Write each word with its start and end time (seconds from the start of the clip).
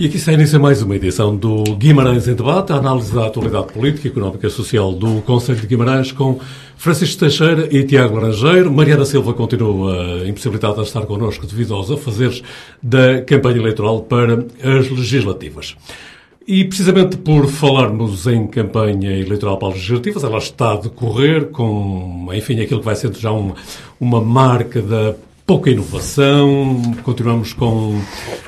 E 0.00 0.06
aqui 0.06 0.18
se 0.18 0.32
inicia 0.32 0.58
mais 0.58 0.80
uma 0.80 0.96
edição 0.96 1.36
do 1.36 1.62
Guimarães 1.76 2.26
em 2.26 2.32
Debate, 2.34 2.72
a 2.72 2.76
análise 2.76 3.14
da 3.14 3.26
atualidade 3.26 3.70
política, 3.70 4.08
económica 4.08 4.46
e 4.46 4.50
social 4.50 4.94
do 4.94 5.20
Conselho 5.20 5.60
de 5.60 5.66
Guimarães 5.66 6.10
com 6.10 6.40
Francisco 6.74 7.20
Teixeira 7.20 7.68
e 7.70 7.84
Tiago 7.84 8.14
Laranjeiro. 8.14 8.72
Mariana 8.72 9.04
Silva 9.04 9.34
continua 9.34 10.26
impossibilitada 10.26 10.76
de 10.76 10.88
estar 10.88 11.02
connosco 11.02 11.46
devido 11.46 11.74
aos 11.74 11.90
afazeres 11.90 12.42
da 12.82 13.20
campanha 13.20 13.58
eleitoral 13.58 14.00
para 14.00 14.46
as 14.64 14.88
legislativas. 14.88 15.76
E 16.48 16.64
precisamente 16.64 17.18
por 17.18 17.46
falarmos 17.48 18.26
em 18.26 18.46
campanha 18.46 19.12
eleitoral 19.18 19.58
para 19.58 19.68
as 19.68 19.74
legislativas, 19.74 20.24
ela 20.24 20.38
está 20.38 20.72
a 20.72 20.76
decorrer 20.76 21.48
com, 21.48 22.26
enfim, 22.32 22.58
aquilo 22.58 22.80
que 22.80 22.86
vai 22.86 22.96
sendo 22.96 23.18
já 23.18 23.32
uma 24.00 24.20
marca 24.22 24.80
da 24.80 25.14
pouca 25.50 25.68
inovação, 25.68 26.80
continuamos 27.02 27.52
com, 27.52 28.00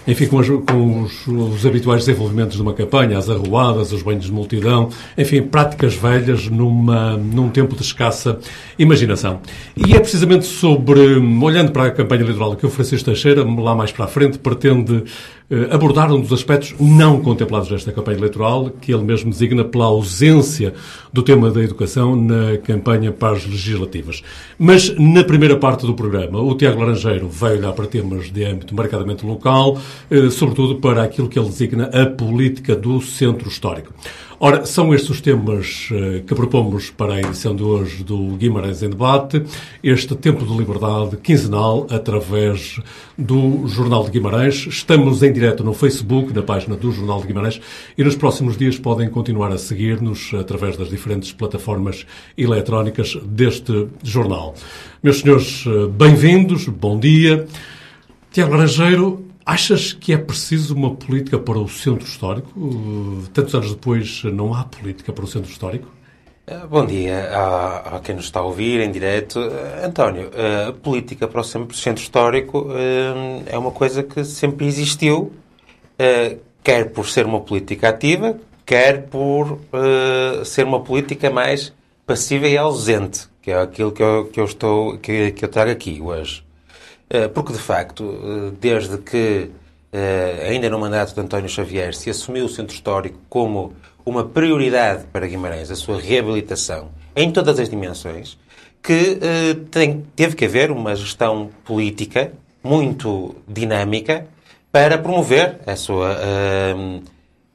enfim, 0.06 0.28
com, 0.28 0.38
as, 0.38 0.46
com 0.46 1.02
os, 1.02 1.26
os, 1.26 1.66
habituais 1.66 2.04
desenvolvimentos 2.04 2.54
de 2.54 2.62
uma 2.62 2.72
campanha, 2.72 3.18
as 3.18 3.28
arruadas, 3.28 3.90
os 3.90 4.02
banhos 4.02 4.26
de 4.26 4.30
multidão, 4.30 4.88
enfim, 5.18 5.42
práticas 5.42 5.96
velhas 5.96 6.46
numa, 6.46 7.16
num 7.16 7.48
tempo 7.48 7.74
de 7.74 7.82
escassa 7.82 8.38
imaginação. 8.78 9.40
E 9.76 9.96
é 9.96 9.98
precisamente 9.98 10.46
sobre, 10.46 11.00
olhando 11.42 11.72
para 11.72 11.86
a 11.86 11.90
campanha 11.90 12.22
eleitoral 12.22 12.54
que 12.54 12.64
o 12.64 12.70
Francisco 12.70 13.06
Teixeira, 13.06 13.42
lá 13.42 13.74
mais 13.74 13.90
para 13.90 14.04
a 14.04 14.08
frente, 14.08 14.38
pretende 14.38 15.02
abordar 15.70 16.10
um 16.10 16.20
dos 16.20 16.32
aspectos 16.32 16.74
não 16.80 17.20
contemplados 17.20 17.70
nesta 17.70 17.92
campanha 17.92 18.16
eleitoral, 18.16 18.70
que 18.80 18.92
ele 18.92 19.02
mesmo 19.02 19.30
designa 19.30 19.64
pela 19.64 19.84
ausência 19.84 20.72
do 21.12 21.22
tema 21.22 21.50
da 21.50 21.62
educação 21.62 22.16
na 22.16 22.56
campanha 22.58 23.12
para 23.12 23.36
as 23.36 23.44
legislativas. 23.44 24.22
Mas, 24.58 24.96
na 24.98 25.22
primeira 25.22 25.56
parte 25.56 25.86
do 25.86 25.94
programa, 25.94 26.40
o 26.40 26.54
Tiago 26.54 26.80
Laranjeiro 26.80 27.28
vai 27.28 27.56
olhar 27.56 27.72
para 27.72 27.86
temas 27.86 28.30
de 28.30 28.44
âmbito 28.44 28.74
marcadamente 28.74 29.26
local, 29.26 29.78
eh, 30.10 30.30
sobretudo 30.30 30.76
para 30.76 31.02
aquilo 31.02 31.28
que 31.28 31.38
ele 31.38 31.48
designa 31.48 31.84
a 31.92 32.06
política 32.06 32.74
do 32.74 33.00
centro 33.00 33.48
histórico. 33.48 33.92
Ora, 34.44 34.66
são 34.66 34.92
estes 34.92 35.08
os 35.08 35.20
temas 35.20 35.88
uh, 35.92 36.20
que 36.24 36.34
propomos 36.34 36.90
para 36.90 37.14
a 37.14 37.20
edição 37.20 37.54
de 37.54 37.62
hoje 37.62 38.02
do 38.02 38.18
Guimarães 38.36 38.82
em 38.82 38.90
Debate, 38.90 39.40
este 39.84 40.16
tempo 40.16 40.44
de 40.44 40.52
liberdade 40.52 41.16
quinzenal 41.18 41.86
através 41.88 42.80
do 43.16 43.68
Jornal 43.68 44.02
de 44.02 44.10
Guimarães. 44.10 44.66
Estamos 44.66 45.22
em 45.22 45.32
direto 45.32 45.62
no 45.62 45.72
Facebook, 45.72 46.34
na 46.34 46.42
página 46.42 46.74
do 46.74 46.90
Jornal 46.90 47.20
de 47.20 47.28
Guimarães, 47.28 47.60
e 47.96 48.02
nos 48.02 48.16
próximos 48.16 48.56
dias 48.56 48.76
podem 48.76 49.08
continuar 49.08 49.52
a 49.52 49.58
seguir-nos 49.58 50.34
através 50.34 50.76
das 50.76 50.88
diferentes 50.88 51.30
plataformas 51.30 52.04
eletrónicas 52.36 53.16
deste 53.24 53.86
jornal. 54.02 54.56
Meus 55.00 55.20
senhores, 55.20 55.64
uh, 55.66 55.86
bem-vindos, 55.86 56.66
bom 56.66 56.98
dia. 56.98 57.46
Tiago 58.32 58.50
Laranjeiro, 58.50 59.24
Achas 59.44 59.92
que 59.92 60.12
é 60.12 60.18
preciso 60.18 60.74
uma 60.74 60.94
política 60.94 61.38
para 61.38 61.58
o 61.58 61.68
centro 61.68 62.06
histórico? 62.06 62.52
Tantos 63.32 63.54
anos 63.54 63.70
depois, 63.70 64.22
não 64.24 64.54
há 64.54 64.64
política 64.64 65.12
para 65.12 65.24
o 65.24 65.26
centro 65.26 65.50
histórico? 65.50 65.88
Eh, 66.46 66.66
bom 66.68 66.86
dia 66.86 67.30
a, 67.32 68.00
quem 68.00 68.14
nos 68.14 68.26
está 68.26 68.40
a 68.40 68.44
ouvir 68.44 68.80
em 68.80 68.90
direto. 68.90 69.40
Uh, 69.40 69.86
António, 69.86 70.28
uh, 70.28 70.70
a 70.70 70.72
política 70.72 71.26
para 71.26 71.40
o 71.40 71.44
centro 71.44 72.02
histórico 72.02 72.68
é 73.46 73.58
uma 73.58 73.70
coisa 73.70 74.02
que 74.02 74.24
sempre 74.24 74.66
existiu, 74.66 75.32
quer 76.62 76.90
por 76.90 77.08
ser 77.08 77.26
uma 77.26 77.40
política 77.40 77.88
ativa, 77.88 78.36
quer 78.64 79.06
por 79.06 79.60
ser 80.44 80.64
uma 80.64 80.80
política 80.80 81.30
mais 81.30 81.72
passiva 82.06 82.48
e 82.48 82.56
ausente, 82.56 83.28
que 83.40 83.50
é 83.50 83.60
aquilo 83.60 83.92
que 83.92 84.02
eu, 84.02 84.24
que 84.26 84.40
eu, 84.40 84.44
estou, 84.44 84.98
que, 84.98 85.32
que 85.32 85.44
eu 85.44 85.48
trago 85.48 85.70
aqui 85.70 86.00
hoje. 86.00 86.44
Eh, 87.14 87.28
porque, 87.28 87.52
de 87.52 87.58
facto, 87.58 88.02
eh, 88.04 88.52
desde 88.58 88.96
que, 88.96 89.50
eh, 89.92 90.46
ainda 90.48 90.70
no 90.70 90.78
mandato 90.78 91.14
de 91.14 91.20
António 91.20 91.46
Xavier, 91.46 91.94
se 91.94 92.08
assumiu 92.08 92.46
o 92.46 92.48
centro 92.48 92.74
histórico 92.74 93.18
como 93.28 93.74
uma 94.02 94.24
prioridade 94.24 95.04
para 95.12 95.26
Guimarães, 95.26 95.70
a 95.70 95.76
sua 95.76 96.00
reabilitação, 96.00 96.88
em 97.14 97.30
todas 97.30 97.60
as 97.60 97.68
dimensões, 97.68 98.38
que 98.82 99.20
tem, 99.70 100.04
teve 100.16 100.34
que 100.34 100.44
haver 100.46 100.72
uma 100.72 100.96
gestão 100.96 101.50
política 101.64 102.32
muito 102.64 103.36
dinâmica 103.46 104.26
para 104.72 104.98
promover 104.98 105.60
a 105.64 105.76
sua 105.76 106.16
uh, 106.16 107.02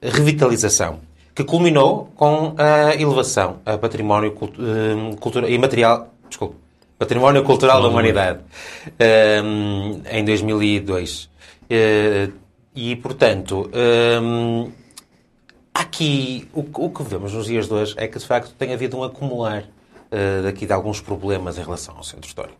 revitalização, 0.01 0.99
que 1.35 1.43
culminou 1.43 2.09
com 2.15 2.55
a 2.57 2.95
elevação 2.95 3.57
a 3.65 3.77
património 3.77 4.31
uh, 4.31 5.17
cultural 5.17 5.49
e 5.49 5.57
material, 5.57 6.13
desculpe, 6.29 6.55
Património 6.97 7.43
Cultural 7.43 7.79
da 7.81 7.87
Humanidade, 7.87 8.39
um, 9.43 10.01
em 10.09 10.25
2002. 10.25 11.25
Uh, 11.25 11.29
eh, 11.69 12.29
e, 12.73 12.95
portanto, 12.95 13.69
um, 14.23 14.71
aqui 15.73 16.47
o, 16.53 16.61
o, 16.61 16.89
que 16.89 17.03
vemos 17.03 17.33
nos 17.33 17.45
dias 17.45 17.67
de 17.67 17.73
hoje 17.73 17.93
é 17.97 18.07
que, 18.07 18.17
de 18.17 18.25
facto, 18.25 18.53
tem 18.57 18.73
havido 18.73 18.97
um 18.97 19.03
acumular 19.03 19.61
uh, 19.63 20.43
daqui 20.43 20.65
de 20.65 20.73
alguns 20.73 20.99
problemas 20.99 21.59
em 21.59 21.63
relação 21.63 21.95
ao 21.95 22.03
centro 22.03 22.27
histórico. 22.27 22.57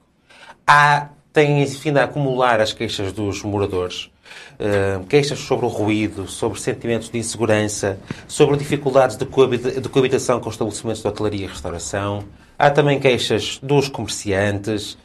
Há, 0.68 1.10
tem 1.34 1.66
vindo 1.66 1.98
a 1.98 2.04
acumular 2.04 2.62
as 2.62 2.74
queixas 2.74 3.12
dos 3.12 3.44
moradores, 3.44 4.12
Uh, 4.60 5.06
queixas 5.06 5.40
sobre 5.40 5.66
o 5.66 5.70
ruído, 5.70 6.28
sobre 6.28 6.60
sentimentos 6.60 7.10
de 7.10 7.18
insegurança, 7.18 7.98
sobre 8.28 8.58
dificuldades 8.58 9.16
de, 9.16 9.26
de 9.26 9.88
coabitação 9.88 10.42
com 10.42 10.50
estabelecimentos 10.50 11.02
de 11.02 11.08
hotelaria 11.08 11.46
e 11.46 11.48
restauração, 11.48 12.26
Há 12.60 12.72
também 12.72 13.00
queixas 13.00 13.60
dos 13.62 13.88
comerciantes 13.88 14.98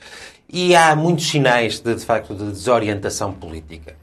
e 0.49 0.75
há 0.75 0.97
muitos 0.97 1.29
sinais 1.29 1.81
de, 1.81 1.95
de 1.95 2.05
facto, 2.05 2.35
de 2.35 2.45
desorientação 2.51 3.33
política. 3.33 3.95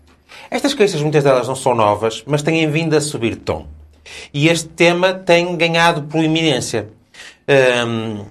Estas 0.52 0.74
queixas, 0.74 1.02
muitas 1.02 1.24
delas 1.24 1.48
não 1.48 1.56
são 1.56 1.76
novas, 1.76 2.24
mas 2.26 2.42
têm 2.42 2.70
vindo 2.70 2.96
a 2.96 3.02
subir 3.02 3.32
de 3.32 3.42
tom. 3.42 3.68
E 4.34 4.48
este 4.48 4.68
tema 4.68 5.14
tem 5.14 5.56
ganhado 5.56 6.04
proeminência. 6.04 6.90
Um, 7.88 8.26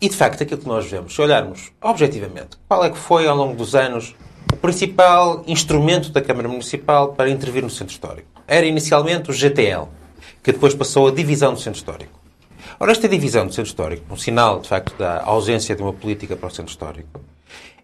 e, 0.00 0.08
de 0.08 0.16
facto, 0.16 0.42
aquilo 0.42 0.60
que 0.60 0.68
nós 0.68 0.86
vemos, 0.90 1.14
se 1.14 1.20
olharmos 1.20 1.70
objetivamente, 1.80 2.56
qual 2.66 2.84
é 2.84 2.90
que 2.90 2.96
foi, 2.96 3.26
ao 3.26 3.36
longo 3.36 3.54
dos 3.54 3.74
anos, 3.74 4.14
o 4.52 4.56
principal 4.56 5.42
instrumento 5.46 6.10
da 6.10 6.22
Câmara 6.22 6.48
Municipal 6.48 7.12
para 7.12 7.28
intervir 7.28 7.62
no 7.62 7.70
Centro 7.70 7.92
Histórico? 7.92 8.28
Era, 8.48 8.64
inicialmente, 8.64 9.30
o 9.30 9.34
GTL, 9.34 9.88
que 10.42 10.52
depois 10.52 10.74
passou 10.74 11.08
a 11.08 11.10
divisão 11.10 11.52
do 11.52 11.60
Centro 11.60 11.78
Histórico. 11.78 12.19
Ora, 12.82 12.92
esta 12.92 13.06
divisão 13.06 13.46
do 13.46 13.52
centro 13.52 13.68
histórico, 13.68 14.06
um 14.10 14.16
sinal, 14.16 14.58
de 14.58 14.66
facto, 14.66 14.96
da 14.96 15.22
ausência 15.24 15.76
de 15.76 15.82
uma 15.82 15.92
política 15.92 16.34
para 16.34 16.46
o 16.46 16.50
centro 16.50 16.70
histórico, 16.70 17.20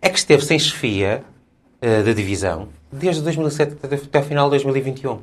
é 0.00 0.08
que 0.08 0.18
esteve 0.18 0.42
sem 0.42 0.58
chefia 0.58 1.22
uh, 1.82 2.02
da 2.02 2.14
divisão 2.14 2.70
desde 2.90 3.20
2007 3.20 3.76
até 3.82 4.18
o 4.18 4.22
final 4.22 4.46
de 4.46 4.52
2021. 4.52 5.20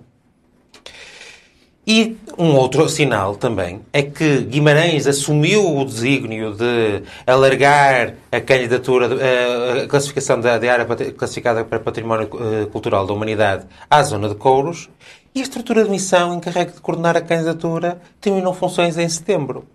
E 1.88 2.16
um 2.38 2.56
outro 2.56 2.88
sinal 2.88 3.36
também 3.36 3.82
é 3.92 4.04
que 4.04 4.42
Guimarães 4.42 5.08
assumiu 5.08 5.76
o 5.76 5.84
desígnio 5.84 6.54
de 6.54 7.02
alargar 7.26 8.14
a 8.32 8.40
candidatura, 8.40 9.08
eh, 9.20 9.82
a 9.84 9.88
classificação 9.88 10.40
da, 10.40 10.54
área 10.54 10.86
classificada 11.14 11.66
para 11.66 11.80
Património 11.80 12.30
eh, 12.32 12.68
Cultural 12.68 13.06
da 13.06 13.14
Humanidade 13.14 13.66
à 13.90 14.02
zona 14.04 14.30
de 14.30 14.36
Couros 14.36 14.88
e 15.36 15.40
a 15.40 15.44
estrutura 15.44 15.84
de 15.84 15.90
missão 15.90 16.36
encarregue 16.36 16.74
de 16.74 16.82
coordenar 16.82 17.18
a 17.18 17.22
candidatura 17.22 18.00
terminou 18.22 18.54
funções 18.54 18.98
em 18.98 19.08
setembro. 19.10 19.66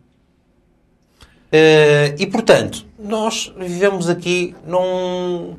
Uh, 1.49 2.15
e, 2.19 2.27
portanto, 2.27 2.85
nós 2.99 3.53
vivemos 3.57 4.09
aqui 4.09 4.55
num 4.67 5.57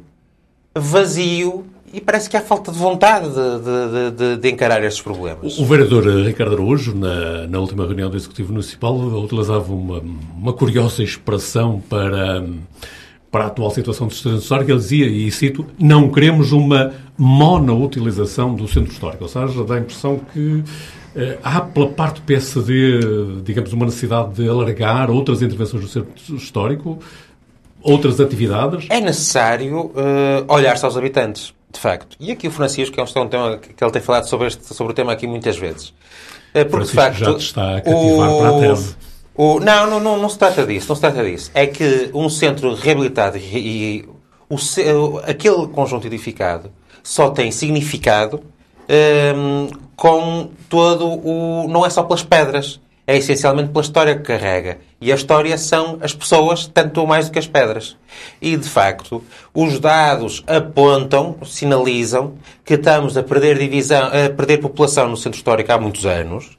vazio 0.75 1.65
e 1.91 1.99
parece 1.99 2.29
que 2.29 2.37
há 2.37 2.41
falta 2.41 2.71
de 2.71 2.77
vontade 2.77 3.27
de, 3.29 3.31
de, 3.33 4.11
de, 4.11 4.37
de 4.37 4.49
encarar 4.49 4.83
estes 4.83 5.01
problemas. 5.01 5.57
O, 5.57 5.65
vereador 5.65 6.05
Ricardo 6.23 6.53
Araújo, 6.53 6.93
na, 6.95 7.47
na 7.47 7.59
última 7.59 7.85
reunião 7.85 8.09
do 8.09 8.15
Executivo 8.15 8.51
Municipal, 8.51 8.95
utilizava 8.95 9.73
uma, 9.73 9.99
uma 9.99 10.53
curiosa 10.53 11.03
expressão 11.03 11.81
para 11.89 12.45
para 13.31 13.45
a 13.45 13.47
atual 13.47 13.69
situação 13.71 14.07
do 14.07 14.13
centro 14.13 14.39
histórico, 14.39 14.71
ele 14.71 14.79
dizia, 14.79 15.05
e 15.05 15.31
cito, 15.31 15.65
não 15.77 16.09
queremos 16.09 16.51
uma 16.51 16.93
monoutilização 17.17 18.55
do 18.55 18.67
centro 18.67 18.91
histórico. 18.91 19.23
Ou 19.23 19.29
seja, 19.29 19.63
dá 19.63 19.75
a 19.75 19.79
impressão 19.79 20.19
que 20.33 20.63
eh, 21.15 21.37
há, 21.43 21.61
pela 21.61 21.89
parte 21.89 22.21
do 22.21 22.25
PSD, 22.25 23.41
digamos, 23.43 23.73
uma 23.73 23.85
necessidade 23.85 24.33
de 24.33 24.49
alargar 24.49 25.11
outras 25.11 25.41
intervenções 25.41 25.83
do 25.83 25.89
centro 25.89 26.35
histórico, 26.35 26.99
outras 27.81 28.19
atividades. 28.19 28.87
É 28.89 28.99
necessário 28.99 29.87
uh, 29.87 29.93
olhar-se 30.47 30.85
aos 30.85 30.97
habitantes, 30.97 31.53
de 31.71 31.79
facto. 31.79 32.17
E 32.19 32.31
aqui 32.31 32.47
o 32.47 32.51
Francisco, 32.51 32.99
é 32.99 33.03
um 33.03 33.27
tema 33.27 33.57
que 33.57 33.83
ele 33.83 33.91
tem 33.91 34.01
falado 34.01 34.25
sobre, 34.27 34.47
este, 34.47 34.73
sobre 34.73 34.93
o 34.93 34.95
tema 34.95 35.11
aqui 35.11 35.27
muitas 35.27 35.57
vezes. 35.57 35.89
Uh, 35.89 36.65
porque, 36.69 36.85
Francisco 36.87 36.91
de 36.91 36.95
facto, 36.95 37.17
já 37.19 37.33
te 37.35 37.41
está 37.41 37.77
a 37.77 37.81
cativar 37.81 38.31
o... 38.31 38.37
para 38.39 38.49
a 38.49 38.59
tese. 38.59 38.95
O, 39.41 39.57
não, 39.57 39.89
não, 39.89 40.01
não, 40.01 40.17
não 40.17 40.27
se 40.27 40.37
trata 40.37 40.67
disso, 40.67 40.89
não 40.89 40.95
se 40.95 41.01
trata 41.01 41.23
disso. 41.23 41.49
É 41.53 41.65
que 41.65 42.11
um 42.13 42.27
centro 42.29 42.73
reabilitado 42.73 43.37
e, 43.37 44.05
o, 44.49 45.17
aquele 45.19 45.65
conjunto 45.67 46.05
edificado 46.05 46.69
só 47.01 47.29
tem 47.29 47.49
significado 47.49 48.43
um, 49.33 49.69
com 49.95 50.49
todo 50.67 51.05
o. 51.07 51.69
não 51.69 51.85
é 51.85 51.89
só 51.89 52.03
pelas 52.03 52.21
pedras, 52.21 52.81
é 53.09 53.17
essencialmente 53.17 53.69
pela 53.69 53.81
história 53.81 54.15
que 54.15 54.21
carrega. 54.21 54.77
E 55.01 55.11
a 55.11 55.15
história 55.15 55.57
são 55.57 55.97
as 55.99 56.13
pessoas, 56.13 56.67
tanto 56.67 57.01
ou 57.01 57.07
mais 57.07 57.25
do 57.25 57.31
que 57.31 57.39
as 57.39 57.47
pedras. 57.47 57.97
E, 58.39 58.55
de 58.55 58.69
facto, 58.69 59.23
os 59.51 59.79
dados 59.79 60.43
apontam, 60.45 61.35
sinalizam, 61.43 62.35
que 62.63 62.75
estamos 62.75 63.17
a 63.17 63.23
perder, 63.23 63.57
divisão, 63.57 64.05
a 64.05 64.29
perder 64.29 64.59
população 64.59 65.09
no 65.09 65.17
centro 65.17 65.37
histórico 65.37 65.71
há 65.71 65.79
muitos 65.79 66.05
anos. 66.05 66.55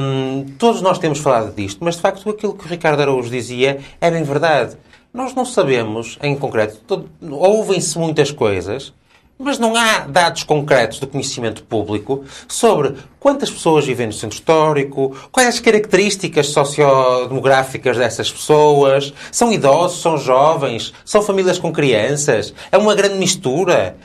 Hum, 0.00 0.46
todos 0.58 0.82
nós 0.82 0.98
temos 0.98 1.20
falado 1.20 1.54
disto, 1.54 1.78
mas, 1.80 1.94
de 1.94 2.00
facto, 2.00 2.28
aquilo 2.28 2.54
que 2.54 2.66
o 2.66 2.68
Ricardo 2.68 3.00
Araújo 3.00 3.30
dizia 3.30 3.78
é 4.00 4.10
bem 4.10 4.24
verdade. 4.24 4.76
Nós 5.14 5.32
não 5.32 5.44
sabemos, 5.44 6.18
em 6.24 6.34
concreto, 6.34 7.08
ouvem-se 7.22 7.96
muitas 7.96 8.32
coisas, 8.32 8.92
mas 9.40 9.58
não 9.58 9.74
há 9.74 10.00
dados 10.00 10.42
concretos 10.42 11.00
do 11.00 11.06
conhecimento 11.06 11.62
público 11.62 12.24
sobre 12.46 12.94
quantas 13.18 13.50
pessoas 13.50 13.86
vivem 13.86 14.06
no 14.06 14.12
centro 14.12 14.36
histórico, 14.36 15.16
quais 15.32 15.48
as 15.48 15.60
características 15.60 16.48
sociodemográficas 16.48 17.96
dessas 17.96 18.30
pessoas, 18.30 19.14
são 19.32 19.50
idosos, 19.50 20.02
são 20.02 20.18
jovens, 20.18 20.92
são 21.04 21.22
famílias 21.22 21.58
com 21.58 21.72
crianças, 21.72 22.52
é 22.70 22.76
uma 22.76 22.94
grande 22.94 23.16
mistura. 23.16 23.96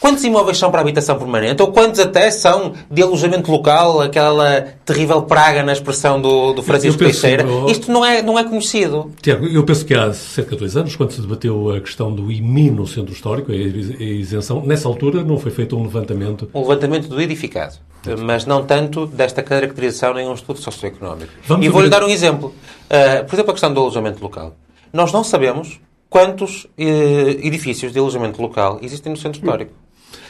Quantos 0.00 0.22
imóveis 0.24 0.58
são 0.58 0.70
para 0.70 0.80
habitação 0.80 1.18
permanente? 1.18 1.62
Ou 1.62 1.72
quantos 1.72 1.98
até 1.98 2.30
são 2.30 2.74
de 2.90 3.02
alojamento 3.02 3.50
local, 3.50 4.00
aquela 4.00 4.62
terrível 4.84 5.22
praga 5.22 5.62
na 5.62 5.72
expressão 5.72 6.20
do, 6.20 6.52
do 6.52 6.62
Francisco 6.62 6.98
Teixeira? 6.98 7.44
Isto 7.68 7.90
não 7.90 8.04
é, 8.04 8.22
não 8.22 8.38
é 8.38 8.44
conhecido. 8.44 9.10
Tiago, 9.22 9.46
eu 9.46 9.64
penso 9.64 9.84
que 9.84 9.94
há 9.94 10.12
cerca 10.12 10.50
de 10.50 10.58
dois 10.58 10.76
anos, 10.76 10.94
quando 10.94 11.12
se 11.12 11.20
debateu 11.20 11.74
a 11.74 11.80
questão 11.80 12.14
do 12.14 12.30
IMI 12.30 12.70
no 12.70 12.86
centro 12.86 13.12
histórico, 13.12 13.50
a 13.50 13.54
isenção, 13.54 14.62
nessa 14.64 14.86
altura 14.86 15.24
não 15.24 15.38
foi 15.38 15.50
feito 15.50 15.76
um 15.76 15.82
levantamento. 15.82 16.48
Um 16.54 16.60
levantamento 16.60 17.08
do 17.08 17.20
edificado. 17.20 17.76
Mas 18.20 18.46
não 18.46 18.64
tanto 18.64 19.06
desta 19.06 19.42
caracterização 19.42 20.14
nem 20.14 20.28
um 20.28 20.34
estudo 20.34 20.60
socioeconómico. 20.60 21.32
Vamos 21.46 21.66
e 21.66 21.68
vou-lhe 21.68 21.88
dar 21.88 22.04
um 22.04 22.08
exemplo. 22.08 22.54
Uh, 22.84 23.24
por 23.24 23.34
exemplo, 23.34 23.50
a 23.50 23.54
questão 23.54 23.72
do 23.72 23.80
alojamento 23.80 24.22
local. 24.22 24.54
Nós 24.92 25.12
não 25.12 25.24
sabemos 25.24 25.80
quantos 26.08 26.64
uh, 26.64 26.68
edifícios 26.78 27.92
de 27.92 27.98
alojamento 27.98 28.40
local 28.40 28.78
existem 28.82 29.10
no 29.10 29.18
centro 29.18 29.40
histórico. 29.40 29.72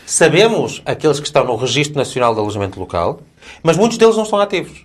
Sabemos 0.06 0.80
aqueles 0.86 1.18
que 1.18 1.26
estão 1.26 1.44
no 1.44 1.56
Registro 1.56 1.98
Nacional 1.98 2.32
de 2.32 2.38
Alojamento 2.38 2.78
Local, 2.78 3.20
mas 3.60 3.76
muitos 3.76 3.98
deles 3.98 4.14
não 4.14 4.22
estão 4.22 4.38
ativos. 4.38 4.84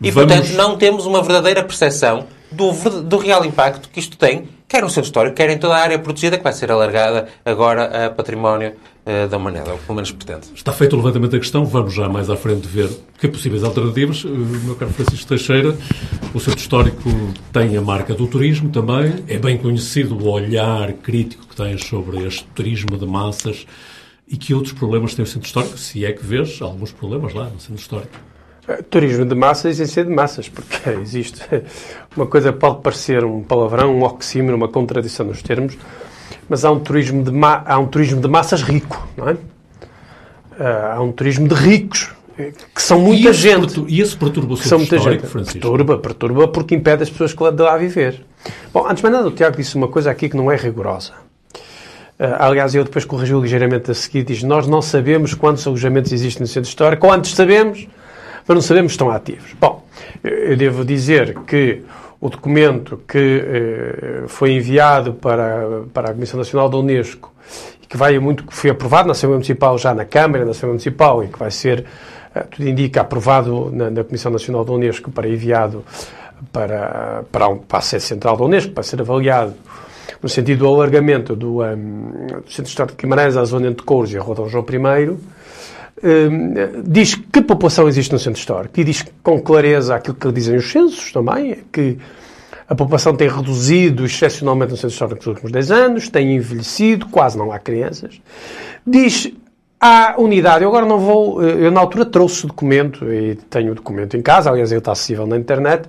E, 0.00 0.10
Vamos... 0.10 0.30
portanto, 0.30 0.54
não 0.54 0.76
temos 0.76 1.06
uma 1.06 1.22
verdadeira 1.22 1.64
percepção 1.64 2.26
do, 2.50 2.70
do, 3.02 3.16
real 3.16 3.46
impacto 3.46 3.88
que 3.88 3.98
isto 3.98 4.16
tem, 4.18 4.46
quer 4.68 4.82
no 4.82 4.90
centro 4.90 5.04
histórico, 5.04 5.34
quer 5.34 5.48
em 5.48 5.56
toda 5.56 5.74
a 5.74 5.78
área 5.78 5.98
protegida 5.98 6.36
que 6.36 6.44
vai 6.44 6.52
ser 6.52 6.70
alargada 6.70 7.28
agora 7.46 8.06
a 8.06 8.10
património 8.10 8.74
uh, 9.06 9.26
da 9.26 9.38
humanidade, 9.38 9.70
ou 9.70 9.78
pelo 9.78 9.94
menos 9.94 10.10
pretende. 10.12 10.48
Está 10.54 10.70
feito 10.70 10.92
o 10.92 10.96
levantamento 10.96 11.30
da 11.30 11.38
questão, 11.38 11.64
vamos 11.64 11.94
já 11.94 12.06
mais 12.10 12.28
à 12.28 12.36
frente 12.36 12.68
ver 12.68 12.90
que 13.18 13.28
possíveis 13.28 13.64
alternativas. 13.64 14.22
Uh, 14.22 14.28
meu 14.28 14.74
caro 14.74 14.92
Francisco 14.92 15.26
Teixeira, 15.26 15.74
o 16.34 16.40
centro 16.40 16.60
histórico 16.60 17.08
tem 17.50 17.74
a 17.74 17.80
marca 17.80 18.12
do 18.12 18.26
turismo 18.26 18.68
também, 18.68 19.24
é 19.28 19.38
bem 19.38 19.56
conhecido 19.56 20.14
o 20.18 20.28
olhar 20.28 20.92
crítico 20.92 21.46
que 21.46 21.56
tem 21.56 21.78
sobre 21.78 22.26
este 22.26 22.44
turismo 22.54 22.98
de 22.98 23.06
massas 23.06 23.66
e 24.32 24.36
que 24.38 24.54
outros 24.54 24.72
problemas 24.72 25.14
tem 25.14 25.22
o 25.22 25.28
centro 25.28 25.46
histórico, 25.46 25.76
se 25.76 26.06
é 26.06 26.12
que 26.12 26.24
vês 26.24 26.60
alguns 26.62 26.90
problemas 26.90 27.34
lá 27.34 27.50
no 27.50 27.60
centro 27.60 27.76
histórico? 27.76 28.16
Eh, 28.66 28.80
turismo 28.88 29.26
de 29.26 29.34
massas 29.34 29.78
e 29.78 29.86
ser 29.86 30.06
de 30.06 30.10
massas, 30.10 30.48
porque 30.48 30.88
existe 31.02 31.42
uma 32.16 32.26
coisa 32.26 32.50
pode 32.50 32.80
parecer 32.80 33.24
um 33.24 33.42
palavrão, 33.42 33.94
um 33.94 34.02
oxímoro, 34.02 34.56
uma 34.56 34.68
contradição 34.68 35.26
nos 35.26 35.42
termos, 35.42 35.76
mas 36.48 36.64
há 36.64 36.70
um 36.70 36.80
turismo 36.80 37.22
de, 37.22 37.30
ma 37.30 37.62
há 37.66 37.78
um 37.78 37.86
turismo 37.86 38.22
de 38.22 38.28
massas 38.28 38.62
rico, 38.62 39.06
não 39.18 39.28
é? 39.28 39.36
Eh, 40.58 40.92
há 40.94 41.02
um 41.02 41.12
turismo 41.12 41.46
de 41.46 41.54
ricos, 41.54 42.10
eh, 42.38 42.52
que 42.74 42.80
são 42.80 42.98
muita 43.00 43.28
e 43.28 43.34
gente. 43.34 43.84
E 43.86 44.00
esse 44.00 44.16
perturba 44.16 44.54
o 44.54 44.56
centro 44.56 44.96
histórico, 44.96 45.26
Francisco? 45.26 45.60
Perturba, 45.60 45.98
perturba 45.98 46.48
porque 46.48 46.74
impede 46.74 47.02
as 47.02 47.10
pessoas 47.10 47.34
de 47.54 47.62
lá 47.62 47.76
viver. 47.76 48.24
Bom, 48.72 48.86
antes 48.86 48.96
de 48.96 49.02
mais 49.02 49.14
nada, 49.14 49.28
o 49.28 49.32
Tiago 49.32 49.58
disse 49.58 49.76
uma 49.76 49.88
coisa 49.88 50.10
aqui 50.10 50.30
que 50.30 50.36
não 50.38 50.50
é 50.50 50.56
rigorosa. 50.56 51.12
Uh, 52.22 52.38
aliás, 52.38 52.72
eu 52.72 52.84
depois 52.84 53.04
corrigiu 53.04 53.40
ligeiramente 53.40 53.90
a 53.90 53.94
seguir, 53.94 54.22
diz, 54.22 54.44
nós 54.44 54.68
não 54.68 54.80
sabemos 54.80 55.34
quantos 55.34 55.66
alojamentos 55.66 56.12
existem 56.12 56.42
no 56.42 56.46
centro 56.46 56.68
histórico, 56.68 57.04
ou 57.04 57.12
antes 57.12 57.34
sabemos, 57.34 57.88
mas 58.46 58.54
não 58.54 58.62
sabemos 58.62 58.92
se 58.92 58.94
estão 58.94 59.10
ativos. 59.10 59.52
Bom, 59.60 59.84
eu 60.22 60.56
devo 60.56 60.84
dizer 60.84 61.36
que 61.40 61.82
o 62.20 62.28
documento 62.28 63.00
que 63.08 63.42
uh, 64.24 64.28
foi 64.28 64.52
enviado 64.52 65.14
para, 65.14 65.82
para 65.92 66.10
a 66.10 66.14
Comissão 66.14 66.38
Nacional 66.38 66.68
da 66.68 66.76
Unesco 66.76 67.32
e 67.82 67.86
que 67.88 67.96
vai 67.96 68.16
muito, 68.20 68.44
que 68.44 68.54
foi 68.54 68.70
aprovado 68.70 69.08
na 69.08 69.12
Assembleia 69.12 69.38
Municipal, 69.38 69.76
já 69.76 69.92
na 69.92 70.04
Câmara, 70.04 70.44
na 70.44 70.52
Assembleia 70.52 70.74
Municipal, 70.74 71.24
e 71.24 71.26
que 71.26 71.38
vai 71.40 71.50
ser, 71.50 71.84
uh, 72.36 72.46
tudo 72.48 72.68
indica, 72.68 73.00
aprovado 73.00 73.68
na, 73.72 73.90
na, 73.90 74.04
Comissão 74.04 74.30
Nacional 74.30 74.64
da 74.64 74.72
Unesco 74.72 75.10
para 75.10 75.28
enviado 75.28 75.84
para, 76.52 77.24
para, 77.32 77.48
um, 77.48 77.58
para 77.58 77.78
a 77.78 77.82
sede 77.82 78.04
central 78.04 78.36
da 78.36 78.44
Unesco, 78.44 78.70
para 78.70 78.84
ser 78.84 79.00
avaliado 79.00 79.54
no 80.22 80.28
sentido 80.28 80.60
do 80.60 80.68
alargamento 80.68 81.34
do, 81.34 81.62
um, 81.62 82.10
do 82.44 82.50
Centro 82.50 82.70
Histórico 82.70 82.96
de 82.96 83.02
Guimarães 83.02 83.36
à 83.36 83.44
zona 83.44 83.68
entre 83.68 83.84
Couros 83.84 84.12
e 84.12 84.18
a 84.18 84.20
Rua 84.20 84.48
João 84.48 84.64
I, 84.70 85.10
um, 86.04 86.82
diz 86.84 87.14
que 87.14 87.42
população 87.42 87.88
existe 87.88 88.12
no 88.12 88.18
Centro 88.18 88.38
Histórico 88.38 88.78
e 88.80 88.84
diz 88.84 89.04
com 89.22 89.40
clareza 89.40 89.94
aquilo 89.94 90.16
que 90.16 90.30
dizem 90.32 90.56
os 90.56 90.70
censos 90.70 91.12
também, 91.12 91.52
é 91.52 91.58
que 91.72 91.98
a 92.68 92.74
população 92.74 93.14
tem 93.14 93.28
reduzido 93.28 94.04
excepcionalmente 94.04 94.70
no 94.70 94.76
Centro 94.76 94.92
Histórico 94.92 95.16
nos 95.16 95.26
últimos 95.26 95.52
10 95.52 95.70
anos, 95.70 96.08
tem 96.08 96.36
envelhecido, 96.36 97.06
quase 97.08 97.36
não 97.36 97.52
há 97.52 97.58
crianças. 97.58 98.20
Diz 98.86 99.32
Há 99.84 100.14
unidade, 100.16 100.62
eu 100.62 100.68
agora 100.68 100.86
não 100.86 100.96
vou, 100.96 101.42
eu 101.42 101.68
na 101.68 101.80
altura 101.80 102.04
trouxe 102.04 102.44
o 102.44 102.46
documento 102.46 103.12
e 103.12 103.34
tenho 103.50 103.72
o 103.72 103.74
documento 103.74 104.16
em 104.16 104.22
casa, 104.22 104.48
aliás 104.48 104.70
ele 104.70 104.78
está 104.78 104.92
acessível 104.92 105.26
na 105.26 105.36
internet, 105.36 105.88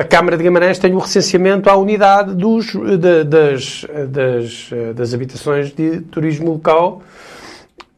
a 0.00 0.04
Câmara 0.04 0.36
de 0.36 0.42
Guimarães 0.42 0.78
tem 0.78 0.92
o 0.94 0.98
recenseamento 0.98 1.70
à 1.70 1.76
unidade 1.76 2.34
dos, 2.34 2.66
de, 2.72 3.24
das, 3.24 3.86
das, 4.08 4.70
das 4.94 5.14
habitações 5.14 5.72
de 5.72 6.00
turismo 6.00 6.50
local 6.52 7.02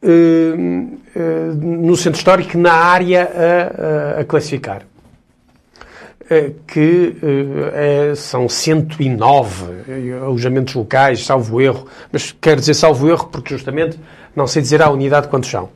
eh, 0.07 0.53
eh, 1.15 1.51
no 1.55 1.95
centro 1.95 2.19
histórico, 2.19 2.55
na 2.59 2.73
área 2.73 3.23
a, 3.23 4.17
a, 4.17 4.21
a 4.21 4.23
classificar. 4.23 4.83
Eh, 6.29 6.51
que 6.67 7.15
é, 7.73 8.13
são 8.15 8.47
109 8.47 9.65
alojamentos 10.23 10.75
locais, 10.75 11.25
salvo 11.25 11.59
erro, 11.61 11.87
mas 12.11 12.31
quero 12.31 12.59
dizer 12.59 12.73
salvo 12.75 13.09
erro 13.09 13.27
porque 13.31 13.53
justamente 13.53 13.99
não 14.35 14.45
sei 14.47 14.61
dizer 14.61 14.81
à 14.81 14.89
unidade 14.89 15.27
quantos 15.27 15.49
são. 15.49 15.69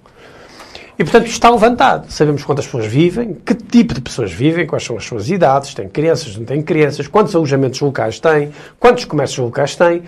E, 1.00 1.04
portanto, 1.06 1.28
isto 1.28 1.36
está 1.36 1.50
levantado. 1.50 2.12
Sabemos 2.12 2.44
quantas 2.44 2.66
pessoas 2.66 2.86
vivem, 2.86 3.38
que 3.46 3.56
tipo 3.56 3.94
de 3.94 4.02
pessoas 4.02 4.34
vivem, 4.34 4.68
quais 4.68 4.84
são 4.84 4.98
as 4.98 5.06
suas 5.06 5.30
idades, 5.30 5.74
têm 5.74 5.88
crianças, 5.88 6.36
não 6.36 6.44
têm 6.44 6.62
crianças, 6.62 7.08
quantos 7.08 7.34
alojamentos 7.34 7.80
locais 7.80 8.20
têm, 8.20 8.52
quantos 8.78 9.06
comércios 9.06 9.40
locais 9.40 9.78
têm. 9.78 10.04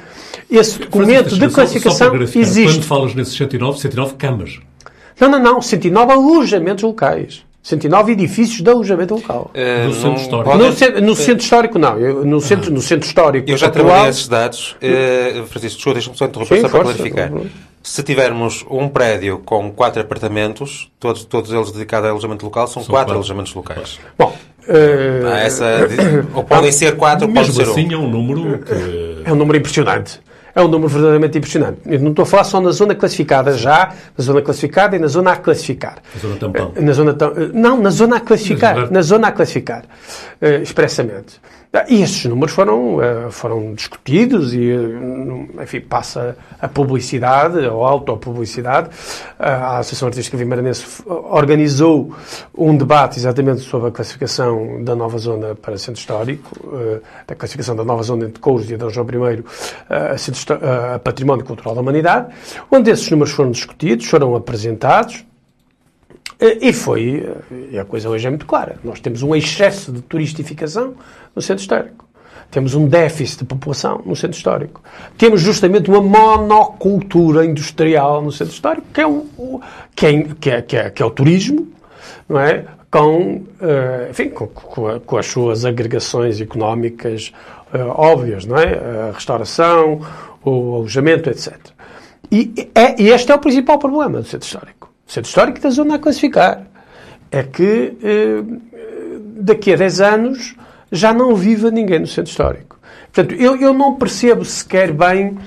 Esse 0.49 0.79
documento 0.79 1.39
de 1.39 1.47
classificação 1.47 2.11
só, 2.11 2.27
só 2.27 2.39
existe. 2.39 2.79
Quando 2.79 2.83
falas 2.83 3.15
nesses 3.15 3.37
109, 3.37 3.79
109 3.79 4.15
camas. 4.15 4.59
Não, 5.17 5.29
não, 5.29 5.39
não. 5.39 5.61
109 5.61 6.11
alojamentos 6.11 6.83
locais. 6.83 7.45
109 7.63 8.11
edifícios 8.11 8.61
de 8.61 8.69
alojamento 8.69 9.15
local. 9.15 9.51
Uh, 9.53 9.87
no 9.87 9.93
centro 9.93 10.21
histórico? 10.21 10.57
No, 10.57 10.73
centro, 10.73 11.01
no 11.01 11.15
centro 11.15 11.43
histórico, 11.43 11.79
não. 11.79 11.97
Eu, 11.97 12.25
no, 12.25 12.41
centro, 12.41 12.69
ah. 12.69 12.73
no 12.73 12.81
centro 12.81 13.07
histórico. 13.07 13.49
Eu 13.49 13.55
já 13.55 13.69
trabalhei 13.69 14.09
esses 14.09 14.27
dados. 14.27 14.75
Uh, 14.81 15.45
Francisco, 15.45 15.77
desculpa, 15.77 15.93
deixa-me 15.93 16.17
só 16.17 16.25
interromper 16.25 16.55
Sim, 16.55 16.61
só 16.63 16.69
para 16.69 16.81
clarificar. 16.81 17.31
Se 17.83 18.03
tivermos 18.03 18.65
um 18.69 18.87
prédio 18.87 19.39
com 19.39 19.71
quatro 19.71 20.01
apartamentos, 20.01 20.91
todos, 20.99 21.25
todos 21.25 21.51
eles 21.51 21.71
dedicados 21.71 22.07
a 22.07 22.11
alojamento 22.11 22.45
local, 22.45 22.67
são, 22.67 22.83
são 22.83 22.83
quatro, 22.83 22.93
quatro, 22.93 23.13
alojamentos 23.15 23.53
locais. 23.53 23.99
Bom, 24.17 24.35
uh... 24.67 25.27
essa, 25.27 25.65
ou 26.33 26.43
podem 26.43 26.71
ser 26.71 26.95
quatro, 26.95 27.27
ou 27.27 27.33
pode 27.33 27.51
ser 27.51 27.63
assim, 27.63 27.87
um. 27.87 27.93
é 27.93 27.97
um 27.97 28.09
número 28.09 28.59
que... 28.59 29.23
É 29.25 29.33
um 29.33 29.35
número 29.35 29.57
impressionante. 29.57 30.21
É 30.53 30.61
um 30.61 30.67
número 30.67 30.89
verdadeiramente 30.89 31.37
impressionante. 31.37 31.79
Eu 31.85 31.99
não 31.99 32.09
estou 32.09 32.23
a 32.23 32.25
falar 32.25 32.43
só 32.43 32.59
na 32.59 32.71
zona 32.71 32.93
classificada 32.93 33.57
já, 33.57 33.93
na 34.17 34.23
zona 34.23 34.41
classificada 34.41 34.95
e 34.95 34.99
na 34.99 35.07
zona 35.07 35.31
a 35.31 35.37
classificar. 35.37 35.95
Na 36.13 36.21
zona 36.21 36.35
tampão. 36.35 36.73
Na 36.75 36.91
zona, 36.91 37.17
não, 37.53 37.81
na 37.81 37.89
zona 37.89 38.17
a 38.17 38.19
classificar. 38.19 38.91
Na 38.91 39.01
zona 39.01 39.29
a 39.29 39.31
classificar. 39.31 39.85
Uh, 40.41 40.61
expressamente. 40.61 41.39
E 41.89 42.01
estes 42.01 42.25
números 42.25 42.53
foram, 42.53 43.01
eh, 43.01 43.31
foram 43.31 43.73
discutidos 43.73 44.53
e, 44.53 44.71
eh, 44.71 45.63
enfim, 45.63 45.79
passa 45.79 46.35
a 46.59 46.67
publicidade, 46.67 47.59
ou 47.65 47.85
autopublicidade. 47.85 48.89
A 49.39 49.77
Associação 49.77 50.09
Artística 50.09 50.35
Vimaranense 50.35 51.01
organizou 51.07 52.13
um 52.57 52.75
debate 52.75 53.19
exatamente 53.19 53.61
sobre 53.61 53.87
a 53.87 53.91
classificação 53.91 54.83
da 54.83 54.93
nova 54.97 55.17
zona 55.17 55.55
para 55.55 55.77
centro 55.77 56.01
histórico, 56.01 56.49
da 57.25 57.35
classificação 57.35 57.73
da 57.73 57.85
nova 57.85 58.03
zona 58.03 58.25
entre 58.25 58.41
Couros 58.41 58.69
e 58.69 58.73
Adão 58.73 58.89
João 58.89 59.07
I 59.07 59.43
a, 59.89 60.95
a 60.95 60.99
Património 60.99 61.45
Cultural 61.45 61.73
da 61.73 61.79
Humanidade, 61.79 62.33
onde 62.69 62.91
esses 62.91 63.09
números 63.09 63.31
foram 63.31 63.49
discutidos, 63.49 64.05
foram 64.07 64.35
apresentados, 64.35 65.23
e 66.39 66.73
foi, 66.73 67.23
e 67.71 67.77
a 67.77 67.85
coisa 67.85 68.09
hoje 68.09 68.25
é 68.25 68.29
muito 68.29 68.47
clara, 68.47 68.77
nós 68.83 68.99
temos 68.99 69.21
um 69.21 69.35
excesso 69.35 69.91
de 69.91 70.01
turistificação 70.01 70.95
no 71.35 71.41
centro 71.41 71.61
histórico. 71.61 72.05
Temos 72.49 72.75
um 72.75 72.85
déficit 72.85 73.39
de 73.39 73.45
população 73.45 74.01
no 74.05 74.15
centro 74.15 74.37
histórico. 74.37 74.81
Temos 75.17 75.41
justamente 75.41 75.89
uma 75.89 76.01
monocultura 76.01 77.45
industrial 77.45 78.21
no 78.21 78.31
centro 78.31 78.53
histórico, 78.53 78.87
que 78.93 78.99
é 78.99 79.07
o, 79.07 79.61
que 79.95 80.05
é, 80.05 80.23
que 80.39 80.49
é, 80.49 80.61
que 80.61 80.77
é, 80.77 80.89
que 80.89 81.01
é 81.01 81.05
o 81.05 81.11
turismo, 81.11 81.67
não 82.27 82.39
é? 82.39 82.65
com, 82.91 83.37
uh, 83.37 84.09
enfim, 84.09 84.29
com, 84.29 84.47
com, 84.47 84.99
com, 84.99 85.17
as 85.17 85.25
suas 85.27 85.63
agregações 85.63 86.41
económicas 86.41 87.31
uh, 87.73 87.87
óbvias, 87.95 88.45
não 88.45 88.57
é? 88.57 89.09
A 89.09 89.11
restauração, 89.13 90.01
o 90.43 90.75
alojamento, 90.75 91.29
etc. 91.29 91.57
E, 92.29 92.69
é, 92.75 93.01
e 93.01 93.09
este 93.09 93.31
é 93.31 93.35
o 93.35 93.39
principal 93.39 93.79
problema 93.79 94.19
do 94.19 94.27
centro 94.27 94.45
histórico. 94.45 94.91
O 95.07 95.11
centro 95.11 95.29
histórico 95.29 95.61
da 95.61 95.69
zona 95.69 95.95
a 95.95 95.99
classificar 95.99 96.67
é 97.31 97.43
que 97.43 97.97
uh, 98.03 98.61
daqui 99.41 99.71
a 99.73 99.77
10 99.77 100.01
anos 100.01 100.55
já 100.91 101.13
não 101.13 101.35
viva 101.35 101.71
ninguém 101.71 101.99
no 101.99 102.07
centro 102.07 102.29
histórico. 102.29 102.79
Portanto, 103.13 103.39
eu, 103.39 103.55
eu 103.57 103.73
não 103.73 103.95
percebo 103.95 104.43
sequer 104.45 104.91
bem 104.91 105.37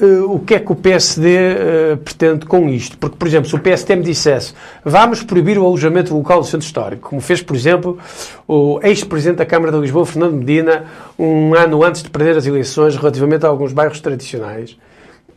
uh, 0.00 0.32
o 0.32 0.40
que 0.40 0.54
é 0.54 0.58
que 0.60 0.70
o 0.70 0.74
PSD 0.74 1.26
uh, 1.26 1.32
eh, 1.32 1.96
pretende 1.96 2.46
com 2.46 2.68
isto. 2.68 2.96
Porque, 2.98 3.16
por 3.16 3.26
exemplo, 3.26 3.48
se 3.48 3.54
o 3.54 3.58
PSD 3.58 3.96
me 3.96 4.02
dissesse 4.02 4.54
vamos 4.84 5.22
proibir 5.22 5.58
o 5.58 5.66
alojamento 5.66 6.14
local 6.14 6.40
do 6.40 6.46
centro 6.46 6.66
histórico, 6.66 7.10
como 7.10 7.20
fez, 7.20 7.42
por 7.42 7.56
exemplo, 7.56 7.98
o 8.46 8.80
ex-presidente 8.82 9.38
da 9.38 9.46
Câmara 9.46 9.72
de 9.72 9.78
Lisboa, 9.78 10.06
Fernando 10.06 10.34
Medina, 10.34 10.84
um 11.18 11.54
ano 11.54 11.82
antes 11.82 12.02
de 12.02 12.10
perder 12.10 12.36
as 12.36 12.46
eleições, 12.46 12.96
relativamente 12.96 13.44
a 13.44 13.48
alguns 13.48 13.72
bairros 13.72 14.00
tradicionais, 14.00 14.76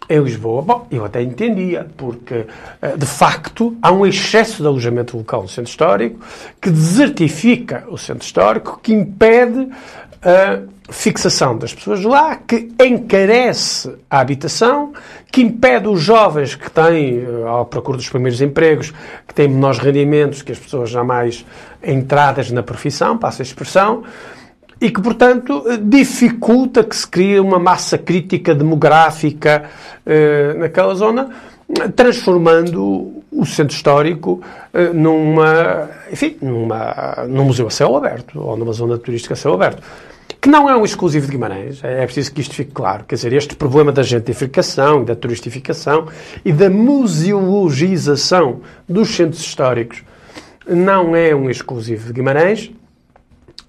em 0.09 0.19
Lisboa, 0.21 0.61
bom, 0.61 0.87
eu 0.91 1.05
até 1.05 1.21
entendia, 1.21 1.87
porque 1.95 2.45
eh, 2.81 2.97
de 2.97 3.05
facto 3.05 3.77
há 3.81 3.91
um 3.91 4.05
excesso 4.05 4.61
de 4.61 4.67
alojamento 4.67 5.15
local 5.17 5.43
no 5.43 5.47
centro 5.47 5.69
histórico 5.69 6.19
que 6.61 6.69
desertifica 6.69 7.85
o 7.87 7.97
centro 7.97 8.25
histórico, 8.25 8.79
que 8.81 8.93
impede 8.93 9.69
a 10.21 10.61
fixação 10.91 11.57
das 11.57 11.73
pessoas 11.73 12.03
lá, 12.03 12.35
que 12.35 12.71
encarece 12.79 13.95
a 14.09 14.19
habitação, 14.19 14.93
que 15.31 15.41
impede 15.41 15.87
os 15.87 16.01
jovens 16.01 16.55
que 16.55 16.69
têm, 16.69 17.19
eh, 17.19 17.47
ao 17.47 17.65
procura 17.65 17.97
dos 17.97 18.09
primeiros 18.09 18.41
empregos, 18.41 18.91
que 19.27 19.33
têm 19.33 19.47
menores 19.47 19.79
rendimentos, 19.79 20.41
que 20.41 20.51
as 20.51 20.59
pessoas 20.59 20.89
já 20.89 21.03
mais 21.03 21.45
entradas 21.81 22.51
na 22.51 22.61
profissão, 22.61 23.17
passa 23.17 23.41
a 23.41 23.45
expressão, 23.45 24.03
e 24.81 24.89
que, 24.89 24.99
portanto, 24.99 25.63
dificulta 25.79 26.83
que 26.83 26.95
se 26.95 27.07
crie 27.07 27.39
uma 27.39 27.59
massa 27.59 27.99
crítica 27.99 28.55
demográfica 28.55 29.69
eh, 30.03 30.55
naquela 30.57 30.95
zona, 30.95 31.29
transformando 31.95 33.21
o 33.31 33.45
centro 33.45 33.75
histórico 33.75 34.41
eh, 34.73 34.89
numa, 34.91 35.87
enfim, 36.11 36.35
numa, 36.41 37.25
num 37.29 37.45
museu 37.45 37.67
a 37.67 37.69
céu 37.69 37.95
aberto, 37.95 38.41
ou 38.41 38.57
numa 38.57 38.73
zona 38.73 38.97
turística 38.97 39.35
a 39.35 39.37
céu 39.37 39.53
aberto. 39.53 39.83
Que 40.41 40.49
não 40.49 40.67
é 40.67 40.75
um 40.75 40.83
exclusivo 40.83 41.27
de 41.27 41.33
Guimarães, 41.33 41.83
é 41.83 42.03
preciso 42.03 42.33
que 42.33 42.41
isto 42.41 42.55
fique 42.55 42.71
claro. 42.71 43.03
Quer 43.03 43.13
dizer, 43.13 43.33
este 43.33 43.55
problema 43.55 43.91
da 43.91 44.01
gentrificação, 44.01 45.03
da 45.03 45.15
turistificação 45.15 46.07
e 46.43 46.51
da 46.51 46.67
museologização 46.71 48.61
dos 48.89 49.15
centros 49.15 49.41
históricos 49.41 50.03
não 50.67 51.15
é 51.15 51.35
um 51.35 51.51
exclusivo 51.51 52.07
de 52.07 52.13
Guimarães, 52.13 52.71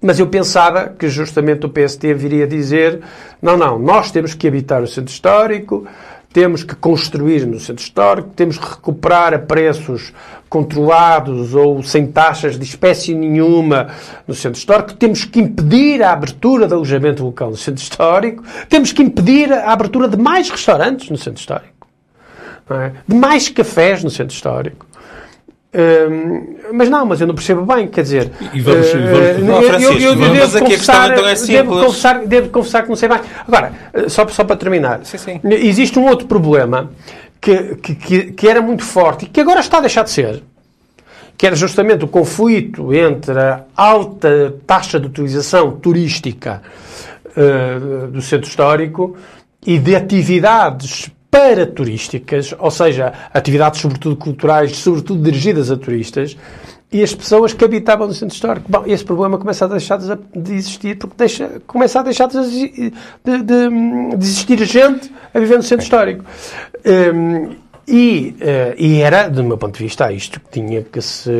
mas 0.03 0.19
eu 0.19 0.27
pensava 0.27 0.89
que 0.89 1.07
justamente 1.07 1.65
o 1.65 1.69
PST 1.69 2.13
viria 2.13 2.45
dizer: 2.45 2.99
não, 3.41 3.57
não, 3.57 3.79
nós 3.79 4.11
temos 4.11 4.33
que 4.33 4.47
habitar 4.47 4.83
o 4.83 4.87
centro 4.87 5.11
histórico, 5.11 5.87
temos 6.33 6.63
que 6.63 6.75
construir 6.75 7.47
no 7.47 7.57
centro 7.57 7.81
histórico, 7.81 8.29
temos 8.35 8.57
que 8.57 8.67
recuperar 8.67 9.33
a 9.33 9.39
preços 9.39 10.13
controlados 10.49 11.55
ou 11.55 11.81
sem 11.81 12.05
taxas 12.05 12.59
de 12.59 12.65
espécie 12.65 13.15
nenhuma 13.15 13.87
no 14.27 14.35
centro 14.35 14.59
histórico, 14.59 14.93
temos 14.93 15.23
que 15.23 15.39
impedir 15.39 16.03
a 16.03 16.11
abertura 16.11 16.67
de 16.67 16.73
alojamento 16.73 17.23
local 17.23 17.49
no 17.49 17.57
centro 17.57 17.81
histórico, 17.81 18.43
temos 18.67 18.91
que 18.91 19.01
impedir 19.01 19.53
a 19.53 19.71
abertura 19.71 20.07
de 20.07 20.17
mais 20.17 20.49
restaurantes 20.49 21.09
no 21.09 21.17
centro 21.17 21.39
histórico, 21.39 21.87
é? 22.69 22.91
de 23.07 23.15
mais 23.15 23.47
cafés 23.47 24.03
no 24.03 24.09
centro 24.09 24.35
histórico 24.35 24.85
mas 26.71 26.89
não, 26.89 27.05
mas 27.05 27.19
eu 27.19 27.27
não 27.27 27.33
percebo 27.33 27.65
bem, 27.65 27.87
quer 27.87 28.03
dizer. 28.03 28.31
E 28.53 28.61
vamos, 28.61 28.87
uh, 28.93 28.97
vamos, 29.45 29.83
eu, 29.83 29.93
eu, 29.93 29.99
eu, 29.99 30.15
devo 30.15 30.35
mas 30.35 30.55
aqui 30.55 30.65
confessar, 30.65 31.11
a 31.11 31.15
questão 31.15 31.25
então 31.25 31.27
é. 31.27 31.63
Devo 31.63 31.85
confessar, 31.85 32.25
devo 32.25 32.49
confessar 32.49 32.83
que 32.83 32.89
não 32.89 32.95
sei 32.95 33.09
bem. 33.09 33.19
Agora, 33.47 33.73
só, 34.07 34.27
só 34.27 34.43
para 34.43 34.55
terminar, 34.55 35.01
sim, 35.03 35.17
sim. 35.17 35.41
existe 35.43 35.97
um 35.97 36.07
outro 36.07 36.27
problema 36.27 36.91
que, 37.41 37.75
que, 37.75 38.31
que, 38.31 38.47
era 38.47 38.61
muito 38.61 38.83
forte 38.83 39.25
e 39.25 39.27
que 39.27 39.41
agora 39.41 39.59
está 39.59 39.79
a 39.79 39.81
deixar 39.81 40.03
de 40.03 40.11
ser, 40.11 40.43
que 41.37 41.45
era 41.45 41.55
justamente 41.55 42.05
o 42.05 42.07
conflito 42.07 42.93
entre 42.93 43.37
a 43.37 43.63
alta 43.75 44.55
taxa 44.65 44.99
de 44.99 45.07
utilização 45.07 45.71
turística 45.71 46.61
uh, 47.35 48.07
do 48.07 48.21
centro 48.21 48.47
histórico 48.47 49.17
e 49.65 49.79
de 49.79 49.95
atividades 49.95 51.09
para 51.33 51.65
turísticas, 51.65 52.53
ou 52.59 52.69
seja, 52.69 53.11
atividades 53.33 53.81
sobretudo 53.81 54.15
culturais, 54.15 54.75
sobretudo 54.75 55.23
dirigidas 55.23 55.71
a 55.71 55.75
turistas, 55.75 56.37
e 56.91 57.01
as 57.01 57.11
pessoas 57.15 57.53
que 57.53 57.65
habitavam 57.65 58.05
no 58.05 58.13
centro 58.13 58.35
histórico. 58.35 58.67
Bom, 58.69 58.83
esse 58.85 59.03
problema 59.03 59.39
começa 59.39 59.65
a 59.65 59.67
deixar 59.67 59.97
de 59.97 60.53
existir 60.53 60.95
porque 60.95 61.15
deixa, 61.17 61.59
começa 61.65 61.99
a 61.99 62.03
deixar 62.03 62.27
de, 62.27 62.37
de, 62.37 62.91
de, 63.23 63.69
de 64.15 64.23
existir 64.23 64.63
gente 64.63 65.11
a 65.33 65.39
viver 65.39 65.57
no 65.57 65.63
centro 65.63 65.83
histórico. 65.83 66.23
Um, 66.85 67.55
e, 67.87 68.35
uh, 68.39 68.75
e, 68.77 69.01
era, 69.01 69.27
do 69.27 69.43
meu 69.43 69.57
ponto 69.57 69.77
de 69.77 69.83
vista, 69.83 70.11
isto 70.11 70.39
que 70.39 70.49
tinha 70.51 70.81
que 70.83 71.01
se, 71.01 71.31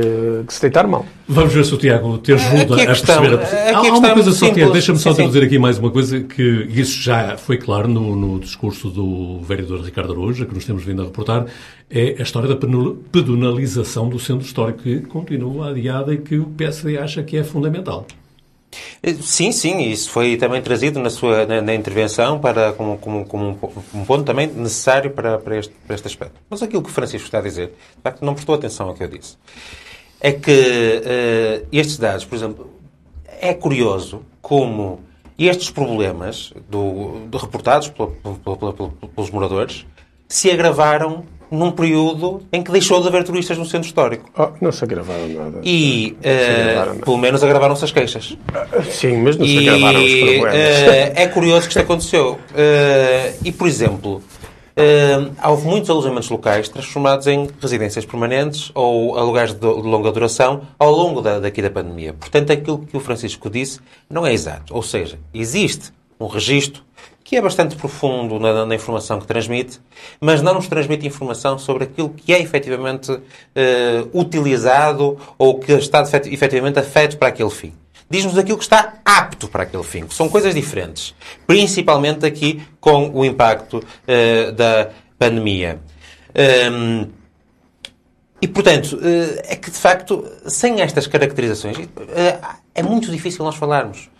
que 0.45 0.53
se 0.53 0.61
deitar 0.61 0.85
mal. 0.87 1.05
Vamos 1.27 1.53
ver 1.53 1.63
se 1.63 1.73
o 1.73 1.77
Tiago 1.77 2.17
te 2.17 2.33
ajuda 2.33 2.75
a, 2.75 2.83
a 2.83 2.85
perceber. 2.85 3.39
A... 3.39 3.69
Há, 3.69 3.77
há 3.77 3.81
uma 3.81 4.13
coisa 4.13 4.31
só, 4.31 4.49
Tiago, 4.51 4.73
deixa-me 4.73 4.99
só 4.99 5.13
dizer 5.13 5.43
aqui 5.43 5.57
mais 5.57 5.77
uma 5.77 5.89
coisa, 5.89 6.19
que 6.21 6.67
isso 6.69 7.01
já 7.01 7.37
foi 7.37 7.57
claro 7.57 7.87
no, 7.87 8.15
no 8.15 8.39
discurso 8.39 8.89
do 8.89 9.39
vereador 9.41 9.81
Ricardo 9.81 10.11
Araújo, 10.11 10.45
que 10.45 10.53
nos 10.53 10.65
temos 10.65 10.83
vindo 10.83 11.01
a 11.01 11.05
reportar, 11.05 11.45
é 11.89 12.15
a 12.19 12.23
história 12.23 12.49
da 12.49 12.57
pedonalização 13.11 14.09
do 14.09 14.19
centro 14.19 14.45
histórico, 14.45 14.83
que 14.83 14.99
continua 15.01 15.69
adiada 15.69 16.13
e 16.13 16.17
que 16.17 16.37
o 16.37 16.45
PSD 16.45 16.97
acha 16.97 17.23
que 17.23 17.37
é 17.37 17.43
fundamental. 17.43 18.05
Sim, 19.21 19.51
sim, 19.51 19.79
isso 19.81 20.09
foi 20.09 20.37
também 20.37 20.61
trazido 20.61 20.99
na 20.99 21.09
sua 21.09 21.45
na, 21.45 21.61
na 21.61 21.75
intervenção 21.75 22.39
para, 22.39 22.73
como, 22.73 22.97
como, 22.97 23.25
como 23.25 23.45
um, 23.45 23.99
um, 23.99 24.05
ponto 24.05 24.23
também 24.23 24.47
necessário 24.47 25.11
para, 25.11 25.37
para, 25.37 25.57
este, 25.57 25.73
para 25.85 25.95
este 25.95 26.07
aspecto. 26.07 26.35
Mas 26.49 26.61
aquilo 26.61 26.81
que 26.81 26.89
o 26.89 26.93
Francisco 26.93 27.25
está 27.25 27.39
a 27.39 27.41
dizer, 27.41 27.67
de 27.67 28.01
facto, 28.01 28.23
não 28.23 28.33
prestou 28.33 28.55
atenção 28.55 28.87
ao 28.87 28.93
que 28.93 29.03
eu 29.03 29.07
disse. 29.07 29.37
É 30.19 30.31
que 30.31 30.51
uh, 30.51 31.67
estes 31.71 31.97
dados, 31.97 32.25
por 32.25 32.35
exemplo, 32.35 32.69
é 33.41 33.53
curioso 33.53 34.21
como 34.41 35.01
estes 35.37 35.69
problemas 35.69 36.53
do, 36.69 37.25
do 37.27 37.37
reportados 37.37 37.89
pelos 37.89 39.31
moradores 39.31 39.85
se 40.27 40.49
agravaram 40.49 41.25
num 41.53 41.71
período 41.71 42.41
em 42.51 42.63
que 42.63 42.71
deixou 42.71 42.99
de 42.99 43.07
haver 43.07 43.23
turistas 43.23 43.57
no 43.57 43.65
centro 43.65 43.87
histórico. 43.87 44.27
Oh, 44.35 44.49
não 44.59 44.71
se 44.71 44.83
agravaram 44.83 45.27
nada. 45.27 45.59
E, 45.63 46.17
uh, 46.19 46.99
pelo 46.99 47.17
menos, 47.17 47.43
agravaram-se 47.43 47.85
as 47.85 47.91
queixas. 47.91 48.35
Sim, 48.89 49.17
mas 49.17 49.37
não 49.37 49.45
se 49.45 49.59
e, 49.59 49.69
agravaram 49.69 50.03
os 50.03 50.15
problemas. 50.15 50.53
Uh, 50.55 51.13
é 51.15 51.27
curioso 51.27 51.61
que 51.61 51.67
isto 51.67 51.79
aconteceu. 51.79 52.31
Uh, 52.31 53.37
e, 53.45 53.51
por 53.51 53.67
exemplo, 53.67 54.23
houve 55.47 55.67
muitos 55.67 55.91
alojamentos 55.91 56.29
locais 56.31 56.67
transformados 56.67 57.27
em 57.27 57.47
residências 57.61 58.03
permanentes 58.03 58.71
ou 58.73 59.15
a 59.15 59.21
lugares 59.21 59.53
de, 59.53 59.59
de 59.59 59.67
longa 59.67 60.11
duração 60.11 60.61
ao 60.79 60.91
longo 60.91 61.21
da, 61.21 61.39
daqui 61.39 61.61
da 61.61 61.69
pandemia. 61.69 62.13
Portanto, 62.13 62.51
aquilo 62.51 62.79
que 62.79 62.97
o 62.97 62.99
Francisco 62.99 63.47
disse 63.47 63.79
não 64.09 64.25
é 64.25 64.33
exato. 64.33 64.73
Ou 64.75 64.81
seja, 64.81 65.19
existe 65.31 65.93
um 66.19 66.25
registro 66.25 66.81
que 67.33 67.37
é 67.37 67.41
bastante 67.41 67.75
profundo 67.75 68.39
na, 68.39 68.63
na, 68.63 68.75
informação 68.75 69.19
que 69.19 69.25
transmite, 69.25 69.81
mas 70.21 70.39
não 70.43 70.53
nos 70.53 70.67
transmite 70.67 71.07
informação 71.07 71.57
sobre 71.57 71.85
aquilo 71.85 72.09
que 72.09 72.31
é 72.31 72.39
efetivamente 72.39 73.11
uh, 73.11 73.21
utilizado 74.13 75.17
ou 75.35 75.59
que 75.59 75.71
está 75.71 76.03
efetivamente 76.25 76.77
afeto 76.77 77.17
para 77.17 77.29
aquele 77.29 77.49
fim. 77.49 77.73
Diz-nos 78.07 78.37
aquilo 78.37 78.55
que 78.55 78.63
está 78.63 78.99
apto 79.03 79.47
para 79.47 79.63
aquele 79.63 79.81
fim, 79.81 80.05
que 80.05 80.13
são 80.13 80.29
coisas 80.29 80.53
diferentes. 80.53 81.15
Principalmente 81.47 82.23
aqui 82.23 82.61
com 82.79 83.09
o 83.09 83.25
impacto 83.25 83.77
uh, 83.77 84.51
da 84.51 84.91
pandemia. 85.17 85.79
Um, 86.35 86.99
ehm, 87.01 87.09
e, 88.39 88.47
portanto, 88.47 88.95
uh, 88.97 89.41
é 89.45 89.55
que, 89.55 89.71
de 89.71 89.77
facto, 89.77 90.23
sem 90.45 90.81
estas 90.81 91.07
caracterizações, 91.07 91.77
é 92.75 92.83
muito 92.83 93.09
difícil 93.09 93.43
nós 93.43 93.55
falarmos 93.55 94.12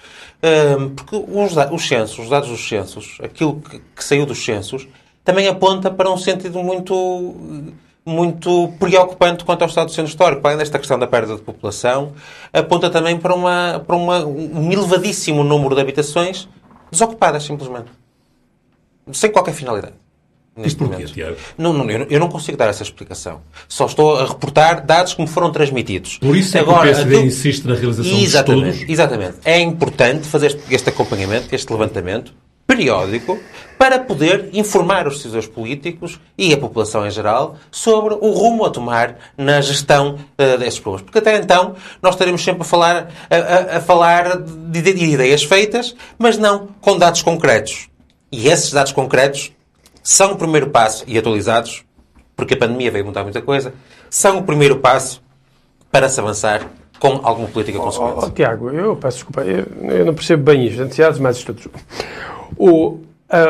porque 0.95 1.15
os, 1.15 1.53
os 1.71 1.87
censos, 1.87 2.19
os 2.19 2.29
dados 2.29 2.49
dos 2.49 2.67
censos, 2.67 3.17
aquilo 3.23 3.61
que, 3.61 3.79
que, 3.79 4.03
saiu 4.03 4.25
dos 4.25 4.43
censos, 4.43 4.87
também 5.23 5.47
aponta 5.47 5.89
para 5.89 6.11
um 6.11 6.17
sentido 6.17 6.61
muito, 6.61 7.35
muito 8.05 8.73
preocupante 8.77 9.45
quanto 9.45 9.61
ao 9.61 9.69
estado 9.69 9.87
do 9.87 9.93
centro 9.93 10.09
histórico. 10.09 10.45
Além 10.45 10.57
desta 10.57 10.77
questão 10.77 10.99
da 10.99 11.07
perda 11.07 11.35
de 11.35 11.41
população, 11.41 12.13
aponta 12.51 12.89
também 12.89 13.17
para, 13.17 13.33
uma, 13.33 13.81
para 13.85 13.95
uma, 13.95 14.25
um 14.25 14.71
elevadíssimo 14.71 15.43
número 15.43 15.75
de 15.75 15.81
habitações 15.81 16.49
desocupadas, 16.91 17.43
simplesmente. 17.43 17.91
Sem 19.11 19.31
qualquer 19.31 19.53
finalidade 19.53 20.02
neste 20.55 20.77
porquê, 20.77 20.93
momento. 20.93 21.13
Tiago? 21.13 21.37
Não, 21.57 21.73
não, 21.73 21.89
eu 21.89 22.19
não 22.19 22.29
consigo 22.29 22.57
dar 22.57 22.67
essa 22.67 22.83
explicação. 22.83 23.41
Só 23.67 23.85
estou 23.85 24.17
a 24.17 24.27
reportar 24.27 24.85
dados 24.85 25.13
que 25.13 25.21
me 25.21 25.27
foram 25.27 25.51
transmitidos. 25.51 26.17
Por 26.17 26.35
isso 26.35 26.57
é 26.57 26.61
Agora, 26.61 26.81
que 26.81 26.89
o 26.89 26.93
PSD 26.93 27.25
insiste 27.25 27.65
na 27.65 27.75
realização 27.75 28.17
exatamente, 28.19 28.63
de 28.63 28.69
estudos. 28.69 28.89
Exatamente. 28.89 29.37
É 29.43 29.59
importante 29.59 30.27
fazer 30.27 30.47
este, 30.47 30.73
este 30.73 30.89
acompanhamento, 30.89 31.53
este 31.53 31.71
levantamento, 31.71 32.33
periódico 32.65 33.39
para 33.77 33.99
poder 33.99 34.49
informar 34.53 35.07
os 35.07 35.17
decisores 35.17 35.47
políticos 35.47 36.19
e 36.37 36.53
a 36.53 36.57
população 36.57 37.05
em 37.05 37.11
geral 37.11 37.57
sobre 37.69 38.13
o 38.13 38.31
rumo 38.31 38.65
a 38.65 38.69
tomar 38.69 39.17
na 39.37 39.59
gestão 39.59 40.15
uh, 40.15 40.57
desses 40.57 40.79
problemas. 40.79 41.03
Porque 41.03 41.17
até 41.17 41.35
então 41.37 41.75
nós 42.01 42.15
estaremos 42.15 42.41
sempre 42.41 42.61
a 42.61 42.65
falar, 42.65 43.11
a, 43.29 43.35
a, 43.35 43.77
a 43.77 43.81
falar 43.81 44.37
de, 44.37 44.81
de 44.81 45.03
ideias 45.03 45.43
feitas, 45.43 45.95
mas 46.17 46.37
não 46.37 46.69
com 46.79 46.97
dados 46.97 47.21
concretos. 47.21 47.89
E 48.31 48.47
esses 48.47 48.71
dados 48.71 48.91
concretos 48.91 49.51
são 50.03 50.33
o 50.33 50.35
primeiro 50.35 50.69
passo, 50.69 51.03
e 51.07 51.17
atualizados, 51.17 51.83
porque 52.35 52.53
a 52.53 52.57
pandemia 52.57 52.91
veio 52.91 53.05
mudar 53.05 53.23
muita 53.23 53.41
coisa, 53.41 53.73
são 54.09 54.39
o 54.39 54.43
primeiro 54.43 54.79
passo 54.79 55.23
para 55.89 56.09
se 56.09 56.19
avançar 56.19 56.67
com 56.99 57.19
alguma 57.23 57.47
política 57.47 57.79
consequente. 57.79 58.13
Oh, 58.17 58.25
oh, 58.25 58.29
Tiago, 58.29 58.69
eu 58.69 58.95
peço 58.95 59.17
desculpa, 59.17 59.41
eu, 59.41 59.65
eu 59.89 60.05
não 60.05 60.13
percebo 60.13 60.43
bem 60.43 60.65
isto, 60.65 60.81
ansiedades 60.81 61.19
mais 61.19 61.37
estudos. 61.37 61.67
O, 62.57 62.89
uh, 62.89 62.99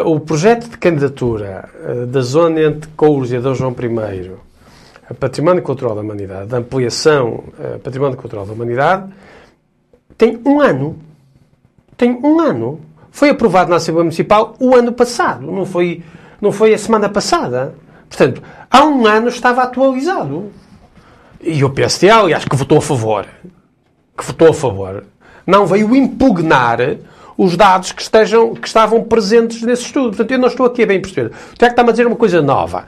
o 0.05 0.19
projeto 0.19 0.69
de 0.69 0.77
candidatura 0.77 1.69
uh, 1.83 2.05
da 2.05 2.21
zona 2.21 2.61
entre 2.61 2.89
Couros 2.95 3.31
e 3.31 3.37
Adão 3.37 3.53
João 3.55 3.75
I 3.79 4.31
a 5.09 5.13
Património 5.13 5.61
Cultural 5.61 5.95
da 5.95 6.01
Humanidade, 6.01 6.47
da 6.47 6.57
ampliação 6.57 7.43
uh, 7.59 7.79
Património 7.79 8.17
Cultural 8.17 8.45
da 8.45 8.53
Humanidade, 8.53 9.11
tem 10.17 10.39
um 10.45 10.61
ano. 10.61 10.97
Tem 11.97 12.11
um 12.23 12.39
ano. 12.39 12.79
Foi 13.11 13.29
aprovado 13.29 13.69
na 13.69 13.75
Assembleia 13.75 14.05
Municipal 14.05 14.55
o 14.59 14.75
ano 14.75 14.91
passado, 14.91 15.45
não 15.45 15.65
foi, 15.65 16.01
não 16.43 16.51
foi 16.51 16.73
a 16.73 16.77
semana 16.77 17.07
passada. 17.07 17.73
Portanto, 18.09 18.43
há 18.69 18.83
um 18.83 19.07
ano 19.07 19.29
estava 19.29 19.63
atualizado. 19.63 20.51
E 21.41 21.63
o 21.63 21.69
PSD, 21.69 22.09
aliás, 22.09 22.43
que 22.43 22.55
votou 22.55 22.79
a 22.79 22.81
favor, 22.81 23.25
que 24.17 24.25
votou 24.25 24.49
a 24.49 24.53
favor, 24.53 25.05
não 25.47 25.65
veio 25.65 25.95
impugnar 25.95 26.79
os 27.37 27.55
dados 27.55 27.93
que, 27.93 28.01
estejam, 28.01 28.53
que 28.53 28.67
estavam 28.67 29.03
presentes 29.05 29.61
nesse 29.61 29.83
estudo. 29.83 30.09
Portanto, 30.09 30.31
eu 30.31 30.37
não 30.37 30.49
estou 30.49 30.65
aqui 30.65 30.83
a 30.83 30.85
bem 30.85 31.01
perceber. 31.01 31.27
O 31.27 31.57
Tiago 31.57 31.71
está-me 31.71 31.89
a 31.89 31.91
dizer 31.93 32.07
uma 32.07 32.15
coisa 32.17 32.41
nova. 32.41 32.85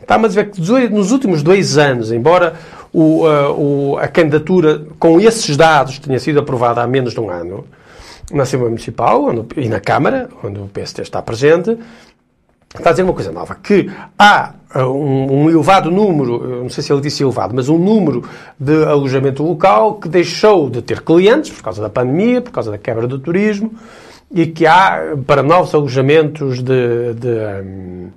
Está-me 0.00 0.24
a 0.24 0.28
dizer 0.28 0.50
que 0.50 0.60
nos 0.88 1.12
últimos 1.12 1.44
dois 1.44 1.78
anos, 1.78 2.10
embora 2.10 2.54
o, 2.92 3.24
o, 3.24 3.98
a 3.98 4.08
candidatura 4.08 4.84
com 4.98 5.20
esses 5.20 5.56
dados 5.56 6.00
tenha 6.00 6.18
sido 6.18 6.40
aprovada 6.40 6.82
há 6.82 6.86
menos 6.88 7.14
de 7.14 7.20
um 7.20 7.30
ano, 7.30 7.64
na 8.32 8.42
Assembleia 8.42 8.70
Municipal 8.70 9.24
onde, 9.24 9.46
e 9.56 9.68
na 9.68 9.78
Câmara, 9.78 10.28
onde 10.42 10.58
o 10.58 10.68
PST 10.68 11.02
está 11.02 11.22
presente, 11.22 11.78
está 12.74 12.90
a 12.90 12.92
dizer 12.92 13.02
uma 13.02 13.12
coisa 13.12 13.32
nova, 13.32 13.54
que 13.54 13.90
há 14.18 14.54
uh, 14.74 14.80
um, 14.80 15.44
um, 15.44 15.50
elevado 15.50 15.90
número, 15.90 16.62
não 16.62 16.68
sei 16.68 16.82
se 16.82 16.92
ele 16.92 17.00
disse 17.00 17.22
elevado, 17.22 17.54
mas 17.54 17.68
um 17.68 17.78
número 17.78 18.24
de 18.58 18.84
alojamento 18.84 19.42
local 19.42 19.94
que 19.94 20.08
deixou 20.08 20.68
de 20.68 20.82
ter 20.82 21.02
clientes 21.02 21.50
por 21.50 21.62
causa 21.62 21.82
da 21.82 21.88
pandemia, 21.88 22.40
por 22.40 22.50
causa 22.50 22.70
da 22.70 22.78
quebra 22.78 23.06
do 23.06 23.18
turismo, 23.18 23.72
e 24.30 24.46
que 24.46 24.66
há 24.66 25.16
para 25.26 25.42
novos 25.42 25.74
alojamentos 25.74 26.62
de, 26.62 27.14
de, 27.14 27.28
hum, 27.64 28.08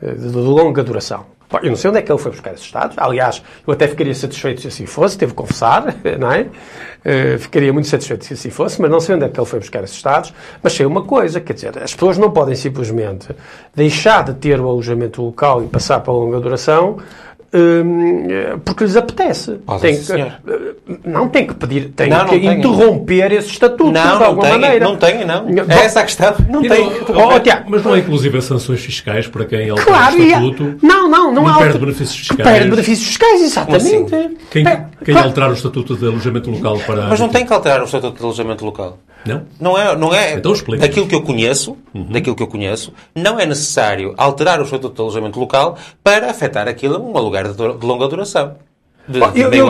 de, 0.00 0.30
de 0.30 0.36
longa 0.36 0.82
duração. 0.82 1.33
Eu 1.62 1.68
não 1.68 1.76
sei 1.76 1.90
onde 1.90 1.98
é 1.98 2.02
que 2.02 2.10
ele 2.10 2.18
foi 2.18 2.30
buscar 2.30 2.52
esses 2.52 2.70
dados. 2.70 2.96
Aliás, 2.98 3.42
eu 3.66 3.72
até 3.72 3.86
ficaria 3.86 4.14
satisfeito 4.14 4.62
se 4.62 4.68
assim 4.68 4.86
fosse, 4.86 5.16
teve 5.16 5.32
que 5.32 5.36
confessar, 5.36 5.94
não 6.18 6.32
é? 6.32 6.42
Uh, 7.04 7.38
ficaria 7.38 7.72
muito 7.72 7.88
satisfeito 7.88 8.24
se 8.24 8.34
assim 8.34 8.50
fosse, 8.50 8.80
mas 8.80 8.90
não 8.90 8.98
sei 8.98 9.14
onde 9.14 9.26
é 9.26 9.28
que 9.28 9.38
ele 9.38 9.46
foi 9.46 9.58
buscar 9.58 9.84
esses 9.84 10.02
dados. 10.02 10.32
Mas 10.62 10.72
sei 10.72 10.86
uma 10.86 11.02
coisa, 11.02 11.40
quer 11.40 11.52
dizer, 11.52 11.78
as 11.82 11.92
pessoas 11.92 12.18
não 12.18 12.30
podem 12.30 12.54
simplesmente 12.54 13.28
deixar 13.74 14.24
de 14.24 14.34
ter 14.34 14.60
o 14.60 14.68
alojamento 14.68 15.22
local 15.22 15.62
e 15.62 15.66
passar 15.66 16.00
para 16.00 16.12
a 16.12 16.16
longa 16.16 16.40
duração 16.40 16.98
Hum, 17.56 18.26
porque 18.64 18.82
lhes 18.82 18.96
apetece. 18.96 19.60
tem 19.80 19.96
que, 19.96 20.12
eh, 20.12 20.32
não 21.04 21.28
tem 21.28 21.46
que 21.46 21.54
pedir, 21.54 21.92
tem 21.94 22.10
não, 22.10 22.26
que 22.26 22.40
não 22.40 22.52
interromper 22.52 23.30
esse 23.30 23.50
estatuto 23.50 23.92
não, 23.92 24.18
de 24.18 24.24
alguma 24.24 24.48
não 24.48 24.58
maneira. 24.58 24.84
Não 24.84 24.96
tem, 24.96 25.24
não. 25.24 25.46
É 25.68 25.84
essa 25.84 26.00
a 26.00 26.02
questão. 26.02 26.34
Não 26.48 26.62
tem. 26.62 26.84
Não, 26.84 27.28
oh, 27.28 27.38
Tiago, 27.38 27.66
mas 27.68 27.84
não 27.84 27.92
há 27.92 27.98
inclusive 28.00 28.42
sanções 28.42 28.80
fiscais 28.80 29.28
para 29.28 29.44
quem 29.44 29.70
altera 29.70 29.86
claro, 29.86 30.16
o 30.16 30.22
estatuto? 30.22 30.78
Não, 30.82 31.08
não, 31.08 31.32
não, 31.32 31.46
há. 31.46 31.58
perde 31.58 31.78
benefícios 31.78 32.18
fiscais. 32.18 32.42
Perde 32.42 32.70
benefícios 32.70 33.06
fiscais, 33.06 33.42
exatamente. 33.42 33.86
Assim? 33.86 34.36
Quem, 34.50 34.64
quem 34.64 35.14
claro. 35.14 35.28
alterar 35.28 35.50
o 35.50 35.54
estatuto 35.54 35.96
de 35.96 36.06
alojamento 36.08 36.50
local 36.50 36.76
para. 36.84 37.06
Mas 37.06 37.20
não 37.20 37.28
tem 37.28 37.46
que 37.46 37.52
alterar 37.52 37.82
o 37.82 37.84
estatuto 37.84 38.18
de 38.18 38.24
alojamento 38.24 38.64
local. 38.64 38.98
Não? 39.24 39.42
Não 39.58 39.78
é, 39.78 39.96
não 39.96 40.14
é 40.14 40.34
então 40.34 40.52
daquilo 40.78 41.06
que 41.06 41.14
eu 41.14 41.22
conheço, 41.22 41.76
uhum. 41.94 42.04
daquilo 42.04 42.36
que 42.36 42.42
eu 42.42 42.46
conheço, 42.46 42.92
não 43.14 43.40
é 43.40 43.46
necessário 43.46 44.12
alterar 44.18 44.60
o 44.60 44.64
estatuto 44.64 44.94
de 44.94 45.00
alojamento 45.00 45.40
local 45.40 45.78
para 46.02 46.30
afetar 46.30 46.68
aquilo 46.68 47.02
um 47.02 47.18
lugar 47.18 47.43
de, 47.52 47.78
de 47.78 47.86
longa 47.86 48.08
duração. 48.08 48.54
De, 49.06 49.20
bom, 49.20 49.30
eu, 49.34 49.52
eu, 49.52 49.66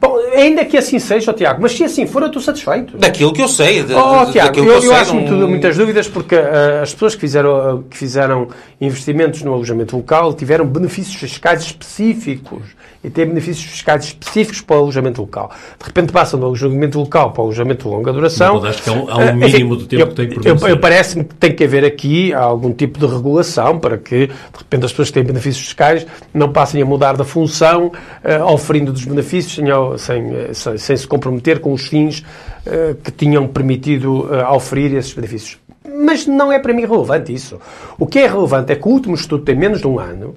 bom, 0.00 0.18
ainda 0.34 0.64
que 0.64 0.76
assim 0.76 0.98
seja, 0.98 1.30
oh, 1.30 1.34
Tiago, 1.34 1.62
mas 1.62 1.72
se 1.72 1.84
assim 1.84 2.04
for, 2.04 2.22
eu 2.22 2.26
estou 2.26 2.42
satisfeito. 2.42 2.98
Daquilo 2.98 3.32
que 3.32 3.40
eu 3.40 3.46
sei. 3.46 3.84
De, 3.84 3.94
oh, 3.94 4.26
Tiago, 4.26 4.58
eu, 4.58 4.64
eu, 4.64 4.82
eu 4.82 4.94
acho 4.94 5.14
não... 5.14 5.48
muitas 5.48 5.76
dúvidas 5.76 6.08
porque 6.08 6.34
uh, 6.34 6.82
as 6.82 6.92
pessoas 6.92 7.14
que 7.14 7.20
fizeram, 7.20 7.76
uh, 7.76 7.82
que 7.84 7.96
fizeram 7.96 8.48
investimentos 8.80 9.42
no 9.42 9.52
alojamento 9.52 9.96
local 9.96 10.34
tiveram 10.34 10.66
benefícios 10.66 11.14
fiscais 11.14 11.62
específicos 11.62 12.64
e 13.06 13.10
têm 13.10 13.24
benefícios 13.24 13.64
fiscais 13.64 14.04
específicos 14.06 14.60
para 14.60 14.76
o 14.76 14.78
alojamento 14.80 15.20
local. 15.20 15.52
De 15.78 15.86
repente 15.86 16.12
passam 16.12 16.40
do 16.40 16.46
alojamento 16.46 16.98
local 16.98 17.30
para 17.30 17.40
o 17.40 17.44
alojamento 17.44 17.88
de 17.88 17.94
longa 17.94 18.12
duração. 18.12 18.60
Mas 18.60 18.70
acho 18.70 18.82
que 18.82 18.90
há 18.90 18.92
um, 18.92 19.08
há 19.08 19.16
um 19.18 19.22
eh, 19.22 19.32
mínimo 19.32 19.76
de 19.76 19.86
tempo 19.86 20.02
eu, 20.02 20.08
que 20.08 20.14
tem 20.14 20.28
que 20.28 20.48
Eu, 20.48 20.56
eu 20.68 20.80
Parece-me 20.80 21.22
que 21.22 21.34
tem 21.36 21.54
que 21.54 21.62
haver 21.62 21.84
aqui 21.84 22.34
algum 22.34 22.72
tipo 22.72 22.98
de 22.98 23.06
regulação 23.06 23.78
para 23.78 23.96
que, 23.96 24.26
de 24.26 24.58
repente, 24.58 24.86
as 24.86 24.90
pessoas 24.90 25.08
que 25.08 25.14
têm 25.14 25.22
benefícios 25.22 25.64
fiscais 25.64 26.04
não 26.34 26.52
passem 26.52 26.82
a 26.82 26.84
mudar 26.84 27.16
da 27.16 27.24
função, 27.24 27.92
uh, 28.24 28.52
oferindo 28.52 28.92
dos 28.92 29.04
benefícios 29.04 29.54
sem, 29.54 29.64
sem, 29.98 30.34
eh, 30.34 30.48
sem, 30.52 30.76
sem, 30.76 30.96
se 30.96 31.06
comprometer 31.06 31.60
com 31.60 31.72
os 31.72 31.86
fins 31.86 32.24
uh, 32.66 32.96
que 33.04 33.12
tinham 33.12 33.46
permitido 33.46 34.24
uh, 34.24 34.52
oferir 34.52 34.92
esses 34.96 35.12
benefícios. 35.12 35.58
Mas 35.88 36.26
não 36.26 36.50
é 36.50 36.58
para 36.58 36.74
mim 36.74 36.84
relevante 36.84 37.32
isso. 37.32 37.60
O 37.98 38.04
que 38.04 38.18
é 38.18 38.26
relevante 38.26 38.72
é 38.72 38.76
que 38.76 38.88
o 38.88 38.90
último 38.90 39.14
estudo 39.14 39.44
tem 39.44 39.54
menos 39.54 39.80
de 39.80 39.86
um 39.86 40.00
ano 40.00 40.34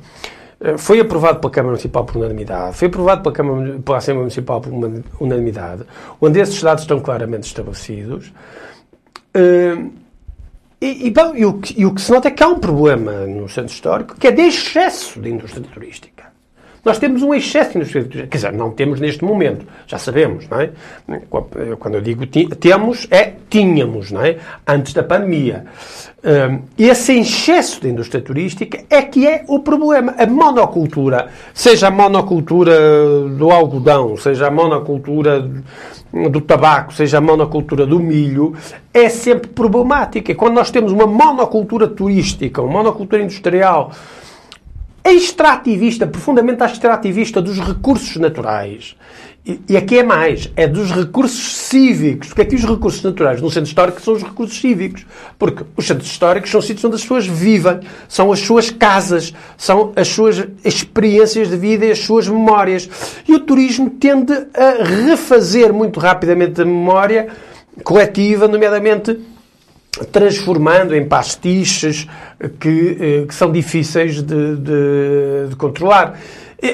foi 0.77 0.99
aprovado 0.99 1.39
pela 1.39 1.51
Câmara 1.51 1.71
Municipal 1.71 2.03
por 2.03 2.17
unanimidade, 2.17 2.75
foi 2.75 2.87
aprovado 2.87 3.21
pela, 3.23 3.33
Câmara, 3.33 3.79
pela 3.79 3.97
Assembleia 3.97 4.23
Municipal 4.23 4.59
por 4.59 4.73
unanimidade, 5.19 5.83
onde 6.19 6.39
esses 6.39 6.61
dados 6.61 6.83
estão 6.83 6.99
claramente 6.99 7.43
estabelecidos. 7.43 8.33
Eh, 9.33 9.77
e, 10.81 11.07
e, 11.07 11.11
bom, 11.11 11.35
e, 11.35 11.45
o 11.45 11.53
que, 11.59 11.81
e 11.81 11.85
o 11.85 11.93
que 11.93 12.01
se 12.01 12.11
nota 12.11 12.29
é 12.29 12.31
que 12.31 12.43
há 12.43 12.47
um 12.47 12.59
problema 12.59 13.11
no 13.25 13.47
centro 13.49 13.73
histórico 13.73 14.15
que 14.17 14.27
é 14.27 14.31
de 14.31 14.41
excesso 14.41 15.19
de 15.19 15.29
indústria 15.29 15.65
turística. 15.73 16.28
Nós 16.83 16.97
temos 16.97 17.21
um 17.21 17.33
excesso 17.33 17.77
de 17.77 17.85
turística. 17.85 18.27
Quer 18.27 18.37
dizer, 18.37 18.53
não 18.53 18.71
temos 18.71 18.99
neste 18.99 19.23
momento, 19.23 19.65
já 19.87 19.97
sabemos, 19.97 20.47
não 20.47 20.61
é? 20.61 20.71
Quando 21.79 21.95
eu 21.95 22.01
digo 22.01 22.25
temos, 22.25 23.07
é 23.11 23.33
tínhamos, 23.49 24.11
não 24.11 24.23
é? 24.23 24.37
Antes 24.67 24.93
da 24.93 25.03
pandemia. 25.03 25.65
Um, 26.21 26.61
esse 26.77 27.17
excesso 27.17 27.79
de 27.81 27.89
indústria 27.89 28.21
turística 28.21 28.83
é 28.89 29.01
que 29.01 29.25
é 29.25 29.43
o 29.47 29.59
problema. 29.59 30.13
A 30.17 30.25
monocultura, 30.25 31.29
seja 31.53 31.87
a 31.87 31.91
monocultura 31.91 32.75
do 33.37 33.49
algodão, 33.49 34.17
seja 34.17 34.47
a 34.47 34.51
monocultura 34.51 35.49
do 36.29 36.41
tabaco, 36.41 36.93
seja 36.93 37.19
a 37.19 37.21
monocultura 37.21 37.85
do 37.85 37.99
milho, 37.99 38.53
é 38.93 39.07
sempre 39.09 39.49
problemática. 39.49 40.31
E 40.31 40.35
quando 40.35 40.55
nós 40.55 40.71
temos 40.71 40.91
uma 40.91 41.07
monocultura 41.07 41.87
turística, 41.87 42.61
uma 42.61 42.71
monocultura 42.71 43.23
industrial, 43.23 43.91
extrativista, 45.11 46.07
profundamente 46.07 46.63
extrativista 46.63 47.41
dos 47.41 47.59
recursos 47.59 48.15
naturais. 48.17 48.95
E, 49.67 49.75
aqui 49.75 49.97
é 49.97 50.03
mais, 50.03 50.51
é 50.55 50.67
dos 50.67 50.91
recursos 50.91 51.55
cívicos. 51.57 52.27
Porque 52.27 52.41
aqui 52.41 52.55
os 52.55 52.63
recursos 52.63 53.01
naturais 53.01 53.41
no 53.41 53.49
centro 53.49 53.69
histórico 53.69 54.01
são 54.01 54.13
os 54.13 54.21
recursos 54.21 54.59
cívicos. 54.59 55.05
Porque 55.39 55.63
os 55.75 55.87
centros 55.87 56.09
históricos 56.09 56.51
são 56.51 56.61
sítios 56.61 56.85
onde 56.85 56.95
as 56.95 57.01
pessoas 57.01 57.25
vivem, 57.25 57.79
são 58.07 58.31
as 58.31 58.39
suas 58.39 58.69
casas, 58.69 59.33
são 59.57 59.91
as 59.95 60.07
suas 60.07 60.45
experiências 60.63 61.49
de 61.49 61.57
vida 61.57 61.85
e 61.85 61.91
as 61.91 61.99
suas 61.99 62.27
memórias. 62.27 62.89
E 63.27 63.33
o 63.33 63.39
turismo 63.39 63.89
tende 63.89 64.33
a 64.33 64.83
refazer 64.83 65.73
muito 65.73 65.99
rapidamente 65.99 66.61
a 66.61 66.65
memória 66.65 67.29
coletiva, 67.83 68.47
nomeadamente 68.47 69.17
transformando 70.11 70.95
em 70.95 71.07
pastiches 71.07 72.07
que, 72.59 72.97
eh, 72.99 73.25
que 73.27 73.33
são 73.33 73.51
difíceis 73.51 74.21
de, 74.21 74.55
de, 74.55 75.47
de, 75.49 75.55
controlar. 75.55 76.19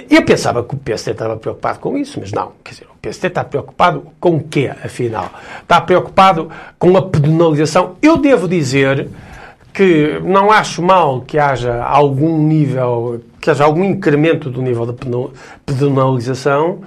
Eu 0.10 0.26
pensava 0.26 0.64
que 0.64 0.74
o 0.74 0.78
PSD 0.78 1.12
estava 1.12 1.38
preocupado 1.38 1.80
com 1.80 1.98
isso, 1.98 2.20
mas 2.20 2.32
não. 2.32 2.54
Quer 2.64 2.72
dizer, 2.72 2.86
o 2.86 2.98
PSD 3.00 3.28
está 3.28 3.44
preocupado 3.44 4.08
com 4.20 4.36
o 4.36 4.44
quê, 4.44 4.72
afinal? 4.84 5.30
Está 5.62 5.80
preocupado 5.80 6.50
com 6.80 6.98
a 6.98 7.02
penalização. 7.04 7.96
Eu 8.02 8.18
devo 8.18 8.48
dizer 8.48 9.08
que 9.72 10.20
não 10.24 10.52
acho 10.52 10.82
mal 10.82 11.22
que 11.22 11.38
haja 11.38 11.84
algum 11.84 12.48
nível, 12.48 13.22
que 13.40 13.52
haja 13.52 13.64
algum 13.64 13.84
incremento 13.84 14.50
do 14.50 14.62
nível 14.62 14.88
de 14.88 14.94
penalização, 15.74 16.80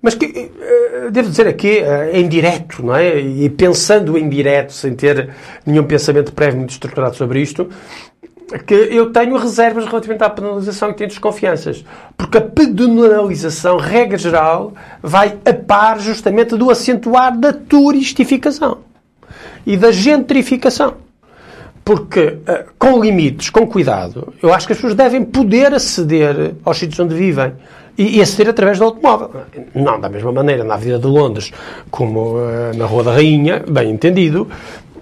mas 0.00 0.14
que, 0.14 0.26
eh, 0.26 1.10
devo 1.10 1.28
dizer 1.28 1.46
aqui, 1.48 1.78
eh, 1.78 2.20
em 2.20 2.28
direto, 2.28 2.84
não 2.84 2.94
é? 2.94 3.18
E 3.18 3.50
pensando 3.50 4.16
em 4.16 4.28
direto, 4.28 4.72
sem 4.72 4.94
ter 4.94 5.30
nenhum 5.66 5.84
pensamento 5.84 6.32
prévio 6.32 6.58
muito 6.58 6.70
estruturado 6.70 7.16
sobre 7.16 7.40
isto, 7.40 7.68
que 8.66 8.74
eu 8.74 9.12
tenho 9.12 9.36
reservas 9.36 9.84
relativamente 9.86 10.24
à 10.24 10.30
penalização 10.30 10.90
e 10.90 10.94
tenho 10.94 11.10
desconfianças. 11.10 11.84
Porque 12.16 12.38
a 12.38 12.40
penalização, 12.40 13.76
regra 13.76 14.16
geral, 14.16 14.72
vai 15.02 15.36
a 15.44 15.52
par 15.52 16.00
justamente 16.00 16.56
do 16.56 16.70
acentuar 16.70 17.36
da 17.36 17.52
turistificação 17.52 18.78
e 19.66 19.76
da 19.76 19.90
gentrificação. 19.92 20.94
porque, 21.84 22.20
uh, 22.20 22.68
com 22.78 23.00
limites, 23.02 23.48
com 23.48 23.66
cuidado, 23.66 24.34
eu 24.42 24.52
acho 24.52 24.66
que 24.66 24.74
as 24.74 24.78
pessoas 24.78 24.94
devem 24.94 25.24
poder 25.24 25.72
aceder 25.72 26.54
aos 26.62 26.76
sítios 26.76 27.00
onde 27.00 27.14
vivem 27.14 27.54
e, 27.98 28.18
e 28.18 28.22
aceder 28.22 28.48
através 28.48 28.78
do 28.78 28.84
automóvel. 28.84 29.30
Não 29.74 30.00
da 30.00 30.08
mesma 30.08 30.30
maneira 30.30 30.62
na 30.62 30.74
Avenida 30.74 31.00
de 31.00 31.06
Londres 31.06 31.52
como 31.90 32.36
uh, 32.36 32.76
na 32.76 32.86
Rua 32.86 33.02
da 33.02 33.12
Rainha, 33.12 33.62
bem 33.68 33.90
entendido, 33.90 34.48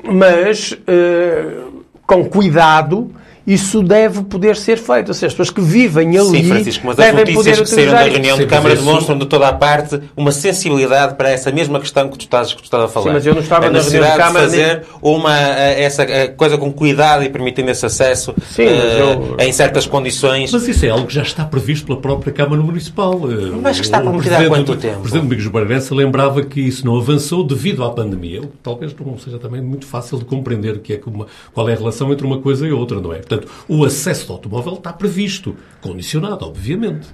mas 0.03 0.73
uh, 0.73 1.83
com 2.07 2.25
cuidado 2.25 3.11
isso 3.47 3.83
deve 3.83 4.23
poder 4.25 4.57
ser 4.57 4.77
feito. 4.79 5.09
Ou 5.09 5.15
seja, 5.15 5.27
as 5.29 5.33
pessoas 5.33 5.51
que 5.51 5.61
vivem 5.61 6.17
ali 6.19 6.39
Sim, 6.43 6.45
Francisco, 6.49 6.87
mas 6.87 6.97
devem 6.97 7.23
as 7.23 7.31
poder 7.31 7.35
notícias 7.35 7.61
que 7.61 7.75
saíram 7.75 7.93
da 7.93 8.03
reunião 8.03 8.37
Sim, 8.37 8.43
de 8.43 8.49
Câmara 8.49 8.75
demonstram 8.77 9.19
de 9.19 9.27
toda 9.27 9.49
a 9.49 9.53
parte 9.53 10.01
uma 10.17 10.33
sensibilidade 10.33 11.15
para 11.15 11.31
essa 11.31 11.53
mesma 11.53 11.79
questão 11.81 12.09
que 12.09 12.19
tu 12.19 12.23
estás, 12.23 12.53
que 12.53 12.61
tu 12.61 12.65
estás 12.65 12.85
a 12.85 12.89
falar. 12.89 13.07
Sim, 13.07 13.13
mas 13.13 13.27
eu 13.27 13.35
não 13.35 13.43
estava 13.43 13.67
a 13.67 13.71
na 13.71 13.81
reunião 13.81 14.03
de 14.05 14.17
Câmara 14.17 14.47
de 14.47 14.57
fazer 14.57 14.83
uma, 15.01 15.39
eh, 15.39 15.83
essa 15.85 16.03
eh, 16.03 16.29
coisa 16.29 16.59
com 16.59 16.73
cuidado 16.73 17.23
e 17.25 17.29
permitindo 17.29 17.71
esse 17.71 17.85
acesso 17.87 18.35
Sim, 18.51 18.65
mas 18.67 18.75
eh, 18.85 19.01
eu- 19.01 19.37
em 19.47 19.53
certas 19.53 19.87
condições. 19.87 20.51
Mas 20.53 20.67
isso 20.67 20.85
é 20.87 20.89
algo 20.91 21.07
que 21.07 21.15
já 21.15 21.23
está 21.23 21.45
previsto 21.45 21.87
pela 21.87 22.01
própria 22.01 22.33
Câmara 22.33 22.61
Municipal. 22.63 23.21
Mas 23.63 23.79
que 23.79 23.85
está 23.87 23.99
O 23.99 24.03
prometido 24.03 24.35
há 24.35 24.45
quanto 24.49 24.77
tempo? 24.77 24.97
O 24.99 25.01
Presidente 25.03 25.23
Domingos 25.25 25.47
Bargança 25.49 25.95
lembrava 25.95 26.43
que 26.43 26.61
isso 26.61 26.85
não 26.87 26.97
avançou 26.97 27.45
devido 27.45 27.85
à 27.85 27.91
pandemia. 27.91 28.43
Talvez 28.63 28.95
não 29.05 29.19
seja 29.19 29.39
também 29.39 29.61
muito 29.61 29.87
fácil 29.87 30.19
de 30.19 30.25
compreender 30.25 30.79
que 30.81 30.95
é 30.95 30.97
que 30.97 31.09
uma- 31.09 31.27
qual 31.53 31.69
é 31.69 31.75
a 31.75 31.77
relação 31.77 32.13
entre 32.13 32.27
uma 32.27 32.39
coisa 32.39 32.67
e 32.67 32.73
outra, 32.73 33.01
não 33.01 33.13
é? 33.13 33.17
Portanto, 33.17 33.36
o 33.69 33.85
acesso 33.85 34.31
ao 34.31 34.39
automóvel 34.39 34.75
está 34.75 34.93
previsto, 34.93 35.57
condicionado, 35.81 36.45
obviamente. 36.45 37.09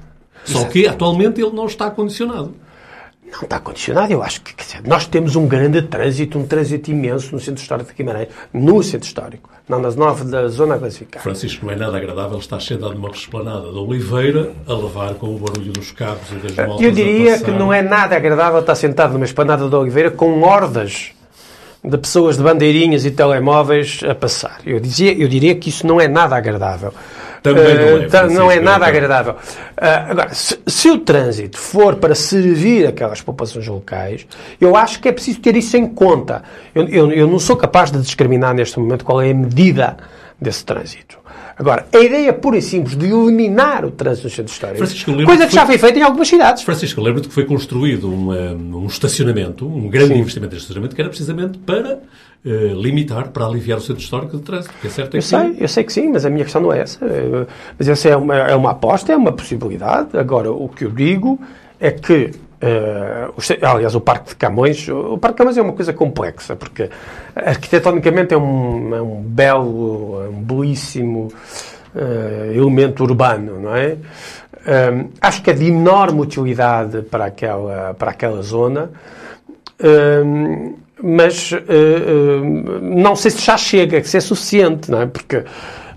Só 0.44 0.64
que 0.64 0.86
atualmente 0.86 1.40
ele 1.40 1.52
não 1.52 1.66
está 1.66 1.90
condicionado. 1.90 2.54
Não 3.32 3.42
está 3.42 3.58
condicionado, 3.58 4.12
eu 4.12 4.22
acho 4.22 4.42
que 4.42 4.54
dizer, 4.54 4.82
nós 4.86 5.06
temos 5.06 5.36
um 5.36 5.46
grande 5.46 5.80
trânsito, 5.80 6.38
um 6.38 6.46
trânsito 6.46 6.90
imenso 6.90 7.32
no 7.32 7.40
centro 7.40 7.62
histórico 7.62 7.88
de 7.88 7.96
Guimarães, 7.96 8.28
no 8.52 8.82
centro 8.82 9.06
histórico, 9.06 9.48
não 9.66 9.80
nas 9.80 9.96
nove 9.96 10.24
da 10.24 10.48
zona 10.48 10.78
classificada. 10.78 11.22
Francisco, 11.22 11.64
não 11.64 11.72
é 11.72 11.76
nada 11.76 11.96
agradável 11.96 12.36
estar 12.38 12.60
sentado 12.60 12.92
numa 12.92 13.08
esplanada 13.08 13.72
da 13.72 13.80
Oliveira 13.80 14.52
a 14.66 14.74
levar 14.74 15.14
com 15.14 15.34
o 15.34 15.38
barulho 15.38 15.72
dos 15.72 15.92
carros 15.92 16.30
e 16.30 16.46
das 16.46 16.68
motos 16.68 16.84
Eu 16.84 16.92
diria 16.92 17.38
que 17.38 17.50
não 17.50 17.72
é 17.72 17.80
nada 17.80 18.16
agradável 18.16 18.60
estar 18.60 18.74
sentado 18.74 19.14
numa 19.14 19.24
esplanada 19.24 19.66
de 19.66 19.74
Oliveira 19.74 20.10
com 20.10 20.42
hordas 20.42 21.12
de 21.84 21.98
pessoas 21.98 22.36
de 22.36 22.42
bandeirinhas 22.42 23.04
e 23.04 23.10
telemóveis 23.10 24.00
a 24.08 24.14
passar. 24.14 24.60
Eu, 24.64 24.78
dizia, 24.78 25.12
eu 25.12 25.26
diria 25.28 25.54
que 25.54 25.68
isso 25.68 25.86
não 25.86 26.00
é 26.00 26.06
nada 26.06 26.36
agradável. 26.36 26.92
Também 27.42 27.74
não 27.74 27.80
é, 27.98 28.04
Eh, 28.04 28.06
tá- 28.08 28.26
não 28.28 28.48
é 28.50 28.60
nada 28.60 28.86
agradável. 28.86 29.34
Ah, 29.76 30.06
agora, 30.10 30.32
se, 30.32 30.56
se 30.64 30.88
o 30.88 30.98
trânsito 30.98 31.58
for 31.58 31.96
para 31.96 32.14
servir 32.14 32.86
aquelas 32.86 33.20
populações 33.20 33.66
locais, 33.66 34.24
eu 34.60 34.76
acho 34.76 35.00
que 35.00 35.08
é 35.08 35.12
preciso 35.12 35.40
ter 35.40 35.56
isso 35.56 35.76
em 35.76 35.88
conta. 35.88 36.44
Eu, 36.72 36.86
eu, 36.88 37.10
eu 37.12 37.26
não 37.26 37.40
sou 37.40 37.56
capaz 37.56 37.90
de 37.90 38.00
discriminar 38.00 38.54
neste 38.54 38.78
momento 38.78 39.04
qual 39.04 39.20
é 39.20 39.32
a 39.32 39.34
medida 39.34 39.96
desse 40.40 40.64
trânsito. 40.64 41.18
Agora, 41.62 41.86
a 41.92 41.98
ideia 42.00 42.32
pura 42.32 42.58
e 42.58 42.62
simples 42.62 42.96
de 42.96 43.06
eliminar 43.06 43.84
o 43.84 43.92
trânsito 43.92 44.26
no 44.26 44.30
centro 44.34 44.52
histórico, 44.52 44.78
Francisco, 44.78 45.10
eu 45.10 45.14
lembro 45.14 45.26
coisa 45.28 45.44
que 45.44 45.48
que 45.50 45.54
já 45.54 45.64
foi- 45.64 45.78
feita 45.78 45.98
em 46.00 46.02
algumas 46.02 46.26
cidades. 46.26 46.62
Francisco, 46.64 47.00
lembro-te 47.00 47.28
que 47.28 47.34
foi 47.34 47.44
construído 47.44 48.08
um, 48.12 48.34
eh, 48.34 48.52
um 48.52 48.86
estacionamento, 48.86 49.64
um 49.64 49.88
grande 49.88 50.14
investimento 50.14 50.50
de 50.50 50.56
estacionamento, 50.60 50.96
que 50.96 51.00
era 51.00 51.08
precisamente 51.08 51.58
para 51.58 52.00
eh, 52.44 52.72
limitar, 52.74 53.28
para 53.28 53.46
aliviar 53.46 53.78
o 53.78 53.80
centro 53.80 54.02
histórico 54.02 54.36
de 54.36 54.42
trânsito. 54.42 54.74
É 54.84 54.88
certo 54.88 55.14
é 55.14 55.18
Eu 55.18 55.22
que 55.22 55.28
sei, 55.28 55.56
eu 55.60 55.68
sei 55.68 55.84
que 55.84 55.92
sim, 55.92 56.08
mas 56.08 56.26
a 56.26 56.30
minha 56.30 56.42
questão 56.42 56.60
não 56.60 56.72
é 56.72 56.80
essa. 56.80 57.04
Eh, 57.06 57.46
Mas 57.78 57.88
essa 57.88 58.08
é 58.08 58.16
uma, 58.16 58.36
é 58.36 58.56
uma 58.56 58.72
aposta, 58.72 59.12
é 59.12 59.16
uma 59.16 59.30
possibilidade. 59.30 60.16
Agora, 60.18 60.50
o 60.50 60.68
que 60.68 60.84
eu 60.84 60.90
digo 60.90 61.38
é 61.78 61.92
que, 61.92 62.32
ce- 63.38 63.58
aliás, 63.62 63.94
o 63.94 64.00
Parque 64.00 64.30
de 64.30 64.36
Camões, 64.36 64.88
o 64.88 65.18
Parque 65.18 65.34
de 65.34 65.38
Camões 65.38 65.56
é 65.56 65.62
uma 65.62 65.72
coisa 65.72 65.92
complexa, 65.92 66.54
porque 66.56 66.88
arquitetonicamente 67.34 68.34
é 68.34 68.38
um, 68.38 68.94
é 68.94 69.02
um 69.02 69.22
belo, 69.22 70.22
é 70.24 70.28
um 70.28 70.42
belíssimo 70.42 71.28
eh, 71.94 72.52
elemento 72.54 73.02
urbano, 73.02 73.60
não 73.60 73.74
é? 73.74 73.96
Eh, 74.64 75.04
acho 75.20 75.42
que 75.42 75.50
é 75.50 75.52
de 75.54 75.66
enorme 75.66 76.20
utilidade 76.20 77.02
para 77.02 77.24
aquela, 77.26 77.94
para 77.94 78.10
aquela 78.12 78.42
zona. 78.42 78.90
Mas 81.02 81.50
uh, 81.50 81.56
uh, 81.56 82.80
não 82.80 83.16
sei 83.16 83.32
se 83.32 83.42
já 83.44 83.56
chega, 83.56 84.04
se 84.04 84.16
é 84.16 84.20
suficiente, 84.20 84.88
não 84.88 85.02
é? 85.02 85.06
Porque 85.06 85.42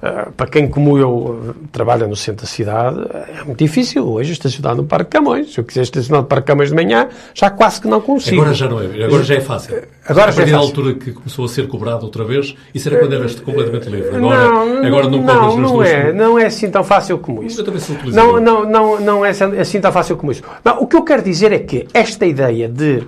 uh, 0.06 0.32
para 0.32 0.48
quem 0.48 0.68
como 0.68 0.98
eu 0.98 1.10
uh, 1.10 1.56
trabalha 1.72 2.08
no 2.08 2.16
centro 2.16 2.46
da 2.46 2.48
cidade, 2.48 3.00
é 3.40 3.44
muito 3.44 3.60
difícil 3.60 4.08
hoje 4.08 4.34
estacionar 4.34 4.76
no 4.76 4.86
Parque 4.86 5.12
Camões. 5.12 5.54
Se 5.54 5.60
eu 5.60 5.64
quiser 5.64 5.82
estacionar 5.82 6.22
no 6.22 6.28
Parque 6.28 6.48
Camões 6.48 6.70
de 6.70 6.76
manhã, 6.76 7.10
já 7.34 7.50
quase 7.50 7.82
que 7.82 7.88
não 7.88 8.02
consigo. 8.02 8.42
Agora 8.42 8.54
já 8.54 8.70
não 8.70 8.82
é, 8.82 9.06
agora 9.06 9.24
já 9.24 9.36
é 9.36 9.42
fácil. 9.42 9.84
Agora 10.08 10.30
a 10.30 10.32
já 10.32 10.44
é 10.44 10.46
da 10.46 10.52
fácil. 10.52 10.68
altura 10.68 10.94
que 10.94 11.12
começou 11.12 11.46
a 11.46 11.48
ser 11.48 11.68
cobrado 11.68 12.06
outra 12.06 12.24
vez, 12.24 12.56
isso 12.74 12.88
era 12.88 13.00
quando 13.00 13.14
eras 13.14 13.36
completamente 13.40 13.90
livre. 13.90 14.16
Agora 14.16 14.48
não, 14.48 14.86
agora 14.86 15.10
não, 15.10 15.22
não, 15.22 15.58
não 15.58 15.84
é, 15.84 16.14
não 16.14 16.40
é 16.40 16.46
assim 16.46 16.70
tão 16.70 16.84
fácil 16.84 17.18
como 17.18 17.44
isso. 17.44 17.62
Eu 17.62 17.66
também 17.66 17.80
sou. 17.80 17.96
Não, 18.06 18.40
não, 18.40 18.66
não, 18.66 19.00
não 19.00 19.26
é 19.26 19.30
assim 19.30 19.82
tão 19.82 19.92
fácil 19.92 20.18
como 20.18 20.32
isso. 20.32 20.44
Não, 20.64 20.82
o 20.82 20.88
que 20.88 20.96
eu 20.96 21.04
quero 21.04 21.22
dizer 21.24 21.52
é 21.52 21.60
que 21.60 21.88
esta 21.94 22.26
ideia 22.26 22.70
de, 22.70 23.04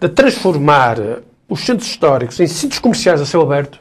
de 0.00 0.08
transformar 0.08 0.98
os 1.48 1.60
centros 1.60 1.88
históricos 1.88 2.38
em 2.38 2.46
centros 2.46 2.78
comerciais 2.78 3.20
a 3.20 3.26
céu 3.26 3.42
aberto, 3.42 3.80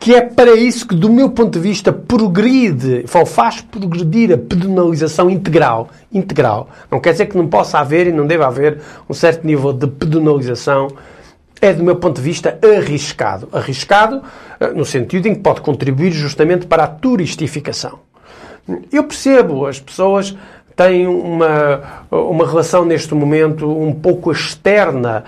que 0.00 0.14
é 0.14 0.22
para 0.22 0.54
isso 0.54 0.88
que, 0.88 0.94
do 0.94 1.10
meu 1.10 1.28
ponto 1.28 1.50
de 1.50 1.60
vista, 1.60 1.92
progride, 1.92 3.04
faz 3.26 3.60
progredir 3.60 4.32
a 4.32 4.38
pedonalização 4.38 5.28
integral. 5.28 5.90
Integral. 6.10 6.70
Não 6.90 6.98
quer 6.98 7.12
dizer 7.12 7.26
que 7.26 7.36
não 7.36 7.46
possa 7.46 7.78
haver 7.78 8.06
e 8.06 8.12
não 8.12 8.26
deva 8.26 8.46
haver 8.46 8.80
um 9.08 9.12
certo 9.12 9.46
nível 9.46 9.74
de 9.74 9.86
pedonalização. 9.86 10.88
É, 11.60 11.74
do 11.74 11.84
meu 11.84 11.96
ponto 11.96 12.16
de 12.16 12.22
vista, 12.22 12.58
arriscado. 12.64 13.46
Arriscado 13.52 14.22
eh, 14.58 14.68
no 14.68 14.86
sentido 14.86 15.26
em 15.26 15.34
que 15.34 15.40
pode 15.40 15.60
contribuir 15.60 16.10
justamente 16.12 16.66
para 16.66 16.84
a 16.84 16.86
turistificação. 16.86 17.98
Eu 18.90 19.04
percebo, 19.04 19.66
as 19.66 19.78
pessoas 19.78 20.34
têm 20.74 21.06
uma, 21.06 22.06
uma 22.10 22.46
relação 22.46 22.86
neste 22.86 23.14
momento 23.14 23.70
um 23.70 23.92
pouco 23.92 24.32
externa 24.32 25.24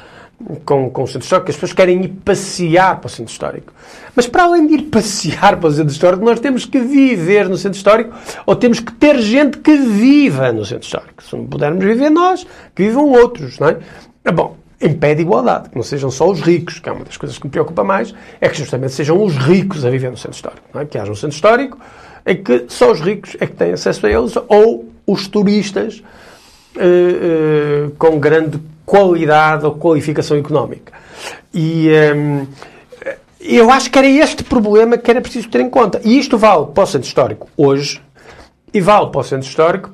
com, 0.65 0.91
com 0.91 1.03
o 1.03 1.07
centro 1.07 1.23
histórico, 1.23 1.51
as 1.51 1.57
pessoas 1.57 1.73
querem 1.73 2.05
ir 2.05 2.09
passear 2.09 2.99
para 3.01 3.07
o 3.07 3.11
centro 3.11 3.33
histórico. 3.33 3.73
Mas 4.15 4.27
para 4.27 4.45
além 4.45 4.67
de 4.67 4.75
ir 4.75 4.83
passear 4.85 5.57
para 5.59 5.69
o 5.69 5.73
centro 5.73 5.93
histórico, 5.93 6.25
nós 6.25 6.41
temos 6.41 6.65
que 6.65 6.81
viver 6.81 7.49
no 7.49 7.57
centro 7.57 7.77
histórico 7.77 8.15
ou 8.47 8.57
temos 8.57 8.81
que 8.81 8.93
ter 8.93 9.19
gente 9.19 9.59
que 9.59 9.77
viva 9.77 10.53
no 10.53 10.65
centro 10.65 10.85
histórico. 10.85 11.23
Se 11.23 11.37
não 11.37 11.47
pudermos 11.47 11.85
viver 11.85 12.11
nós, 12.11 12.47
que 12.75 12.85
vivam 12.85 13.11
outros, 13.11 13.59
não 13.59 13.69
é? 13.69 13.79
Ah, 14.25 14.33
Bom, 14.33 14.57
impede 14.81 15.23
igualdade, 15.23 15.71
que 15.71 15.77
não 15.77 15.83
sejam 15.83 16.11
só 16.11 16.29
os 16.31 16.41
ricos, 16.41 16.79
que 16.79 16.89
é 16.89 16.93
uma 16.93 17.05
das 17.05 17.17
coisas 17.17 17.39
que 17.39 17.47
me 17.47 17.51
preocupa 17.51 17.85
mais, 17.85 18.15
é 18.41 18.49
que 18.49 18.59
justamente 18.59 18.93
sejam 18.93 19.23
os 19.23 19.37
ricos 19.37 19.85
a 19.85 19.91
viver 19.91 20.11
no 20.11 20.17
centro 20.17 20.37
histórico, 20.37 20.63
não 20.75 20.81
é? 20.81 20.85
Que 20.85 20.99
haja 20.99 21.11
um 21.11 21.15
centro 21.15 21.37
histórico 21.37 21.79
em 22.27 22.43
que 22.43 22.67
só 22.69 22.91
os 22.93 23.01
ricos 23.01 23.37
é 23.41 23.47
que 23.47 23.55
têm 23.55 23.73
acesso 23.73 24.07
a 24.07 24.11
eles 24.11 24.35
ou 24.49 24.89
os 25.07 25.27
turistas 25.27 26.03
eh, 26.77 26.83
eh, 26.85 27.91
com 27.99 28.19
grande 28.19 28.59
qualidade 28.85 29.65
ou 29.65 29.73
qualificação 29.73 30.37
económica. 30.37 30.93
E 31.53 31.89
ehm, 31.89 32.47
eu 33.41 33.71
acho 33.71 33.91
que 33.91 33.99
era 33.99 34.09
este 34.09 34.45
problema 34.45 34.97
que 34.97 35.11
era 35.11 35.21
preciso 35.21 35.49
ter 35.49 35.61
em 35.61 35.69
conta. 35.69 36.01
E 36.05 36.19
isto 36.19 36.39
vale 36.39 36.67
para 36.67 36.85
o 36.85 36.87
centro 36.87 37.09
histórico 37.09 37.49
hoje 37.57 38.01
e 38.73 38.81
vale 38.81 39.11
para 39.11 39.21
o 39.21 39.25
centro 39.25 39.49
histórico, 39.49 39.91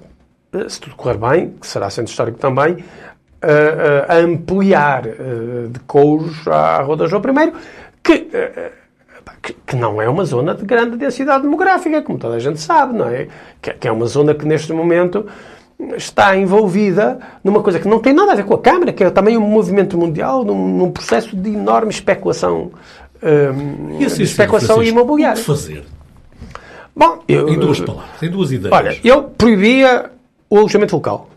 eh, 0.53 0.69
se 0.69 0.81
tudo 0.81 0.95
correr 0.95 1.17
bem, 1.17 1.55
que 1.61 1.67
será 1.67 1.89
centro 1.91 2.11
histórico 2.11 2.39
também, 2.39 2.85
eh, 3.41 3.49
eh, 3.49 4.07
a 4.09 4.17
ampliar 4.19 5.03
de 5.03 5.81
couros 5.87 6.47
à 6.47 6.83
Rua 6.83 6.97
da 6.97 7.07
João 7.07 7.23
I, 7.23 7.53
que, 8.03 8.29
que, 9.43 9.53
que 9.67 9.77
não 9.77 10.01
é 10.01 10.09
uma 10.09 10.25
zona 10.25 10.55
de 10.55 10.65
grande 10.65 10.97
densidade 10.97 11.43
demográfica, 11.43 12.03
como 12.03 12.19
toda 12.19 12.37
a 12.37 12.39
gente 12.39 12.61
sabe, 12.61 12.97
não 12.97 13.09
é? 13.09 13.29
Que, 13.63 13.73
que 13.73 13.89
é 13.89 13.93
uma 13.93 14.07
zona 14.07 14.35
que 14.35 14.45
neste 14.45 14.73
momento 14.73 15.27
está 15.97 16.37
envolvida 16.37 17.19
numa 17.43 17.63
coisa 17.63 17.79
que 17.79 17.87
não 17.87 18.01
tem 18.01 18.13
nada 18.13 18.33
a 18.33 18.35
ver 18.35 18.45
com 18.45 18.55
a 18.55 18.59
Câmara, 18.59 18.93
que 18.93 19.05
é 19.05 19.11
também 19.11 19.37
um 19.37 19.49
movimento 19.49 19.97
mundial, 19.97 20.45
num, 20.45 20.77
num 20.77 20.91
processo 20.91 21.37
de 21.37 21.51
enorme 21.51 21.91
especulação, 21.91 22.73
hum, 23.23 23.97
E 24.01 24.05
assim, 24.05 24.23
especulação 24.23 24.83
imobiliária. 24.83 25.37
O 25.37 25.41
que 25.41 25.47
fazer? 25.47 25.85
Bom, 26.95 27.23
eu, 27.29 27.49
Em 27.49 27.59
duas 27.59 27.79
palavras, 27.81 28.23
em 28.23 28.29
duas 28.29 28.51
ideias. 28.51 28.77
Olha, 28.77 28.99
eu 29.05 29.23
proibia 29.23 30.11
o 30.51 30.59
alojamento 30.59 30.97
local. 30.97 31.31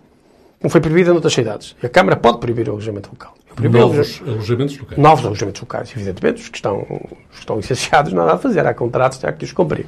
Como 0.60 0.72
foi 0.72 0.82
proibido 0.82 1.12
noutras 1.12 1.34
cidades. 1.34 1.76
E 1.82 1.86
a 1.86 1.90
Câmara 1.90 2.16
pode 2.16 2.40
proibir 2.40 2.68
o 2.68 2.72
alojamento 2.72 3.10
local. 3.12 3.36
Novos 3.70 4.22
alojamentos 4.26 4.78
locais. 4.80 4.98
novos 5.02 5.26
alojamentos 5.26 5.62
locais, 5.62 5.92
evidentemente, 5.96 6.42
os 6.42 6.50
que 6.50 6.58
estão, 6.58 6.80
os 6.80 7.36
que 7.36 7.40
estão 7.40 7.58
licenciados, 7.58 8.14
nada 8.14 8.34
a 8.34 8.38
fazer, 8.38 8.66
há 8.66 8.74
contratos, 8.74 9.24
há 9.24 9.32
que 9.32 9.46
os 9.46 9.52
cumprir. 9.52 9.86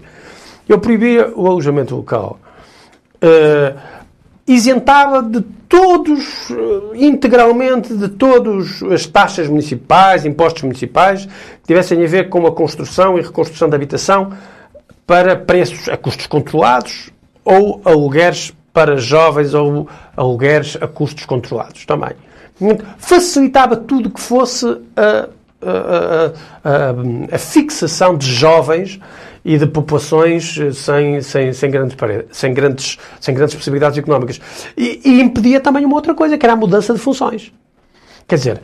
Eu 0.67 0.79
proibia 0.79 1.31
o 1.35 1.47
alojamento 1.47 1.95
local. 1.95 2.39
Eh, 3.21 3.73
isentava 4.47 5.23
de 5.23 5.41
todos, 5.69 6.51
eh, 6.51 7.05
integralmente, 7.05 7.95
de 7.95 8.09
todas 8.09 8.83
as 8.83 9.05
taxas 9.05 9.47
municipais, 9.47 10.25
impostos 10.25 10.63
municipais, 10.63 11.25
que 11.25 11.67
tivessem 11.67 12.03
a 12.03 12.07
ver 12.07 12.29
com 12.29 12.45
a 12.45 12.51
construção 12.51 13.17
e 13.17 13.21
reconstrução 13.21 13.69
da 13.69 13.75
habitação 13.75 14.33
para 15.07 15.35
preços 15.35 15.89
a 15.89 15.97
custos 15.97 16.27
controlados 16.27 17.09
ou 17.43 17.81
alugueres 17.83 18.53
para 18.73 18.97
jovens 18.97 19.53
ou 19.53 19.87
alugueres 20.15 20.77
a 20.81 20.87
custos 20.87 21.25
controlados 21.25 21.85
também. 21.85 22.11
Facilitava 22.97 23.75
tudo 23.75 24.09
que 24.09 24.21
fosse 24.21 24.65
a, 24.95 25.29
a, 25.61 26.31
a, 26.63 27.35
a 27.35 27.37
fixação 27.37 28.17
de 28.17 28.31
jovens 28.31 28.99
e 29.43 29.57
de 29.57 29.67
populações 29.67 30.57
sem, 30.73 31.21
sem, 31.21 31.53
sem, 31.53 31.71
grandes, 31.71 31.97
sem, 32.31 32.53
grandes, 32.53 32.97
sem 33.19 33.35
grandes 33.35 33.55
possibilidades 33.55 33.97
económicas. 33.97 34.39
E, 34.77 35.01
e 35.03 35.21
impedia 35.21 35.59
também 35.59 35.85
uma 35.85 35.95
outra 35.95 36.13
coisa, 36.13 36.37
que 36.37 36.45
era 36.45 36.53
a 36.53 36.57
mudança 36.57 36.93
de 36.93 36.99
funções. 36.99 37.51
Quer 38.27 38.35
dizer, 38.35 38.61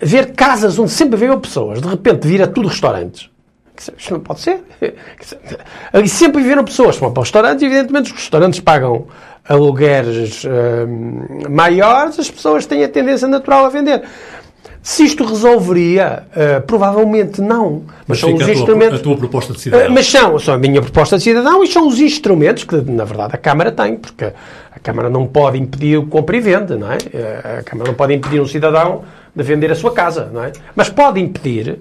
ver 0.00 0.32
casas 0.32 0.78
onde 0.78 0.90
sempre 0.90 1.16
havia 1.16 1.36
pessoas, 1.36 1.82
de 1.82 1.88
repente 1.88 2.26
vira 2.26 2.46
tudo 2.46 2.68
restaurantes. 2.68 3.30
Isto 3.98 4.12
não 4.14 4.20
pode 4.20 4.40
ser. 4.40 4.62
E 5.94 6.08
sempre 6.08 6.42
viveram 6.42 6.64
pessoas 6.64 6.96
vão 6.96 7.12
para 7.12 7.20
os 7.20 7.28
restaurantes, 7.28 7.62
evidentemente 7.62 8.12
os 8.12 8.18
restaurantes 8.18 8.60
pagam 8.60 9.06
alugueres 9.48 10.44
uh, 10.44 11.50
maiores, 11.50 12.18
as 12.18 12.30
pessoas 12.30 12.64
têm 12.64 12.84
a 12.84 12.88
tendência 12.88 13.26
natural 13.28 13.66
a 13.66 13.68
vender. 13.68 14.02
Se 14.82 15.04
isto 15.04 15.24
resolveria, 15.24 16.24
uh, 16.30 16.60
provavelmente 16.66 17.40
não. 17.40 17.82
Mas, 18.06 18.20
mas 18.20 18.20
são 18.20 18.34
os 18.34 18.42
a 18.42 18.52
instrumentos. 18.52 19.00
Tua, 19.00 19.12
a 19.12 19.14
tua 19.14 19.16
proposta 19.16 19.52
de 19.52 19.60
cidadão. 19.60 19.88
Uh, 19.88 19.92
mas 19.92 20.06
são, 20.06 20.38
são 20.40 20.54
a 20.54 20.58
minha 20.58 20.82
proposta 20.82 21.16
de 21.16 21.22
cidadão 21.22 21.62
e 21.62 21.68
são 21.68 21.86
os 21.86 22.00
instrumentos 22.00 22.64
que, 22.64 22.74
na 22.76 23.04
verdade, 23.04 23.34
a 23.34 23.38
Câmara 23.38 23.70
tem, 23.70 23.96
porque 23.96 24.24
a 24.24 24.78
Câmara 24.82 25.08
não 25.08 25.26
pode 25.26 25.56
impedir 25.56 25.98
o 25.98 26.06
compra 26.06 26.36
e 26.36 26.40
venda, 26.40 26.76
não 26.76 26.90
é? 26.90 26.98
A 27.60 27.62
Câmara 27.62 27.90
não 27.90 27.96
pode 27.96 28.12
impedir 28.14 28.40
um 28.40 28.46
cidadão 28.46 29.04
de 29.34 29.42
vender 29.44 29.70
a 29.70 29.76
sua 29.76 29.92
casa, 29.92 30.28
não 30.32 30.42
é? 30.42 30.52
Mas 30.74 30.90
pode 30.90 31.20
impedir 31.20 31.78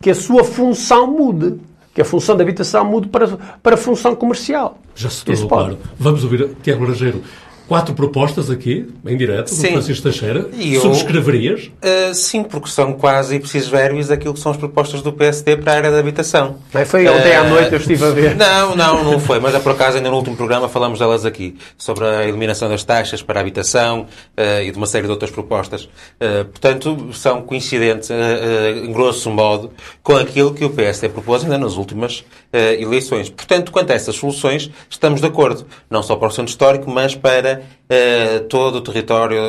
que 0.00 0.10
a 0.10 0.14
sua 0.14 0.44
função 0.44 1.06
mude. 1.06 1.60
Que 1.94 2.00
a 2.00 2.04
função 2.04 2.34
de 2.34 2.42
habitação 2.42 2.84
mude 2.84 3.06
para, 3.06 3.38
para 3.62 3.74
a 3.74 3.78
função 3.78 4.16
comercial. 4.16 4.78
Já 4.96 5.08
se 5.08 5.24
tornou 5.24 5.48
claro. 5.48 5.78
Vamos 5.96 6.24
ouvir 6.24 6.50
Tiago 6.60 6.82
Laranjeiro 6.82 7.22
quatro 7.66 7.94
propostas 7.94 8.50
aqui, 8.50 8.86
em 9.06 9.16
direto, 9.16 9.54
do 9.54 9.56
Francisco 9.56 10.02
Teixeira. 10.02 10.48
E 10.52 10.74
eu, 10.74 10.80
Subscreverias? 10.80 11.70
Uh, 11.82 12.14
sim, 12.14 12.42
porque 12.42 12.68
são 12.68 12.92
quase 12.92 13.38
precisos 13.38 13.68
verbos 13.68 14.08
daquilo 14.08 14.34
que 14.34 14.40
são 14.40 14.52
as 14.52 14.58
propostas 14.58 15.02
do 15.02 15.12
PSD 15.12 15.56
para 15.56 15.72
a 15.72 15.76
área 15.76 15.90
da 15.90 15.98
habitação. 15.98 16.56
Não 16.72 16.86
foi 16.86 17.08
ontem 17.08 17.32
uh, 17.32 17.40
à 17.40 17.44
noite 17.44 17.72
eu 17.72 17.78
estive 17.78 18.04
a 18.04 18.10
ver. 18.10 18.36
Não, 18.36 18.76
não, 18.76 19.04
não 19.04 19.18
foi. 19.18 19.40
Mas 19.40 19.54
é 19.54 19.58
por 19.58 19.72
acaso 19.72 19.96
ainda 19.96 20.10
no 20.10 20.16
último 20.16 20.36
programa 20.36 20.68
falamos 20.68 20.98
delas 20.98 21.24
aqui. 21.24 21.56
Sobre 21.78 22.04
a 22.04 22.24
eliminação 22.24 22.68
das 22.68 22.84
taxas 22.84 23.22
para 23.22 23.40
a 23.40 23.42
habitação 23.42 24.02
uh, 24.02 24.62
e 24.62 24.70
de 24.70 24.76
uma 24.76 24.86
série 24.86 25.06
de 25.06 25.10
outras 25.10 25.30
propostas. 25.30 25.88
portanto, 26.18 27.12
são 27.12 27.42
coincidentes, 27.42 28.10
em 28.10 28.92
grosso 28.92 29.30
modo, 29.30 29.72
com 30.02 30.16
aquilo 30.16 30.52
que 30.52 30.64
o 30.64 30.70
PSD 30.70 31.08
propôs 31.08 31.42
ainda 31.42 31.58
nas 31.58 31.76
últimas 31.76 32.24
eleições. 32.52 33.28
Portanto, 33.28 33.72
quanto 33.72 33.90
a 33.90 33.94
essas 33.94 34.14
soluções, 34.16 34.70
estamos 34.88 35.20
de 35.20 35.26
acordo. 35.26 35.66
Não 35.90 36.02
só 36.02 36.16
para 36.16 36.28
o 36.28 36.30
centro 36.30 36.50
histórico, 36.50 36.90
mas 36.90 37.14
para 37.14 37.53
uh, 37.60 38.44
todo 38.48 38.76
o 38.76 38.80
território 38.80 39.40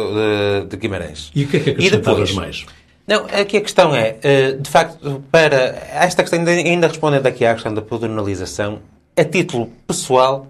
de, 0.62 0.68
de, 0.68 0.78
Guimarães. 0.78 1.32
E 1.36 1.44
o 1.44 1.48
que 1.48 1.58
é 1.58 1.60
que 1.60 1.70
acrescentavas 1.72 2.32
mais? 2.34 2.66
Não, 3.08 3.26
aqui 3.26 3.58
a 3.58 3.62
questão 3.62 3.96
é, 3.96 4.18
uh, 4.24 4.62
de 4.62 4.70
facto, 4.70 5.24
para 5.32 5.56
esta 5.94 6.24
questão, 6.24 6.40
ainda, 6.40 6.52
ainda 6.52 6.88
respondendo 6.88 7.28
aqui 7.28 7.46
à 7.46 7.54
questão 7.54 7.74
da 7.74 7.82
pedonalização, 7.82 8.80
a 9.16 9.24
título 9.24 9.70
pessoal, 9.88 10.48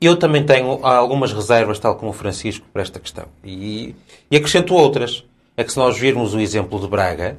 eu 0.00 0.16
também 0.16 0.44
tenho 0.44 0.84
algumas 0.84 1.32
reservas, 1.32 1.78
tal 1.78 1.96
como 1.96 2.10
o 2.10 2.14
Francisco, 2.14 2.66
para 2.72 2.82
esta 2.82 2.98
questão. 2.98 3.26
E, 3.44 3.94
e 4.30 4.36
acrescento 4.36 4.74
outras. 4.74 5.24
É 5.56 5.62
que 5.62 5.70
se 5.70 5.78
nós 5.78 5.98
virmos 5.98 6.34
o 6.34 6.40
exemplo 6.40 6.80
de 6.80 6.88
Braga, 6.88 7.36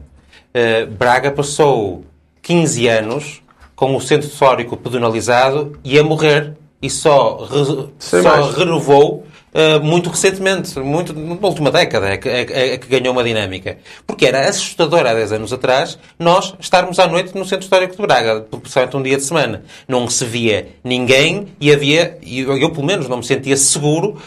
uh, 0.54 0.92
Braga 0.92 1.32
passou 1.32 2.06
15 2.42 2.88
anos 2.88 3.42
com 3.76 3.96
o 3.96 4.02
centro 4.02 4.28
histórico 4.28 4.78
pedonalizado 4.78 5.78
e 5.84 5.98
a 5.98 6.04
morrer 6.04 6.54
e 6.84 6.90
só, 6.90 7.38
re, 7.50 7.88
só 7.98 8.50
renovou 8.52 9.26
uh, 9.54 9.82
muito 9.82 10.10
recentemente, 10.10 10.78
muito, 10.80 11.14
na 11.14 11.48
última 11.48 11.72
década, 11.72 12.10
é 12.10 12.18
que, 12.18 12.28
é, 12.28 12.74
é 12.74 12.78
que, 12.78 12.88
ganhou 12.88 13.14
uma 13.14 13.24
dinâmica. 13.24 13.78
Porque 14.06 14.26
era 14.26 14.50
assustador 14.50 15.06
há 15.06 15.14
10 15.14 15.32
anos 15.32 15.54
atrás 15.54 15.98
nós 16.20 16.54
estarmos 16.60 17.00
à 17.00 17.08
noite 17.08 17.38
no 17.38 17.46
Centro 17.46 17.64
Histórico 17.64 17.96
de 17.96 18.02
Braga, 18.02 18.42
principalmente 18.42 18.98
um 18.98 19.02
dia 19.02 19.16
de 19.16 19.24
semana. 19.24 19.64
Não 19.88 20.10
se 20.10 20.26
via 20.26 20.68
ninguém 20.84 21.48
e 21.58 21.72
havia, 21.72 22.18
eu, 22.22 22.58
eu 22.58 22.70
pelo 22.70 22.86
menos 22.86 23.08
não 23.08 23.18
me 23.18 23.24
sentia 23.24 23.56
seguro 23.56 24.22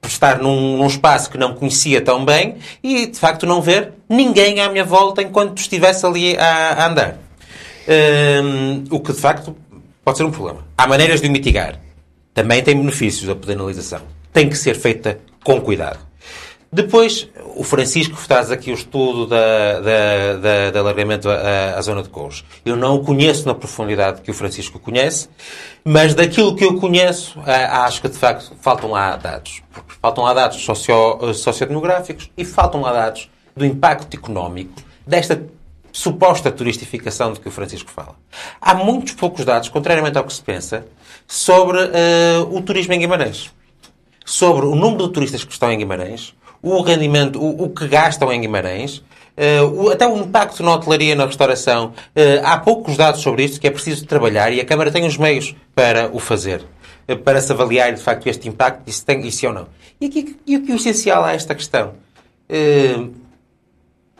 por 0.00 0.08
estar 0.08 0.38
num, 0.40 0.78
num, 0.78 0.86
espaço 0.88 1.30
que 1.30 1.38
não 1.38 1.54
conhecia 1.54 2.00
tão 2.00 2.24
bem 2.24 2.56
e, 2.82 3.06
de 3.06 3.16
facto, 3.16 3.46
não 3.46 3.62
ver 3.62 3.92
ninguém 4.08 4.58
à 4.58 4.68
minha 4.68 4.84
volta 4.84 5.22
enquanto 5.22 5.60
estivesse 5.60 6.04
ali 6.04 6.36
a, 6.36 6.82
a 6.82 6.86
andar. 6.88 7.18
Um, 7.86 8.82
o 8.90 8.98
que, 8.98 9.12
de 9.12 9.20
facto, 9.20 9.54
pode 10.04 10.18
ser 10.18 10.24
um 10.24 10.32
problema. 10.32 10.66
Há 10.76 10.88
maneiras 10.88 11.20
de 11.20 11.28
o 11.28 11.30
mitigar 11.30 11.78
também 12.34 12.62
tem 12.62 12.76
benefícios 12.76 13.28
a 13.28 13.34
penalização. 13.34 14.00
Tem 14.32 14.48
que 14.48 14.56
ser 14.56 14.74
feita 14.74 15.18
com 15.44 15.60
cuidado. 15.60 15.98
Depois, 16.74 17.28
o 17.54 17.62
Francisco 17.62 18.16
traz 18.26 18.50
aqui 18.50 18.70
o 18.70 18.74
estudo 18.74 19.26
da, 19.26 19.80
da, 19.80 20.36
da, 20.40 20.70
da 20.70 20.80
alargamento 20.80 21.28
à, 21.28 21.74
à, 21.76 21.82
zona 21.82 22.02
de 22.02 22.08
Couros. 22.08 22.46
Eu 22.64 22.76
não 22.76 22.94
o 22.94 23.04
conheço 23.04 23.46
na 23.46 23.54
profundidade 23.54 24.22
que 24.22 24.30
o 24.30 24.34
Francisco 24.34 24.78
conhece, 24.78 25.28
mas 25.84 26.14
daquilo 26.14 26.56
que 26.56 26.64
eu 26.64 26.80
conheço, 26.80 27.38
acho 27.44 28.00
que 28.00 28.08
de 28.08 28.16
facto 28.16 28.56
faltam 28.58 28.90
lá 28.90 29.16
dados. 29.16 29.62
Faltam 30.00 30.24
lá 30.24 30.32
dados 30.32 30.64
socio, 30.64 31.34
sociodemográficos 31.34 32.30
e 32.38 32.44
faltam 32.44 32.80
lá 32.80 32.90
dados 32.90 33.28
do 33.54 33.66
impacto 33.66 34.16
económico 34.16 34.80
desta 35.06 35.44
suposta 35.92 36.50
turistificação 36.50 37.34
de 37.34 37.40
que 37.40 37.48
o 37.48 37.52
Francisco 37.52 37.90
fala. 37.90 38.16
Há 38.58 38.74
muitos 38.74 39.12
poucos 39.12 39.44
dados, 39.44 39.68
contrariamente 39.68 40.16
ao 40.16 40.24
que 40.24 40.32
se 40.32 40.40
pensa, 40.40 40.86
sobre 41.32 41.78
uh, 41.78 42.54
o 42.54 42.60
turismo 42.60 42.92
em 42.92 42.98
Guimarães. 42.98 43.50
Sobre 44.22 44.66
o 44.66 44.74
número 44.74 45.06
de 45.06 45.14
turistas 45.14 45.42
que 45.42 45.50
estão 45.50 45.72
em 45.72 45.78
Guimarães, 45.78 46.34
o 46.62 46.78
rendimento, 46.82 47.40
o, 47.40 47.64
o 47.64 47.70
que 47.70 47.88
gastam 47.88 48.30
em 48.30 48.38
Guimarães, 48.38 48.98
uh, 48.98 49.64
o, 49.64 49.88
até 49.88 50.06
o 50.06 50.18
impacto 50.18 50.62
na 50.62 50.74
hotelaria 50.74 51.14
na 51.14 51.24
restauração. 51.24 51.94
Uh, 52.14 52.44
há 52.44 52.58
poucos 52.58 52.98
dados 52.98 53.22
sobre 53.22 53.44
isto 53.44 53.58
que 53.58 53.66
é 53.66 53.70
preciso 53.70 54.04
trabalhar 54.04 54.52
e 54.52 54.60
a 54.60 54.64
Câmara 54.64 54.90
tem 54.90 55.06
os 55.06 55.16
meios 55.16 55.56
para 55.74 56.10
o 56.12 56.18
fazer. 56.18 56.62
Para 57.24 57.40
se 57.40 57.50
avaliar, 57.50 57.94
de 57.94 58.02
facto, 58.02 58.26
este 58.26 58.46
impacto, 58.46 58.82
e 58.86 58.92
se 58.92 59.02
tem, 59.02 59.28
se 59.30 59.46
ou 59.46 59.54
não. 59.54 59.68
E, 59.98 60.06
aqui, 60.06 60.36
e 60.46 60.58
o 60.58 60.62
que 60.62 60.70
é 60.70 60.74
essencial 60.74 61.24
a 61.24 61.32
esta 61.32 61.54
questão? 61.54 61.94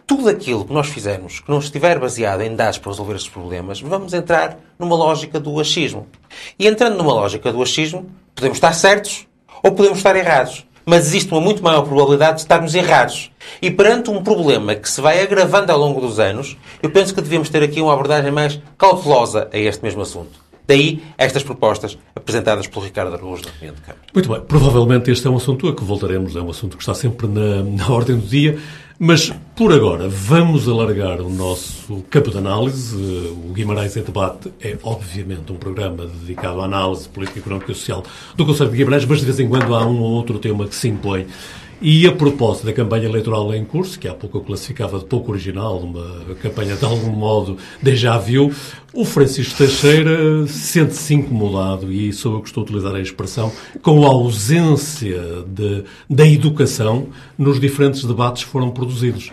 Tudo 0.07 0.29
aquilo 0.29 0.65
que 0.65 0.73
nós 0.73 0.89
fizermos 0.89 1.41
que 1.41 1.51
não 1.51 1.59
estiver 1.59 1.99
baseado 1.99 2.43
em 2.43 2.55
dados 2.55 2.79
para 2.79 2.91
resolver 2.91 3.15
estes 3.15 3.31
problemas, 3.31 3.81
vamos 3.81 4.13
entrar 4.13 4.59
numa 4.79 4.97
lógica 4.97 5.39
do 5.39 5.59
achismo. 5.61 6.07
E 6.59 6.67
entrando 6.67 6.97
numa 6.97 7.13
lógica 7.13 7.53
do 7.53 7.63
achismo, 7.63 8.11
podemos 8.35 8.57
estar 8.57 8.73
certos 8.73 9.27
ou 9.63 9.73
podemos 9.73 9.99
estar 9.99 10.17
errados. 10.17 10.67
Mas 10.85 11.07
existe 11.07 11.31
uma 11.31 11.41
muito 11.41 11.63
maior 11.63 11.83
probabilidade 11.83 12.37
de 12.37 12.41
estarmos 12.43 12.75
errados. 12.75 13.31
E 13.61 13.71
perante 13.71 14.11
um 14.11 14.23
problema 14.23 14.75
que 14.75 14.91
se 14.91 15.01
vai 15.01 15.23
agravando 15.23 15.71
ao 15.71 15.79
longo 15.79 16.01
dos 16.01 16.19
anos, 16.19 16.57
eu 16.83 16.91
penso 16.91 17.15
que 17.15 17.23
devemos 17.23 17.49
ter 17.49 17.63
aqui 17.63 17.81
uma 17.81 17.93
abordagem 17.93 18.33
mais 18.33 18.61
cautelosa 18.77 19.49
a 19.53 19.59
este 19.59 19.83
mesmo 19.83 20.03
assunto. 20.03 20.43
Daí 20.67 21.03
estas 21.19 21.43
propostas 21.43 21.99
apresentadas 22.15 22.67
pelo 22.67 22.85
Ricardo 22.85 23.15
Araújo 23.15 23.43
da 23.43 23.51
Opinião 23.51 23.75
de 23.75 23.81
Câmara. 23.81 24.05
Muito 24.15 24.29
bem. 24.29 24.41
Provavelmente 24.43 25.11
este 25.11 25.27
é 25.27 25.31
um 25.31 25.37
assunto 25.37 25.69
a 25.69 25.75
que 25.75 25.85
voltaremos, 25.85 26.37
é 26.37 26.41
um 26.41 26.51
assunto 26.51 26.77
que 26.77 26.83
está 26.83 26.95
sempre 26.95 27.27
na, 27.27 27.63
na 27.63 27.89
ordem 27.89 28.17
do 28.17 28.27
dia. 28.27 28.59
Mas, 29.05 29.33
por 29.57 29.73
agora, 29.73 30.09
vamos 30.09 30.69
alargar 30.69 31.21
o 31.21 31.29
nosso 31.29 32.05
campo 32.09 32.31
de 32.31 32.39
análise. 32.39 32.95
O 32.95 33.53
Guimarães 33.53 33.97
em 33.97 34.03
Debate 34.03 34.53
é, 34.61 34.79
obviamente, 34.81 35.51
um 35.51 35.57
programa 35.57 36.07
dedicado 36.07 36.61
à 36.61 36.67
análise 36.67 37.09
política, 37.09 37.41
económica 37.41 37.73
e 37.73 37.75
social 37.75 38.05
do 38.37 38.47
Conselho 38.47 38.71
de 38.71 38.77
Guimarães, 38.77 39.05
mas 39.05 39.19
de 39.19 39.25
vez 39.25 39.41
em 39.41 39.49
quando 39.49 39.75
há 39.75 39.85
um 39.85 40.01
ou 40.01 40.13
outro 40.13 40.39
tema 40.39 40.69
que 40.69 40.75
se 40.77 40.87
impõe 40.87 41.27
e 41.83 42.07
a 42.07 42.13
propósito 42.13 42.67
da 42.67 42.73
campanha 42.73 43.07
eleitoral 43.07 43.53
em 43.53 43.65
curso, 43.65 43.99
que 43.99 44.07
há 44.07 44.15
pouco 44.15 44.39
eu 44.39 44.43
classificava 44.43 45.01
de 45.01 45.05
pouco 45.05 45.33
original, 45.33 45.81
uma 45.81 46.37
campanha 46.37 46.77
de 46.77 46.85
algum 46.85 47.11
modo 47.11 47.59
déjà 47.83 48.17
vu, 48.17 48.53
o 48.95 49.05
Francisco 49.05 49.59
Teixeira 49.59 50.47
sente-se 50.47 51.15
incomodado, 51.15 51.93
e 51.93 52.13
sou 52.13 52.35
eu 52.35 52.41
que 52.41 52.47
estou 52.47 52.61
a 52.61 52.65
utilizar 52.65 52.95
a 52.95 53.01
expressão, 53.01 53.51
com 53.83 54.05
a 54.07 54.09
ausência 54.11 55.45
de, 55.47 55.83
da 56.09 56.25
educação 56.25 57.09
nos 57.37 57.59
diferentes 57.59 58.05
debates 58.05 58.45
que 58.45 58.51
foram 58.51 58.71
produzidos. 58.71 59.33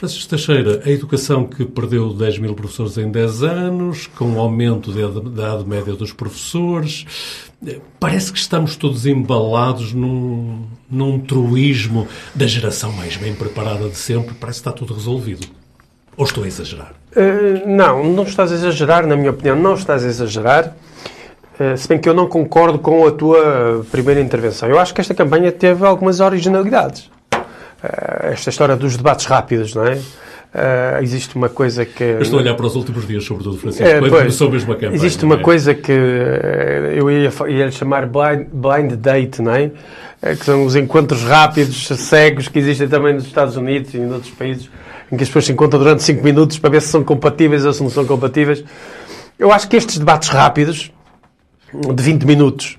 Francisco 0.00 0.30
Teixeira, 0.30 0.80
a 0.86 0.90
educação 0.90 1.44
que 1.44 1.62
perdeu 1.62 2.14
10 2.14 2.38
mil 2.38 2.54
professores 2.54 2.96
em 2.96 3.10
10 3.10 3.42
anos, 3.42 4.06
com 4.06 4.32
o 4.32 4.40
aumento 4.40 4.90
da 4.90 5.20
idade 5.20 5.68
média 5.68 5.92
dos 5.92 6.10
professores, 6.10 7.04
parece 7.98 8.32
que 8.32 8.38
estamos 8.38 8.76
todos 8.76 9.04
embalados 9.04 9.92
num, 9.92 10.64
num 10.90 11.18
truísmo 11.18 12.08
da 12.34 12.46
geração 12.46 12.90
mais 12.92 13.18
bem 13.18 13.34
preparada 13.34 13.90
de 13.90 13.96
sempre. 13.98 14.34
Parece 14.40 14.62
que 14.62 14.68
está 14.70 14.72
tudo 14.72 14.94
resolvido. 14.94 15.46
Ou 16.16 16.24
estou 16.24 16.44
a 16.44 16.46
exagerar? 16.46 16.94
Uh, 17.14 17.68
não, 17.68 18.02
não 18.02 18.22
estás 18.22 18.52
a 18.52 18.54
exagerar, 18.54 19.06
na 19.06 19.16
minha 19.16 19.32
opinião, 19.32 19.54
não 19.54 19.74
estás 19.74 20.02
a 20.02 20.08
exagerar. 20.08 20.74
Uh, 21.60 21.76
se 21.76 21.86
bem 21.86 21.98
que 21.98 22.08
eu 22.08 22.14
não 22.14 22.26
concordo 22.26 22.78
com 22.78 23.06
a 23.06 23.10
tua 23.10 23.84
primeira 23.90 24.18
intervenção. 24.18 24.66
Eu 24.66 24.78
acho 24.78 24.94
que 24.94 25.02
esta 25.02 25.12
campanha 25.12 25.52
teve 25.52 25.84
algumas 25.84 26.20
originalidades. 26.20 27.10
Eh, 27.82 28.32
esta 28.32 28.50
história 28.50 28.76
dos 28.76 28.96
debates 28.96 29.26
rápidos, 29.26 29.74
não 29.74 29.86
é? 29.86 29.94
Uh, 30.52 31.00
existe 31.00 31.36
uma 31.36 31.48
coisa 31.48 31.84
que. 31.84 32.02
Eu 32.02 32.22
estou 32.22 32.40
a 32.40 32.42
olhar 32.42 32.56
para 32.56 32.66
os 32.66 32.74
últimos 32.74 33.06
dias, 33.06 33.22
sobretudo, 33.22 33.56
Francisco, 33.56 33.86
é, 33.86 34.00
quando 34.00 34.10
começou 34.10 34.50
mesmo 34.50 34.72
a 34.72 34.74
campanha. 34.74 34.94
Existe 34.96 35.24
uma 35.24 35.36
é? 35.36 35.38
coisa 35.38 35.74
que 35.74 35.92
eu 35.92 37.08
ia, 37.08 37.30
ia 37.48 37.70
chamar 37.70 38.06
blind, 38.06 38.48
blind 38.52 38.92
date, 38.94 39.40
não 39.40 39.54
é? 39.54 39.70
Que 40.20 40.44
são 40.44 40.64
os 40.64 40.74
encontros 40.74 41.22
rápidos, 41.22 41.86
cegos, 41.86 42.48
que 42.48 42.58
existem 42.58 42.88
também 42.88 43.14
nos 43.14 43.26
Estados 43.26 43.56
Unidos 43.56 43.94
e 43.94 43.98
em 43.98 44.12
outros 44.12 44.32
países, 44.32 44.68
em 45.10 45.16
que 45.16 45.22
as 45.22 45.28
pessoas 45.28 45.44
se 45.46 45.52
encontram 45.52 45.78
durante 45.78 46.02
5 46.02 46.22
minutos 46.22 46.58
para 46.58 46.70
ver 46.70 46.82
se 46.82 46.88
são 46.88 47.04
compatíveis 47.04 47.64
ou 47.64 47.72
se 47.72 47.80
não 47.80 47.90
são 47.90 48.04
compatíveis. 48.04 48.64
Eu 49.38 49.52
acho 49.52 49.68
que 49.68 49.76
estes 49.76 49.98
debates 49.98 50.30
rápidos, 50.30 50.92
de 51.72 52.02
20 52.02 52.24
minutos, 52.24 52.76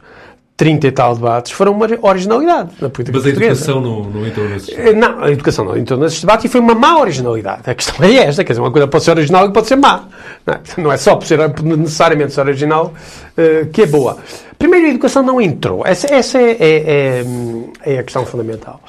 30 0.61 0.85
e 0.85 0.91
tal 0.91 1.15
debates, 1.15 1.51
foram 1.53 1.71
uma 1.71 1.87
originalidade 2.03 2.69
na 2.79 2.87
política 2.87 3.17
Mas 3.17 3.25
a 3.25 3.29
educação 3.29 3.81
não, 3.81 4.03
não 4.03 4.27
entrou 4.27 4.47
nesses 4.47 4.69
eh, 4.77 4.93
Não, 4.93 5.23
a 5.23 5.31
educação 5.31 5.65
não 5.65 5.75
entrou 5.75 5.99
nesses 5.99 6.21
debates 6.21 6.45
e 6.45 6.49
foi 6.49 6.61
uma 6.61 6.75
má 6.75 6.99
originalidade. 6.99 7.63
A 7.65 7.73
questão 7.73 7.95
é 8.05 8.13
esta, 8.17 8.43
quer 8.43 8.53
dizer, 8.53 8.61
uma 8.61 8.69
coisa 8.69 8.87
pode 8.87 9.03
ser 9.03 9.09
original 9.09 9.47
e 9.47 9.51
pode 9.51 9.65
ser 9.65 9.75
má. 9.75 10.03
Não 10.45 10.53
é, 10.53 10.59
não 10.77 10.91
é 10.91 10.97
só 10.97 11.15
por 11.15 11.25
ser 11.25 11.39
necessariamente 11.63 12.33
ser 12.33 12.41
original 12.41 12.93
uh, 12.93 13.65
que 13.71 13.81
é 13.81 13.85
boa. 13.87 14.19
Primeiro, 14.59 14.85
a 14.85 14.89
educação 14.91 15.23
não 15.23 15.41
entrou. 15.41 15.81
Essa, 15.83 16.13
essa 16.13 16.37
é, 16.37 16.51
é, 16.51 17.23
é, 17.83 17.95
é 17.95 17.97
a 17.97 18.03
questão 18.03 18.23
fundamental. 18.23 18.79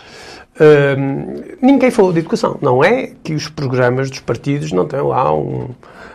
Uh, 0.56 1.56
ninguém 1.62 1.90
falou 1.90 2.12
de 2.12 2.18
educação. 2.18 2.58
Não 2.60 2.84
é 2.84 3.12
que 3.24 3.32
os 3.32 3.48
programas 3.48 4.10
dos 4.10 4.20
partidos 4.20 4.72
não 4.72 4.86
tenham 4.86 5.08
lá 5.08 5.34
um 5.34 5.70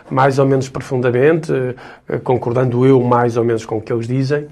mais 0.08 0.38
ou 0.38 0.46
menos 0.46 0.68
profundamente, 0.68 1.50
uh, 1.50 2.20
concordando 2.22 2.86
eu 2.86 3.02
mais 3.02 3.36
ou 3.36 3.44
menos 3.44 3.66
com 3.66 3.78
o 3.78 3.80
que 3.80 3.92
eles 3.92 4.06
dizem, 4.06 4.46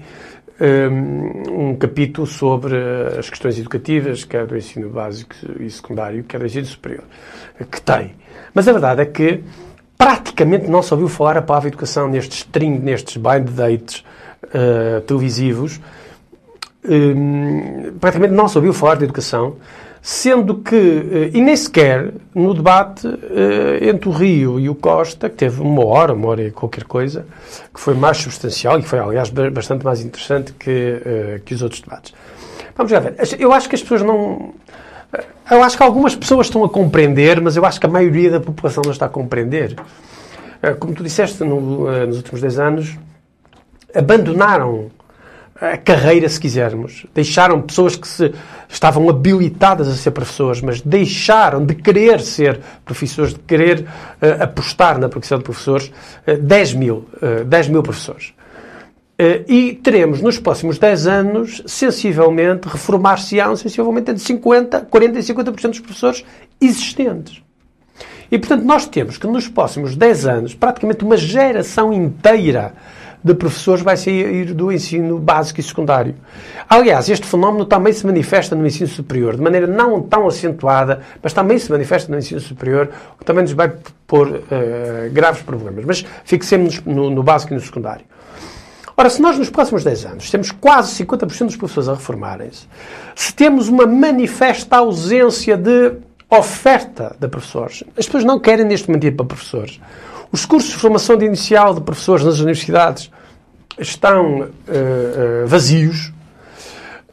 um 0.59 1.75
capítulo 1.75 2.25
sobre 2.25 2.75
as 3.17 3.29
questões 3.29 3.59
educativas, 3.59 4.23
quer 4.23 4.45
do 4.45 4.57
ensino 4.57 4.89
básico 4.89 5.35
e 5.59 5.69
secundário, 5.69 6.23
quer 6.23 6.39
do 6.39 6.45
ensino 6.45 6.65
superior, 6.65 7.03
que 7.71 7.81
tem. 7.81 8.15
Mas 8.53 8.67
a 8.67 8.71
verdade 8.71 9.01
é 9.01 9.05
que 9.05 9.43
praticamente 9.97 10.67
não 10.67 10.81
se 10.81 10.93
ouviu 10.93 11.07
falar 11.07 11.37
a 11.37 11.41
palavra 11.41 11.69
educação 11.69 12.07
nestes 12.07 12.47
nestes 12.81 13.17
blind 13.17 13.49
dates 13.49 14.03
uh, 14.45 15.01
televisivos. 15.01 15.79
Um, 16.85 17.93
praticamente 17.99 18.33
não 18.33 18.47
se 18.47 18.57
ouviu 18.57 18.73
falar 18.73 18.95
de 18.95 19.03
educação 19.03 19.57
sendo 20.07 20.59
que, 20.59 20.73
eh, 20.73 21.31
e 21.33 21.41
nem 21.41 21.53
sequer 21.53 22.13
no 22.33 22.53
debate 22.53 23.05
eh, 23.05 23.89
entre 23.89 24.07
o 24.07 24.11
Rio 24.13 24.57
e 24.57 24.69
o 24.69 24.73
Costa, 24.73 25.29
que 25.29 25.35
teve 25.35 25.61
uma 25.61 25.83
hora, 25.83 26.13
uma 26.13 26.29
hora 26.29 26.43
e 26.43 26.49
qualquer 26.49 26.85
coisa, 26.85 27.25
que 27.73 27.77
foi 27.77 27.93
mais 27.93 28.15
substancial 28.15 28.79
e 28.79 28.83
foi, 28.83 28.99
aliás, 28.99 29.29
bastante 29.29 29.83
mais 29.83 29.99
interessante 29.99 30.53
que, 30.53 31.01
eh, 31.05 31.41
que 31.43 31.53
os 31.53 31.61
outros 31.61 31.81
debates. 31.81 32.13
Vamos 32.77 32.89
já 32.89 33.01
ver. 33.01 33.15
Eu 33.37 33.51
acho 33.51 33.67
que 33.67 33.75
as 33.75 33.81
pessoas 33.81 34.01
não. 34.01 34.53
Eu 35.51 35.61
acho 35.61 35.75
que 35.75 35.83
algumas 35.83 36.15
pessoas 36.15 36.47
estão 36.47 36.63
a 36.63 36.69
compreender, 36.69 37.41
mas 37.41 37.57
eu 37.57 37.65
acho 37.65 37.77
que 37.77 37.85
a 37.85 37.89
maioria 37.89 38.31
da 38.31 38.39
população 38.39 38.83
não 38.85 38.93
está 38.93 39.07
a 39.07 39.09
compreender. 39.09 39.75
Como 40.79 40.93
tu 40.93 41.03
disseste, 41.03 41.43
no, 41.43 42.05
nos 42.05 42.15
últimos 42.15 42.39
10 42.39 42.59
anos, 42.59 42.97
abandonaram 43.93 44.89
a 45.59 45.77
carreira, 45.77 46.29
se 46.29 46.39
quisermos. 46.39 47.05
Deixaram 47.13 47.61
pessoas 47.61 47.95
que 47.95 48.07
se 48.07 48.33
estavam 48.69 49.09
habilitadas 49.09 49.87
a 49.87 49.95
ser 49.95 50.11
professores, 50.11 50.61
mas 50.61 50.81
deixaram 50.81 51.65
de 51.65 51.73
querer 51.75 52.21
ser 52.21 52.59
professores, 52.85 53.33
de 53.33 53.39
querer 53.39 53.81
uh, 53.81 54.43
apostar 54.43 54.99
na 54.99 55.09
profissão 55.09 55.37
de 55.37 55.43
professores, 55.43 55.91
uh, 56.27 56.37
10 56.37 56.73
mil, 56.73 57.07
uh, 57.21 57.43
10 57.45 57.69
mil 57.69 57.81
professores. 57.81 58.33
Uh, 59.19 59.51
e 59.51 59.73
teremos 59.73 60.21
nos 60.21 60.37
próximos 60.37 60.77
10 60.77 61.07
anos, 61.07 61.63
sensivelmente, 61.65 62.67
reformar-se-ão 62.67 63.55
sensivelmente 63.55 64.11
entre 64.11 64.23
50, 64.23 64.81
40 64.81 65.19
e 65.19 65.23
50% 65.23 65.69
dos 65.69 65.79
professores 65.79 66.25
existentes. 66.61 67.41
E, 68.29 68.37
portanto, 68.37 68.63
nós 68.63 68.85
temos 68.85 69.17
que 69.17 69.25
nos 69.25 69.47
próximos 69.47 69.95
10 69.95 70.27
anos, 70.27 70.53
praticamente 70.53 71.03
uma 71.03 71.17
geração 71.17 71.91
inteira 71.91 72.73
de 73.23 73.33
professores 73.33 73.83
vai 73.83 73.97
sair 73.97 74.53
do 74.53 74.71
ensino 74.71 75.19
básico 75.19 75.59
e 75.59 75.63
secundário. 75.63 76.15
Aliás, 76.69 77.09
este 77.09 77.25
fenómeno 77.25 77.65
também 77.65 77.91
se 77.91 78.05
manifesta 78.05 78.55
no 78.55 78.65
ensino 78.65 78.87
superior, 78.87 79.35
de 79.35 79.41
maneira 79.41 79.67
não 79.67 80.01
tão 80.01 80.27
acentuada, 80.27 81.01
mas 81.21 81.33
também 81.33 81.57
se 81.57 81.71
manifesta 81.71 82.11
no 82.11 82.17
ensino 82.17 82.39
superior, 82.39 82.89
o 83.15 83.19
que 83.19 83.25
também 83.25 83.43
nos 83.43 83.53
vai 83.53 83.73
pôr 84.05 84.27
uh, 84.27 84.43
graves 85.11 85.41
problemas. 85.41 85.83
Mas 85.85 86.05
fixemos-nos 86.23 86.85
no, 86.85 87.09
no 87.09 87.23
básico 87.23 87.53
e 87.53 87.55
no 87.55 87.61
secundário. 87.61 88.05
Ora, 88.99 89.11
se 89.11 89.21
nós 89.21 89.37
nos 89.37 89.51
próximos 89.51 89.83
10 89.83 90.05
anos 90.05 90.31
temos 90.31 90.49
quase 90.49 91.03
50% 91.05 91.45
dos 91.45 91.55
professores 91.55 91.87
a 91.87 91.93
reformarem-se, 91.93 92.67
se 93.15 93.31
temos 93.31 93.67
uma 93.67 93.85
manifesta 93.85 94.77
ausência 94.77 95.55
de 95.55 95.93
oferta 96.29 97.15
de 97.19 97.27
professores, 97.27 97.83
as 97.95 98.05
pessoas 98.05 98.23
não 98.23 98.39
querem 98.39 98.65
neste 98.65 98.87
momento 98.87 99.05
ir 99.05 99.11
para 99.11 99.25
professores. 99.25 99.79
Os 100.31 100.45
cursos 100.45 100.71
de 100.71 100.77
formação 100.77 101.17
de 101.17 101.25
inicial 101.25 101.73
de 101.73 101.81
professores 101.81 102.23
nas 102.23 102.39
universidades 102.39 103.11
estão 103.79 104.41
uh, 104.41 104.43
uh, 104.43 105.47
vazios. 105.47 106.11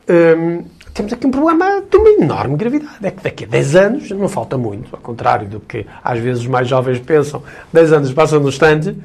Um, 0.08 0.64
temos 0.92 1.12
aqui 1.12 1.26
um 1.26 1.30
problema 1.30 1.82
de 1.82 1.96
uma 1.96 2.10
enorme 2.10 2.56
gravidade. 2.56 2.98
É 3.02 3.10
que 3.10 3.22
daqui 3.22 3.44
a 3.44 3.48
10 3.48 3.76
anos, 3.76 4.10
não 4.10 4.28
falta 4.28 4.56
muito, 4.56 4.94
ao 4.94 5.00
contrário 5.00 5.48
do 5.48 5.60
que 5.60 5.86
às 6.02 6.18
vezes 6.18 6.42
os 6.42 6.48
mais 6.48 6.68
jovens 6.68 7.00
pensam, 7.00 7.42
10 7.72 7.92
anos 7.92 8.12
passam 8.12 8.38
no 8.38 8.48
estande, 8.48 8.96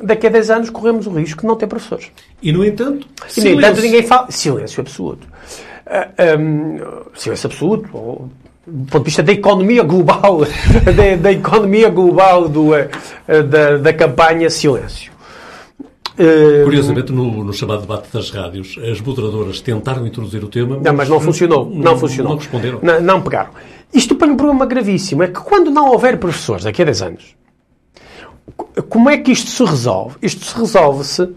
daqui 0.00 0.26
a 0.26 0.30
10 0.30 0.50
anos 0.50 0.70
corremos 0.70 1.06
o 1.06 1.10
risco 1.10 1.42
de 1.42 1.46
não 1.46 1.56
ter 1.56 1.66
professores. 1.66 2.10
E, 2.40 2.50
no 2.50 2.64
entanto, 2.64 3.06
e, 3.36 3.40
no 3.42 3.48
entanto 3.50 3.80
ninguém 3.80 4.02
fala. 4.02 4.30
Silêncio 4.30 4.80
absoluto. 4.80 5.26
Uh, 5.26 5.90
ah, 5.90 6.38
um, 6.38 6.78
silêncio 7.14 7.46
absoluto, 7.46 7.88
ou 7.92 8.30
do 8.70 8.90
ponto 8.90 8.98
de 8.98 9.04
vista 9.04 9.22
da 9.22 9.32
economia 9.32 9.82
global, 9.82 10.40
da, 10.84 11.16
da 11.16 11.32
economia 11.32 11.88
global 11.88 12.48
do, 12.48 12.74
eh, 12.74 12.88
da, 13.26 13.78
da 13.78 13.92
campanha 13.92 14.50
Silêncio. 14.50 15.10
Eh, 16.18 16.62
Curiosamente, 16.64 17.12
no, 17.12 17.44
no, 17.44 17.52
chamado 17.52 17.82
debate 17.82 18.12
das 18.12 18.30
rádios, 18.30 18.76
as 18.78 19.00
moderadoras 19.00 19.60
tentaram 19.60 20.06
introduzir 20.06 20.42
o 20.44 20.48
tema, 20.48 20.76
mas, 20.76 20.84
não, 20.84 20.94
mas 20.94 21.08
não 21.08 21.20
funcionou. 21.20 21.70
Não, 21.70 21.76
não 21.76 21.98
funcionou. 21.98 22.32
Não 22.32 22.38
responderam. 22.38 22.80
Não, 22.82 23.00
não, 23.00 23.22
pegaram. 23.22 23.50
Isto 23.94 24.14
põe 24.16 24.28
um 24.28 24.36
problema 24.36 24.66
gravíssimo. 24.66 25.22
É 25.22 25.28
que 25.28 25.40
quando 25.40 25.70
não 25.70 25.90
houver 25.90 26.18
professores 26.18 26.64
daqui 26.64 26.82
a 26.82 26.84
10 26.84 27.02
anos, 27.02 27.36
como 28.88 29.08
é 29.08 29.16
que 29.16 29.32
isto 29.32 29.50
se 29.50 29.64
resolve? 29.64 30.16
Isto 30.20 30.44
se 30.44 30.58
resolve-se 30.58 31.28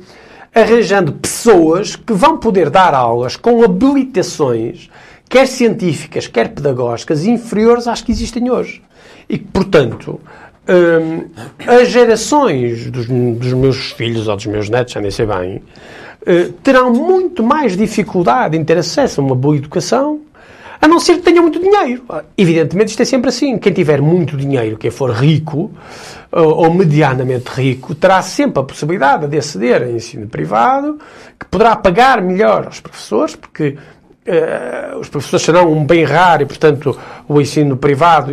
arranjando 0.54 1.14
pessoas 1.14 1.96
que 1.96 2.12
vão 2.12 2.38
poder 2.38 2.70
dar 2.70 2.94
aulas 2.94 3.38
com 3.38 3.64
habilitações 3.64 4.90
quer 5.32 5.48
científicas, 5.48 6.28
quer 6.28 6.50
pedagógicas, 6.50 7.26
inferiores 7.26 7.88
às 7.88 8.02
que 8.02 8.12
existem 8.12 8.52
hoje. 8.52 8.82
E 9.30 9.38
que, 9.38 9.46
portanto, 9.46 10.20
hum, 10.68 11.30
as 11.66 11.88
gerações 11.88 12.92
dos, 12.92 13.08
dos, 13.08 13.54
meus 13.54 13.92
filhos 13.94 14.28
ou 14.28 14.36
dos 14.36 14.46
meus 14.46 14.70
netos, 14.70 14.94
já 14.94 15.00
nem 15.00 15.10
sei 15.10 15.26
bem, 15.26 15.56
uh, 16.24 16.52
terão 16.62 16.92
muito 16.92 17.42
mais 17.42 17.78
dificuldade 17.78 18.58
em 18.58 18.64
ter 18.64 18.78
acesso 18.78 19.22
a 19.22 19.24
uma 19.24 19.34
boa 19.34 19.56
educação, 19.56 20.20
a 20.82 20.88
não 20.88 21.00
ser 21.00 21.14
que 21.16 21.22
tenham 21.22 21.44
muito 21.44 21.60
dinheiro. 21.62 22.04
Evidentemente, 22.38 22.90
isto 22.90 23.02
é 23.04 23.06
sempre 23.06 23.30
assim. 23.30 23.58
Quem 23.58 23.72
tiver 23.72 24.02
muito 24.02 24.36
dinheiro, 24.36 24.78
quem 24.78 24.92
for 24.92 25.12
rico, 25.12 25.72
ou, 26.30 26.66
ou 26.66 26.74
medianamente 26.74 27.50
rico, 27.52 27.96
terá 27.96 28.22
sempre 28.22 28.60
a 28.60 28.64
possibilidade 28.64 29.28
de 29.28 29.38
aceder 29.38 29.84
a 29.84 29.90
ensino 29.90 30.28
privado, 30.28 31.00
que 31.40 31.46
poderá 31.46 31.76
pagar 31.76 32.22
melhor 32.22 32.66
aos 32.66 32.82
professores, 32.82 33.36
porque 33.36 33.78
Uh, 34.24 35.00
os 35.00 35.10
professores 35.10 35.44
serão 35.44 35.72
um 35.74 35.84
bem 35.84 36.04
raro 36.04 36.44
e, 36.44 36.46
portanto, 36.46 36.96
o 37.28 37.42
ensino 37.42 37.76
privado 37.76 38.32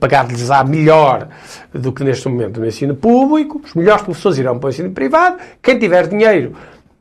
pagar-lhes 0.00 0.50
á 0.50 0.64
melhor 0.64 1.28
do 1.74 1.92
que 1.92 2.02
neste 2.02 2.26
momento 2.26 2.58
no 2.58 2.66
ensino 2.66 2.94
público. 2.94 3.60
Os 3.62 3.74
melhores 3.74 4.02
professores 4.02 4.38
irão 4.38 4.58
para 4.58 4.68
o 4.68 4.70
ensino 4.70 4.90
privado. 4.92 5.36
Quem 5.62 5.78
tiver 5.78 6.06
dinheiro 6.06 6.54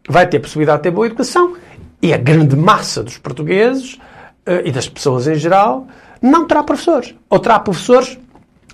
vai 0.09 0.27
ter 0.27 0.39
possibilidade 0.39 0.79
de 0.79 0.83
ter 0.83 0.91
boa 0.91 1.05
educação. 1.05 1.55
E 2.01 2.13
a 2.13 2.17
grande 2.17 2.57
massa 2.57 3.01
dos 3.01 3.17
portugueses 3.17 3.93
uh, 3.93 4.59
e 4.65 4.71
das 4.71 4.89
pessoas 4.89 5.25
em 5.25 5.35
geral 5.35 5.87
não 6.21 6.45
terá 6.45 6.61
professores. 6.61 7.15
Ou 7.29 7.39
terá 7.39 7.57
professores 7.57 8.19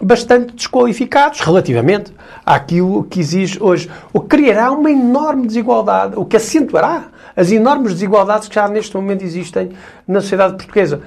bastante 0.01 0.53
desqualificados 0.55 1.41
relativamente 1.41 2.11
àquilo 2.43 3.03
que 3.03 3.19
exige 3.19 3.61
hoje. 3.61 3.89
O 4.11 4.21
que 4.21 4.37
criará 4.37 4.71
uma 4.71 4.89
enorme 4.89 5.45
desigualdade, 5.45 6.15
o 6.17 6.25
que 6.25 6.37
acentuará 6.37 7.09
as 7.35 7.51
enormes 7.51 7.93
desigualdades 7.93 8.47
que 8.47 8.55
já 8.55 8.67
neste 8.67 8.95
momento 8.95 9.23
existem 9.23 9.71
na 10.07 10.21
sociedade 10.21 10.55
portuguesa. 10.55 11.01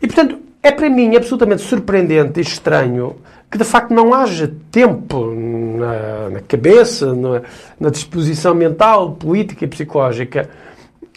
E, 0.00 0.06
portanto, 0.06 0.38
é 0.62 0.72
para 0.72 0.88
mim 0.88 1.14
absolutamente 1.16 1.62
surpreendente 1.62 2.40
e 2.40 2.42
estranho 2.42 3.16
que 3.50 3.58
de 3.58 3.64
facto 3.64 3.94
não 3.94 4.12
haja 4.12 4.52
tempo 4.72 5.32
na, 5.32 6.30
na 6.30 6.40
cabeça, 6.40 7.14
na, 7.14 7.42
na, 7.78 7.90
disposição 7.90 8.54
mental, 8.54 9.12
política 9.12 9.64
e 9.64 9.68
psicológica 9.68 10.50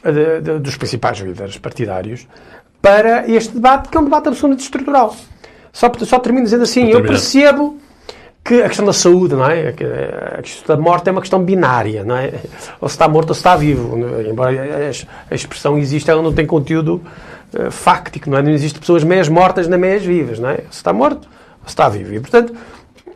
de, 0.03 0.41
de, 0.41 0.59
dos 0.59 0.78
principais 0.78 1.18
líderes 1.18 1.57
partidários 1.57 2.28
para 2.82 3.28
este 3.28 3.55
debate, 3.55 3.89
que 3.89 3.97
é 3.97 3.99
um 3.99 4.03
debate 4.03 4.28
absolutamente 4.28 4.64
estrutural. 4.64 5.16
Só, 5.74 5.91
só 6.05 6.20
termino 6.20 6.43
dizendo 6.43 6.64
assim, 6.64 6.89
eu 6.89 7.01
percebo 7.03 7.78
que 8.48 8.62
a 8.62 8.68
questão 8.70 8.86
da 8.86 8.93
saúde, 8.93 9.36
não 9.36 9.45
é? 9.45 9.68
A 10.38 10.41
questão 10.41 10.78
da 10.78 10.82
morte 10.82 11.10
é 11.10 11.12
uma 11.12 11.20
questão 11.20 11.43
binária, 11.43 12.06
não 12.06 12.16
é? 12.16 12.32
Ou 12.80 12.88
se 12.88 12.95
está 12.95 13.06
morto 13.06 13.30
ou 13.30 13.36
se 13.36 13.41
está 13.41 13.58
vivo. 13.58 13.98
Embora 14.22 14.52
a 15.30 15.36
expressão 15.36 15.78
exista, 15.78 16.14
ela 16.14 16.22
não 16.22 16.32
tem 16.32 16.45
conteúdo 16.45 17.02
uh, 17.54 17.70
fáctico, 17.70 18.30
não 18.30 18.38
é? 18.38 18.41
Não 18.41 18.52
existe 18.52 18.80
pessoas 18.80 19.04
meias 19.04 19.28
mortas 19.28 19.68
nem 19.68 19.78
meias 19.78 20.02
vivas, 20.02 20.39
não 20.39 20.50
é? 20.50 20.60
Se 20.72 20.78
está 20.78 20.93
morto, 20.93 21.28
está 21.66 21.89
vivo. 21.89 22.14
E, 22.14 22.22
portanto, 22.22 22.54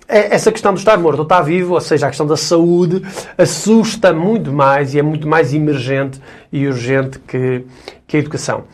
é- 0.05 0.35
essa 0.35 0.51
questão 0.51 0.73
do 0.73 0.79
estar 0.79 0.97
morto 0.97 1.19
ou 1.19 1.23
estar 1.23 1.41
vivo, 1.41 1.75
ou 1.75 1.81
seja, 1.81 2.07
a 2.07 2.09
questão 2.09 2.27
da 2.27 2.35
saúde, 2.35 3.01
assusta 3.37 4.11
muito 4.11 4.51
mais 4.51 4.93
e 4.93 4.99
é 4.99 5.01
muito 5.01 5.29
mais 5.29 5.53
emergente 5.53 6.19
e 6.51 6.67
urgente 6.67 7.19
que, 7.19 7.63
que 8.05 8.17
a 8.17 8.19
educação. 8.19 8.65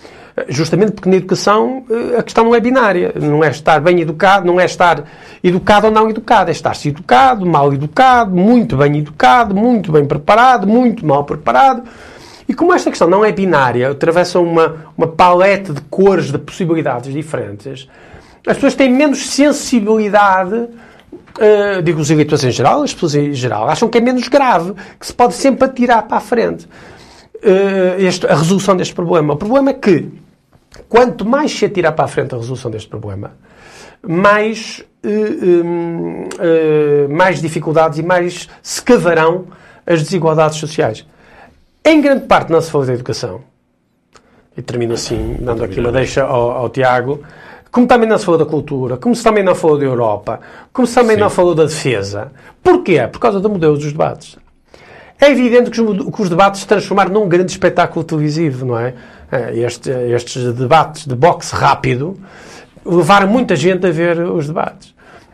Justamente 0.49 0.91
porque 0.91 1.09
na 1.09 1.15
educação 1.15 1.83
eh, 1.89 2.19
a 2.19 2.23
questão 2.23 2.43
não 2.43 2.53
é 2.53 2.59
binária. 2.59 3.11
Não 3.15 3.43
é 3.43 3.49
estar 3.49 3.79
bem 3.81 3.99
educado, 4.01 4.45
não 4.45 4.59
é 4.59 4.65
estar 4.65 5.03
educado 5.43 5.87
ou 5.87 5.91
não 5.91 6.09
educado. 6.09 6.49
É 6.49 6.51
estar-se 6.51 6.89
educado, 6.89 7.45
mal 7.45 7.73
educado, 7.73 8.35
muito 8.35 8.77
bem 8.77 8.97
educado, 8.97 9.55
muito 9.55 9.91
bem 9.91 10.05
preparado, 10.05 10.67
muito 10.67 11.05
mal 11.05 11.23
preparado. 11.23 11.83
E 12.47 12.53
como 12.53 12.73
esta 12.73 12.89
questão 12.89 13.09
não 13.09 13.25
é 13.25 13.31
binária, 13.31 13.91
atravessa 13.91 14.39
uma, 14.39 14.75
uma 14.97 15.07
paleta 15.07 15.73
de 15.73 15.81
cores, 15.81 16.31
de 16.31 16.37
possibilidades 16.37 17.11
diferentes, 17.11 17.89
as 18.47 18.55
pessoas 18.55 18.75
têm 18.75 18.89
menos 18.89 19.27
sensibilidade, 19.27 20.55
uh, 20.55 21.81
digo 21.83 21.99
os 21.99 22.09
eleitores 22.09 22.45
em 22.45 22.51
geral, 22.51 22.83
as 22.83 22.93
pessoas 22.93 23.15
em 23.15 23.33
geral, 23.33 23.67
acham 23.67 23.89
que 23.89 23.97
é 23.97 24.01
menos 24.01 24.29
grave, 24.29 24.73
que 24.97 25.05
se 25.05 25.13
pode 25.13 25.33
sempre 25.33 25.65
atirar 25.65 26.03
para 26.03 26.17
a 26.17 26.21
frente 26.21 26.65
uh, 26.65 27.99
este, 27.99 28.25
a 28.25 28.35
resolução 28.35 28.77
deste 28.77 28.93
problema. 28.93 29.33
O 29.33 29.37
problema 29.37 29.71
é 29.71 29.73
que, 29.73 30.09
quanto 30.87 31.25
mais 31.25 31.51
se 31.51 31.65
atirar 31.65 31.91
para 31.93 32.05
a 32.05 32.07
frente 32.07 32.33
a 32.33 32.37
resolução 32.37 32.71
deste 32.71 32.87
problema, 32.87 33.31
mais, 34.01 34.83
uh, 35.03 35.65
um, 35.65 36.27
mais 37.09 37.41
dificuldades 37.41 37.99
e 37.99 38.03
mais 38.03 38.47
se 38.61 38.81
cavarão 38.81 39.45
as 39.85 40.03
desigualdades 40.03 40.57
sociais. 40.57 41.05
Em 41.83 42.01
grande 42.01 42.25
parte 42.25 42.51
não 42.51 42.61
se 42.61 42.69
falou 42.69 42.85
da 42.85 42.93
educação. 42.93 43.41
E 44.55 44.61
termino 44.61 44.93
assim, 44.93 45.37
dando 45.39 45.63
aqui 45.63 45.79
uma 45.79 45.91
deixa 45.91 46.23
ao, 46.23 46.51
ao 46.51 46.69
Tiago. 46.69 47.21
Como 47.71 47.85
também 47.85 48.09
não 48.09 48.17
se 48.17 48.25
falou 48.25 48.39
da 48.39 48.45
cultura, 48.45 48.97
como 48.97 49.15
se 49.15 49.23
também 49.23 49.43
não 49.43 49.53
falou 49.53 49.77
da 49.77 49.85
Europa, 49.85 50.39
como 50.73 50.87
se 50.87 50.95
também 50.95 51.15
Sim. 51.15 51.21
não 51.21 51.29
falou 51.29 51.53
da 51.53 51.63
defesa. 51.63 52.31
Porquê? 52.63 53.07
Por 53.07 53.19
causa 53.19 53.39
do 53.39 53.49
modelo 53.49 53.77
dos 53.77 53.91
debates. 53.91 54.37
É 55.19 55.29
evidente 55.29 55.69
que 55.69 55.81
os, 55.81 56.15
que 56.15 56.21
os 56.21 56.29
debates 56.29 56.61
se 56.61 56.67
transformaram 56.67 57.11
num 57.11 57.27
grande 57.27 57.51
espetáculo 57.51 58.03
televisivo, 58.03 58.65
não 58.65 58.79
é? 58.79 58.93
Eh, 59.31 59.59
Este- 59.59 59.89
estes 59.91 60.53
debates 60.53 61.05
de 61.05 61.15
boxe 61.15 61.53
rápido 61.55 62.17
levaram 62.85 63.27
muita 63.27 63.55
gente 63.55 63.85
a 63.85 63.91
ver 63.91 64.19
os 64.19 64.47
debates. 64.47 64.93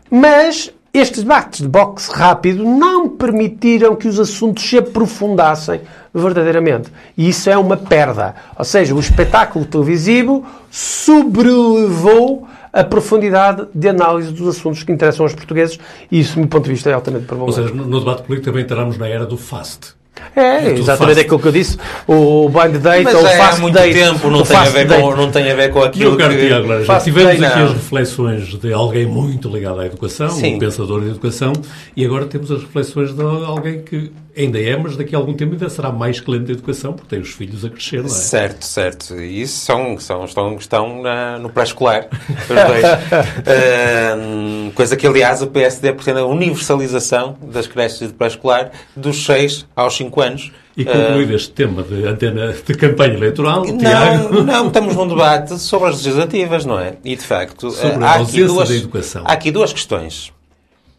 Mas 0.10 0.72
estes 0.94 1.22
debates 1.24 1.62
de 1.62 1.68
boxe 1.68 2.12
rápido 2.12 2.64
não 2.64 3.10
permitiram 3.10 3.96
que 3.96 4.08
os 4.08 4.20
assuntos 4.20 4.64
se 4.68 4.78
aprofundassem 4.78 5.82
verdadeiramente. 6.14 6.92
E 7.18 7.30
isso 7.30 7.50
é 7.50 7.58
uma 7.58 7.78
perda. 7.78 8.36
Ou 8.58 8.66
seja, 8.66 8.94
o 8.96 9.00
espetáculo 9.00 9.66
televisivo 9.66 10.44
sobrelevou 10.72 12.48
a 12.72 12.84
profundidade 12.84 13.68
de 13.74 13.88
análise 13.88 14.32
dos 14.32 14.48
assuntos 14.58 14.82
que 14.84 14.92
interessam 14.92 15.26
aos 15.26 15.34
portugueses 15.36 15.80
e 16.12 16.20
isso, 16.20 16.34
do 16.34 16.40
meu 16.40 16.48
ponto 16.50 16.64
de 16.66 16.72
vista, 16.72 16.90
é 16.90 16.94
altamente 16.94 17.24
Ou 17.24 17.28
problemático. 17.28 17.68
seja, 17.68 17.76
no, 17.76 17.88
no 17.88 18.00
debate 18.00 18.24
político 18.24 18.46
também 18.50 18.64
entramos 18.64 18.98
na 18.98 19.08
era 19.08 19.26
do 19.26 19.38
fast. 19.38 19.94
É, 20.36 20.72
exatamente 20.74 21.16
fast. 21.16 21.20
aquilo 21.22 21.40
que 21.40 21.48
eu 21.48 21.52
disse. 21.52 21.78
O 22.08 22.50
blind 22.50 22.78
date 22.78 23.04
Mas 23.04 23.16
ou 23.16 23.22
o 23.22 23.24
já 23.24 23.32
é 23.32 23.40
há 23.40 23.46
fast 23.46 23.62
muito 23.62 23.74
date. 23.74 23.94
tempo, 23.94 24.30
não 24.30 24.44
tem, 24.44 24.58
a 24.58 24.64
ver 24.66 24.86
date. 24.88 25.02
com, 25.02 25.16
não 25.16 25.32
tem 25.32 25.52
a 25.52 25.56
ver 25.56 25.72
com 25.72 25.84
aquilo 25.84 26.16
Meu 26.16 26.30
que... 26.30 26.48
Tiago 26.48 26.68
Laranja, 26.68 26.86
Fast 26.86 27.04
tivemos 27.04 27.38
day, 27.40 27.48
aqui 27.48 27.60
não. 27.60 27.66
as 27.66 27.74
reflexões 27.74 28.44
de 28.60 28.74
alguém 28.74 29.06
muito 29.06 29.50
ligado 29.50 29.80
à 29.80 29.86
educação, 29.86 30.30
Sim. 30.30 30.56
um 30.56 30.60
pensador 30.60 31.02
de 31.02 31.10
educação, 31.10 31.54
e 31.96 32.06
agora 32.06 32.26
temos 32.26 32.52
as 32.52 32.62
reflexões 32.62 33.14
de 33.14 33.22
alguém 33.22 33.82
que 33.82 34.12
ainda 34.36 34.60
é, 34.60 34.76
mas 34.78 34.98
daqui 34.98 35.16
a 35.16 35.18
algum 35.18 35.34
tempo 35.34 35.54
ainda 35.54 35.70
será 35.70 35.92
mais 35.92 36.20
cliente 36.20 36.46
da 36.46 36.54
educação, 36.54 36.94
porque 36.94 37.10
tem 37.16 37.20
os 37.20 37.30
filhos 37.32 37.64
a 37.64 37.70
crescer, 37.70 37.98
não 38.00 38.06
é? 38.06 38.10
Certo, 38.10 38.66
certo. 38.66 39.16
E 39.20 39.42
Isso 39.42 39.66
são, 39.66 39.98
são, 40.00 40.26
estão, 40.26 40.56
estão 40.56 41.02
na- 41.02 41.38
no 41.40 41.50
pré-escolar. 41.50 42.08
Ahm, 43.46 44.72
coisa 44.74 44.96
que, 44.96 45.06
aliás, 45.06 45.42
o 45.42 45.48
PSD 45.48 45.94
pretende 45.94 46.20
a 46.20 46.26
universalização 46.26 47.38
das 47.42 47.68
creches 47.68 48.08
de 48.08 48.14
pré-escolar 48.14 48.72
dos 48.96 49.26
6 49.26 49.66
aos 49.76 49.96
5 49.96 50.22
anos. 50.22 50.52
E 50.76 50.84
concluído 50.84 51.36
este 51.36 51.52
tema 51.52 51.84
de 51.84 52.04
antena 52.08 52.52
de 52.52 52.74
campanha 52.74 53.14
eleitoral, 53.14 53.62
Tiago, 53.64 54.34
Não, 54.34 54.44
não, 54.44 54.68
estamos 54.68 54.96
num 54.96 55.08
debate 55.08 55.60
sobre 55.60 55.90
as 55.90 55.98
legislativas, 55.98 56.66
não 56.66 56.80
é? 56.80 56.96
E, 57.06 57.16
de 57.16 57.22
facto, 57.24 57.70
Sobre 57.70 58.04
há 58.04 58.14
a 58.14 58.22
aqui, 58.22 58.44
duas, 58.44 58.70
da 58.70 58.76
educação. 58.76 59.22
há 59.24 59.34
aqui 59.34 59.52
duas 59.52 59.72
questões. 59.72 60.32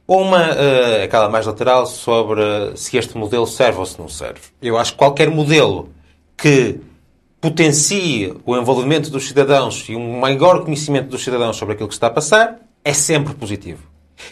Uma, 0.06 0.42
eh, 0.42 1.04
aquela 1.04 1.28
mais 1.30 1.46
lateral, 1.46 1.86
sobre 1.86 2.42
se 2.76 2.96
este 2.96 3.16
modelo 3.16 3.46
serve 3.46 3.78
ou 3.78 3.86
se 3.86 3.98
não 3.98 4.08
serve. 4.08 4.40
Eu 4.60 4.76
acho 4.76 4.92
que 4.92 4.98
qualquer 4.98 5.30
modelo 5.30 5.88
que 6.36 6.78
potencie 7.40 8.34
o 8.44 8.56
envolvimento 8.56 9.10
dos 9.10 9.26
cidadãos 9.28 9.86
e 9.88 9.96
um 9.96 10.18
maior 10.18 10.64
conhecimento 10.64 11.08
dos 11.08 11.22
cidadãos 11.22 11.56
sobre 11.56 11.74
aquilo 11.74 11.88
que 11.88 11.94
está 11.94 12.08
a 12.08 12.10
passar 12.10 12.58
é 12.84 12.92
sempre 12.92 13.34
positivo. 13.34 13.82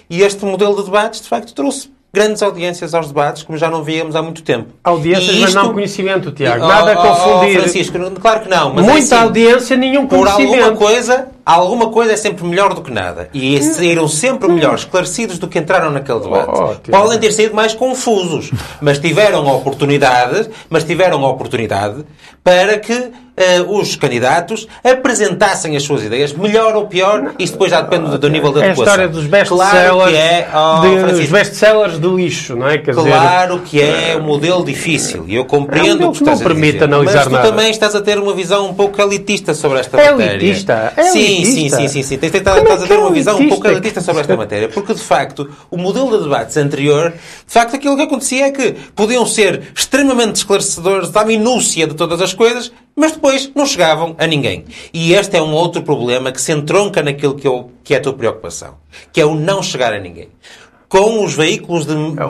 E 0.08 0.22
este 0.22 0.44
modelo 0.44 0.76
de 0.76 0.84
debates, 0.84 1.22
de 1.22 1.28
facto, 1.28 1.54
trouxe 1.54 1.90
grandes 2.14 2.42
audiências 2.42 2.94
aos 2.94 3.08
debates, 3.08 3.42
como 3.42 3.56
já 3.56 3.70
não 3.70 3.82
víamos 3.82 4.14
há 4.14 4.22
muito 4.22 4.42
tempo. 4.42 4.68
Audiências, 4.84 5.34
E 5.36 5.40
mas 5.40 5.54
não 5.54 5.62
isto- 5.62 5.74
conhecimento, 5.74 6.30
Tiago. 6.32 6.62
Oh, 6.64 6.68
Nada 6.68 6.92
a 6.92 7.02
oh, 7.02 7.06
oh, 7.12 7.14
confundir. 7.38 7.58
Francisco, 7.60 7.98
claro 8.20 8.40
que 8.40 8.48
não. 8.50 8.70
É 8.78 8.82
Muita 8.82 8.98
assim, 8.98 9.14
audiência, 9.14 9.76
nenhum 9.76 10.06
por 10.06 10.28
alguma 10.28 10.34
conhecimento. 10.48 10.76
coisa, 10.78 11.28
alguma 11.46 11.88
coisa 11.90 12.12
é 12.12 12.16
sempre 12.16 12.44
melhor 12.44 12.74
do 12.74 12.82
que 12.82 12.90
nada. 12.90 13.30
E 13.32 13.62
saíram 13.62 14.06
sempre 14.08 14.46
melhor 14.52 14.74
esclarecidos 14.74 15.38
do 15.38 15.48
que 15.48 15.58
entraram 15.58 15.90
naquele 15.90 16.20
debate. 16.20 16.50
Oh. 16.52 16.90
Podem 16.90 17.18
ter 17.18 17.32
saído 17.32 17.54
mais 17.54 17.72
confusos, 17.74 18.50
mas 18.80 18.98
tiveram 18.98 19.46
oportunidade, 19.46 20.50
mas 20.68 20.84
tiveram 20.84 21.22
oportunidade 21.22 22.04
para 22.44 22.78
que 22.78 23.10
eh, 23.36 23.60
os 23.66 23.96
candidatos 23.96 24.66
apresentassem 24.84 25.76
as 25.76 25.82
suas 25.82 26.02
ideias, 26.04 26.32
melhor 26.32 26.74
ou 26.76 26.86
pior, 26.86 27.32
isso 27.38 27.52
depois 27.54 27.70
já 27.70 27.80
depende 27.80 28.10
do, 28.10 28.18
do 28.18 28.28
nível 28.28 28.52
da 28.52 28.60
É 28.60 28.62
a 28.62 28.66
adequação. 28.68 28.92
história 28.92 29.08
dos 29.08 29.26
best-sellers 29.26 29.90
Claro 29.90 30.10
que 30.10 30.16
é, 30.16 30.48
oh, 30.54 31.12
de- 31.12 31.26
best-sellers 31.26 31.98
do 31.98 32.16
lixo, 32.16 32.54
não 32.56 32.68
é? 32.68 32.78
Quer 32.78 32.94
dizer, 32.94 33.08
Claro 33.10 33.58
que 33.60 33.80
é 33.80 34.16
um 34.20 34.22
modelo 34.24 34.64
difícil 34.64 35.24
e 35.26 35.34
eu 35.34 35.42
É 35.42 35.44
um 35.44 35.48
compreendo 35.48 35.88
modelo 35.92 36.10
o 36.10 36.12
que 36.12 36.18
que 36.18 36.24
não 36.24 36.38
permite 36.38 36.72
dizer. 36.74 36.84
analisar 36.84 37.14
Mas 37.16 37.24
tu 37.24 37.30
nada. 37.30 37.48
também 37.48 37.70
estás 37.70 37.94
a 37.94 38.00
ter 38.00 38.18
uma 38.18 38.34
visão 38.34 38.68
um 38.68 38.74
pouco 38.74 39.00
elitista 39.00 39.54
sobre 39.54 39.80
esta 39.80 39.98
É 40.00 40.10
matéria. 40.12 40.32
elitista, 40.36 40.92
é 40.96 41.02
sim, 41.04 41.18
elitista. 41.42 41.76
sim, 41.78 41.88
sim, 41.88 41.88
sim, 41.88 42.02
sim. 42.02 42.18
Tens- 42.18 42.34
é 42.34 42.38
estás 42.38 42.82
a 42.82 42.86
ter 42.86 42.94
é 42.94 42.98
uma 42.98 43.10
visão 43.10 43.38
um 43.38 43.48
pouco 43.48 43.66
elitista 43.66 44.00
sobre 44.00 44.20
esta 44.20 44.36
matéria, 44.36 44.68
porque 44.68 44.92
de 44.94 45.00
facto 45.02 45.48
o 45.70 45.76
modelo 45.76 46.16
de 46.16 46.24
debates 46.24 46.56
anterior, 46.56 47.10
de 47.12 47.52
facto 47.52 47.74
aquilo 47.76 47.96
que 47.96 48.02
acontecia 48.02 48.46
é 48.46 48.50
que 48.50 48.72
podiam 48.94 49.24
ser 49.26 49.62
extremamente 49.74 50.36
esclarecedores 50.36 51.14
à 51.16 51.24
minúcia 51.24 51.86
de 51.86 51.94
todas 51.94 52.20
as 52.20 52.32
coisas, 52.34 52.70
mas 52.94 53.12
depois 53.12 53.50
não 53.54 53.66
chegavam 53.66 54.14
a 54.18 54.26
ninguém. 54.26 54.64
E 54.92 55.12
este 55.14 55.36
é 55.36 55.42
um 55.42 55.52
outro 55.52 55.82
problema 55.82 56.30
que 56.32 56.40
se 56.40 56.52
entronca 56.52 57.02
naquilo 57.02 57.34
que, 57.34 57.46
eu, 57.46 57.70
que 57.82 57.94
é 57.94 57.98
a 57.98 58.00
tua 58.00 58.12
preocupação, 58.12 58.74
que 59.12 59.20
é 59.20 59.26
o 59.26 59.34
não 59.34 59.62
chegar 59.62 59.92
a 59.92 59.98
ninguém. 59.98 60.28
Com 60.88 61.24
os 61.24 61.34
veículos 61.34 61.86
de, 61.86 61.94
É, 61.94 62.26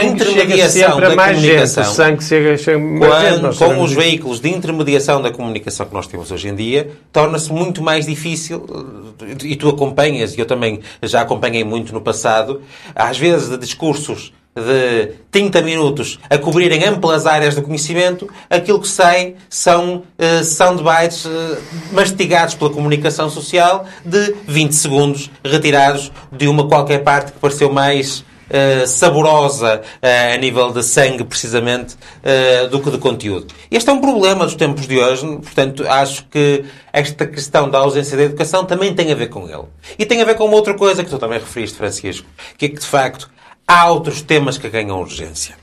de 0.00 0.06
intermediação 0.06 1.00
da 1.00 1.08
gente. 1.08 1.16
comunicação. 1.40 1.82
O 1.82 1.86
sangue 1.86 2.22
chega, 2.24 2.56
chega 2.58 2.78
gente. 2.78 2.98
Quando, 2.98 3.56
com 3.56 3.82
os 3.82 3.92
veículos 3.94 4.38
de 4.38 4.50
intermediação 4.50 5.22
da 5.22 5.30
comunicação 5.30 5.86
que 5.86 5.94
nós 5.94 6.06
temos 6.06 6.30
hoje 6.30 6.46
em 6.48 6.54
dia, 6.54 6.90
torna-se 7.10 7.50
muito 7.50 7.82
mais 7.82 8.04
difícil, 8.04 8.66
eh, 9.22 9.34
e 9.44 9.56
tu 9.56 9.66
acompanhas, 9.70 10.36
e 10.36 10.40
eu 10.40 10.44
também 10.44 10.80
já 11.02 11.22
acompanhei 11.22 11.64
muito 11.64 11.94
no 11.94 12.02
passado, 12.02 12.60
às 12.94 13.16
vezes 13.16 13.48
de 13.48 13.56
discursos 13.56 14.30
de 14.54 15.12
30 15.30 15.62
minutos 15.62 16.18
a 16.28 16.36
cobrirem 16.36 16.84
amplas 16.84 17.26
áreas 17.26 17.54
do 17.54 17.62
conhecimento, 17.62 18.28
aquilo 18.50 18.80
que 18.80 18.88
sai 18.88 19.36
são 19.48 20.02
eh, 20.18 20.42
soundbites 20.42 21.26
eh, 21.26 21.58
mastigados 21.92 22.54
pela 22.54 22.70
comunicação 22.70 23.30
social 23.30 23.86
de 24.04 24.34
20 24.46 24.72
segundos 24.72 25.30
retirados 25.44 26.12
de 26.30 26.48
uma 26.48 26.68
qualquer 26.68 27.02
parte 27.02 27.32
que 27.32 27.38
pareceu 27.38 27.72
mais 27.72 28.24
eh, 28.54 28.86
saborosa 28.86 29.80
eh, 30.02 30.34
a 30.34 30.36
nível 30.36 30.70
de 30.70 30.82
sangue, 30.82 31.24
precisamente, 31.24 31.96
eh, 32.22 32.68
do 32.68 32.80
que 32.80 32.90
de 32.90 32.98
conteúdo. 32.98 33.46
Este 33.70 33.88
é 33.88 33.92
um 33.94 34.00
problema 34.00 34.44
dos 34.44 34.54
tempos 34.54 34.86
de 34.86 34.98
hoje, 34.98 35.26
portanto, 35.26 35.88
acho 35.88 36.26
que 36.26 36.62
esta 36.92 37.26
questão 37.26 37.70
da 37.70 37.78
ausência 37.78 38.14
da 38.14 38.24
educação 38.24 38.66
também 38.66 38.94
tem 38.94 39.10
a 39.10 39.14
ver 39.14 39.28
com 39.28 39.48
ele. 39.48 39.64
E 39.98 40.04
tem 40.04 40.20
a 40.20 40.24
ver 40.26 40.34
com 40.34 40.44
uma 40.44 40.56
outra 40.56 40.74
coisa 40.74 41.02
que 41.02 41.08
tu 41.08 41.18
também 41.18 41.38
referiste, 41.38 41.78
Francisco, 41.78 42.26
que 42.58 42.66
é 42.66 42.68
que, 42.68 42.78
de 42.78 42.86
facto, 42.86 43.30
há 43.66 43.90
outros 43.90 44.22
temas 44.22 44.58
que 44.58 44.68
ganham 44.68 45.00
urgência. 45.00 45.56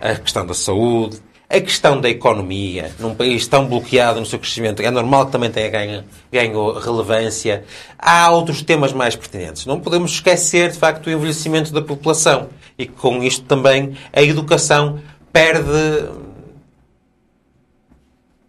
A 0.00 0.14
questão 0.14 0.46
da 0.46 0.54
saúde, 0.54 1.20
a 1.48 1.60
questão 1.60 2.00
da 2.00 2.08
economia, 2.08 2.92
num 2.98 3.14
país 3.14 3.46
tão 3.46 3.66
bloqueado 3.66 4.18
no 4.18 4.26
seu 4.26 4.38
crescimento, 4.38 4.82
é 4.82 4.90
normal 4.90 5.26
que 5.26 5.32
também 5.32 5.50
tenha 5.50 5.68
ganho, 5.68 6.04
ganho 6.30 6.72
relevância. 6.72 7.64
Há 7.96 8.30
outros 8.30 8.62
temas 8.62 8.92
mais 8.92 9.14
pertinentes. 9.14 9.64
Não 9.64 9.78
podemos 9.78 10.12
esquecer, 10.12 10.72
de 10.72 10.78
facto, 10.78 11.06
o 11.06 11.10
envelhecimento 11.10 11.72
da 11.72 11.80
população. 11.80 12.48
E 12.76 12.84
que, 12.86 12.92
com 12.92 13.22
isto 13.22 13.44
também 13.44 13.96
a 14.12 14.22
educação 14.22 15.00
perde 15.32 16.10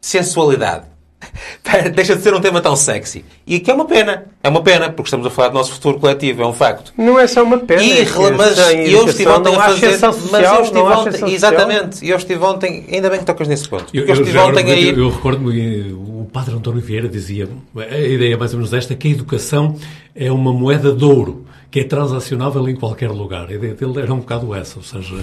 sensualidade. 0.02 0.86
Deixa 1.95 2.15
de 2.15 2.22
ser 2.22 2.34
um 2.34 2.39
tema 2.39 2.61
tão 2.61 2.76
sexy. 2.76 3.26
E 3.45 3.59
que 3.59 3.70
é 3.72 3.74
uma 3.74 3.86
pena. 3.86 4.26
É 4.43 4.49
uma 4.49 4.61
pena, 4.61 4.89
porque 4.89 5.07
estamos 5.07 5.26
a 5.26 5.30
falar 5.30 5.49
do 5.49 5.55
nosso 5.55 5.74
futuro 5.74 5.99
coletivo, 5.99 6.43
é 6.43 6.47
um 6.47 6.53
facto. 6.53 6.93
Não 6.97 7.20
é 7.20 7.28
só 7.28 7.43
uma 7.43 7.57
pena. 7.57 7.82
E, 7.84 8.01
é 8.01 8.05
mas 8.36 8.57
e 8.57 8.93
eu 8.93 9.05
estive 9.07 9.30
ontem 9.30 9.51
não 9.51 9.59
a 9.59 9.63
fazer. 9.63 9.88
ascensão 9.88 10.09
mas 10.09 10.22
social, 10.22 10.55
eu 10.55 10.63
estive 10.63 10.80
ontem. 10.80 11.34
Exatamente. 11.34 12.05
E 12.05 12.09
eu 12.09 12.18
estive 12.18 12.43
ontem. 12.43 12.86
Ainda 12.91 13.09
bem 13.09 13.20
que 13.20 13.26
tocas 13.26 13.47
nesse 13.47 13.68
ponto. 13.68 13.86
Eu, 13.93 14.03
Eu, 14.03 14.07
eu, 14.07 14.22
estive 14.22 14.38
ontem 14.38 14.59
agora, 14.59 14.76
a 14.76 14.80
ir. 14.80 14.97
eu, 14.97 15.03
eu 15.05 15.09
recordo-me 15.09 15.91
o 15.91 16.30
padre 16.32 16.55
António 16.55 16.82
Vieira 16.82 17.07
dizia 17.09 17.47
a 17.76 17.97
ideia 17.97 18.34
é 18.34 18.38
mais 18.38 18.53
ou 18.53 18.59
menos 18.59 18.74
esta, 18.74 18.95
que 18.95 19.07
a 19.07 19.11
educação 19.11 19.76
é 20.15 20.32
uma 20.32 20.53
moeda 20.53 20.93
de 20.93 21.03
ouro. 21.03 21.45
que 21.70 21.82
é 21.82 21.84
transacionável 21.84 22.68
em 22.70 22.76
qualquer 22.76 23.09
lugar. 23.09 23.47
A 23.49 23.53
ideia 23.53 23.74
dele 23.74 24.01
era 24.01 24.13
um 24.13 24.20
bocado 24.20 24.53
essa, 24.55 24.78
ou 24.78 24.84
seja... 24.84 25.15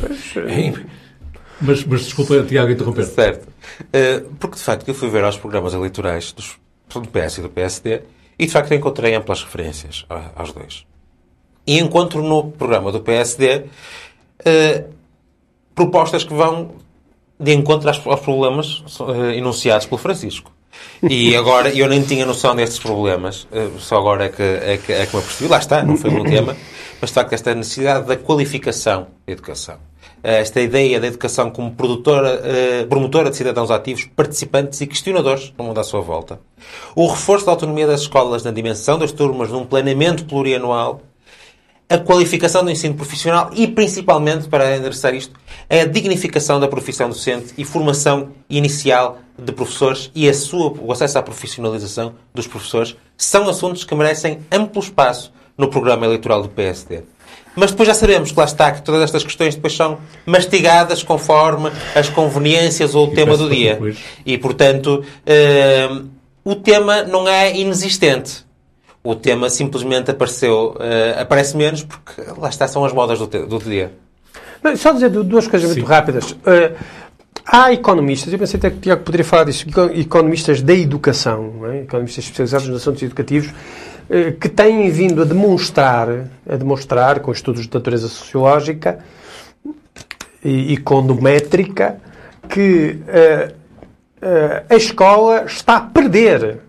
É, 0.47 0.73
mas, 1.61 1.85
mas 1.85 2.05
desculpa, 2.05 2.43
Tiago, 2.43 2.71
interromper. 2.71 3.05
Certo. 3.05 3.49
Uh, 3.49 4.35
porque, 4.39 4.57
de 4.57 4.63
facto, 4.63 4.89
eu 4.89 4.95
fui 4.95 5.09
ver 5.09 5.25
aos 5.25 5.37
programas 5.37 5.75
eleitorais 5.75 6.33
dos, 6.33 6.57
do 6.93 7.09
PS 7.09 7.39
e 7.39 7.43
do 7.43 7.49
PSD 7.49 8.03
e, 8.39 8.47
de 8.47 8.53
facto, 8.53 8.73
encontrei 8.75 9.15
amplas 9.15 9.43
referências 9.43 10.05
aos 10.35 10.53
dois. 10.53 10.85
E 11.67 11.79
encontro 11.79 12.23
no 12.23 12.51
programa 12.51 12.93
do 12.93 13.01
PSD 13.01 13.57
uh, 13.57 13.65
eh, 14.45 14.85
propostas 15.75 16.25
que 16.25 16.35
vão 16.35 16.73
de 17.41 17.53
encontro 17.55 17.89
aos, 17.89 18.07
aos 18.07 18.21
problemas 18.21 18.85
uh, 19.01 19.31
enunciados 19.31 19.87
pelo 19.87 19.99
Francisco. 19.99 20.53
E 21.03 21.35
agora, 21.37 21.71
eu 21.71 21.89
nem 21.89 22.03
tinha 22.03 22.27
noção 22.27 22.55
destes 22.55 22.81
problemas, 22.81 23.47
só 23.79 23.97
agora 23.97 24.25
é 24.25 24.29
que, 24.29 24.43
é, 24.43 24.77
que, 24.77 24.93
é 24.93 25.07
que 25.07 25.15
me 25.15 25.23
apercebi. 25.23 25.49
Lá 25.49 25.59
está, 25.59 25.85
não 25.85 25.97
foi 25.97 26.11
um 26.11 26.25
tema, 26.25 26.57
mas 27.01 27.11
de 27.11 27.15
facto 27.15 27.33
esta 27.33 27.55
necessidade 27.55 28.07
da 28.07 28.17
qualificação 28.17 29.07
da 29.25 29.33
educação. 29.33 29.79
Esta 30.27 30.59
ideia 30.63 30.99
da 30.99 31.07
educação 31.07 31.51
como 31.51 31.73
produtora, 31.73 32.43
promotora 32.89 33.29
de 33.29 33.37
cidadãos 33.37 33.71
ativos, 33.71 34.07
participantes 34.17 34.81
e 34.81 34.87
questionadores 34.87 35.53
no 35.59 35.65
mundo 35.65 35.79
à 35.79 35.85
sua 35.85 36.01
volta. 36.01 36.41
O 36.97 37.07
reforço 37.07 37.45
da 37.45 37.53
autonomia 37.53 37.87
das 37.87 38.01
escolas 38.01 38.43
na 38.43 38.51
dimensão 38.51 38.99
das 38.99 39.13
turmas 39.13 39.51
num 39.51 39.67
planeamento 39.67 40.25
plurianual 40.25 41.03
a 41.89 41.99
qualificação 41.99 42.65
do 42.65 42.71
ensino 42.71 42.95
profissional 42.95 43.51
e, 43.55 43.67
principalmente, 43.67 44.49
para 44.49 44.77
endereçar 44.77 45.15
isto, 45.15 45.39
a 45.69 45.85
dignificação 45.85 46.59
da 46.59 46.67
profissão 46.67 47.09
docente 47.09 47.53
e 47.59 47.65
formação 47.65 48.31
inicial 48.49 49.19
de 49.39 49.53
professores 49.53 50.11
e 50.15 50.29
a 50.29 50.35
sua, 50.35 50.73
o 50.81 50.91
acesso 50.91 51.19
à 51.19 51.23
profissionalização 51.23 52.15
dos 52.33 52.47
professores 52.47 52.97
são 53.17 53.49
assuntos 53.49 53.85
que 53.85 53.95
merecem 53.95 54.39
amplo 54.51 54.81
espaço 54.81 55.33
no 55.57 55.69
programa 55.69 56.07
eleitoral 56.07 56.43
do 56.43 56.49
PSD. 56.49 57.03
Mas 57.57 57.71
depois 57.71 57.87
já 57.87 57.95
sabemos 57.95 58.33
que 58.33 58.39
lá 58.39 58.45
está 58.45 58.73
que 58.73 58.83
todas 58.83 59.03
estas 59.03 59.23
questões 59.23 59.55
depois 59.55 59.75
são 59.75 59.99
mastigadas 60.27 61.03
conforme 61.03 61.71
as 61.95 62.09
conveniências 62.09 62.95
ou 62.95 63.09
o 63.09 63.11
tema 63.15 63.37
do 63.37 63.49
dia. 63.49 63.79
E, 64.27 64.37
portanto, 64.37 65.05
uh, 65.05 66.09
o 66.45 66.57
tema 66.57 67.03
não 67.03 67.29
é 67.29 67.57
inexistente 67.57 68.45
o 69.05 69.15
tema 69.15 69.51
simplesmente 69.51 70.11
apareceu, 70.11 70.75
uh, 70.79 71.21
aparece 71.21 71.55
menos 71.55 71.85
porque 71.85 72.23
lá 72.39 72.49
está, 72.49 72.67
são 72.67 72.87
as 72.87 72.93
modas 72.93 73.19
do, 73.19 73.27
do 73.27 73.59
dia. 73.59 73.93
Não, 74.63 74.75
só 74.79 74.93
dizer 74.93 75.11
duas 75.11 75.47
coisas 75.47 75.69
Sim. 75.69 75.81
muito 75.81 75.87
rápidas. 75.87 76.33
Uh, 76.33 76.75
há 77.45 77.71
economistas, 77.71 78.33
eu 78.33 78.39
pensei 78.39 78.57
até 78.57 78.71
que 78.71 78.79
o 78.79 78.81
Tiago 78.81 79.03
poderia 79.03 79.25
falar 79.25 79.45
disso, 79.45 79.67
economistas 79.95 80.63
da 80.63 80.73
educação, 80.73 81.67
é? 81.71 81.83
economistas 81.83 82.25
especializados 82.25 82.67
nos 82.67 82.81
assuntos 82.81 83.03
educativos, 83.03 83.53
que 84.41 84.49
têm 84.49 84.91
vindo 84.91 85.23
a 85.23 85.25
demonstrar, 85.25 86.09
a 86.49 86.57
demonstrar 86.57 87.21
com 87.21 87.33
estudos 87.33 87.67
de 87.67 87.75
natureza 87.75 88.09
sociológica 88.09 88.99
e, 90.45 90.75
e 90.75 90.77
com 90.77 91.03
métrica, 91.03 91.97
que 92.49 92.99
a 94.69 94.75
escola 94.75 95.45
está 95.47 95.77
a 95.77 95.81
perder 95.81 96.61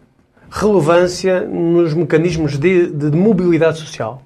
relevância 0.50 1.42
nos 1.42 1.94
mecanismos 1.94 2.58
de, 2.58 2.88
de, 2.88 3.12
de, 3.12 3.18
mobilidade 3.18 3.78
social. 3.80 4.22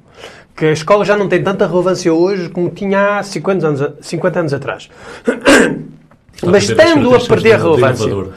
Que 0.55 0.65
a 0.65 0.71
escola 0.71 1.03
já 1.03 1.17
não 1.17 1.27
tem 1.27 1.41
tanta 1.41 1.65
relevância 1.65 2.13
hoje 2.13 2.49
como 2.49 2.69
tinha 2.69 3.19
há 3.19 3.23
50 3.23 3.67
anos, 3.67 3.93
50 4.01 4.39
anos 4.39 4.53
atrás. 4.53 4.89
Mas 6.45 6.63
estando 6.69 7.15
a 7.15 7.19
perder 7.19 7.59
relevância. 7.59 8.15
Uh, 8.15 8.27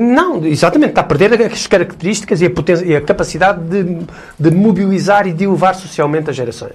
não, 0.00 0.44
exatamente, 0.44 0.90
está 0.90 1.00
a 1.02 1.04
perder 1.04 1.40
as 1.42 1.66
características 1.66 2.40
e 2.40 2.46
a, 2.46 2.50
e 2.84 2.96
a 2.96 3.00
capacidade 3.00 3.60
de, 3.62 4.06
de, 4.38 4.50
mobilizar 4.50 5.26
e 5.26 5.32
de 5.32 5.44
elevar 5.44 5.74
socialmente 5.74 6.30
as 6.30 6.36
gerações. 6.36 6.74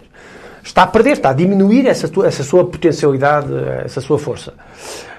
Está 0.64 0.84
a 0.84 0.88
perder, 0.88 1.14
está 1.14 1.30
a 1.30 1.34
diminuir 1.34 1.88
essa, 1.88 2.10
essa 2.26 2.44
sua 2.44 2.66
potencialidade, 2.66 3.48
essa 3.84 4.02
sua 4.02 4.18
força. 4.18 4.54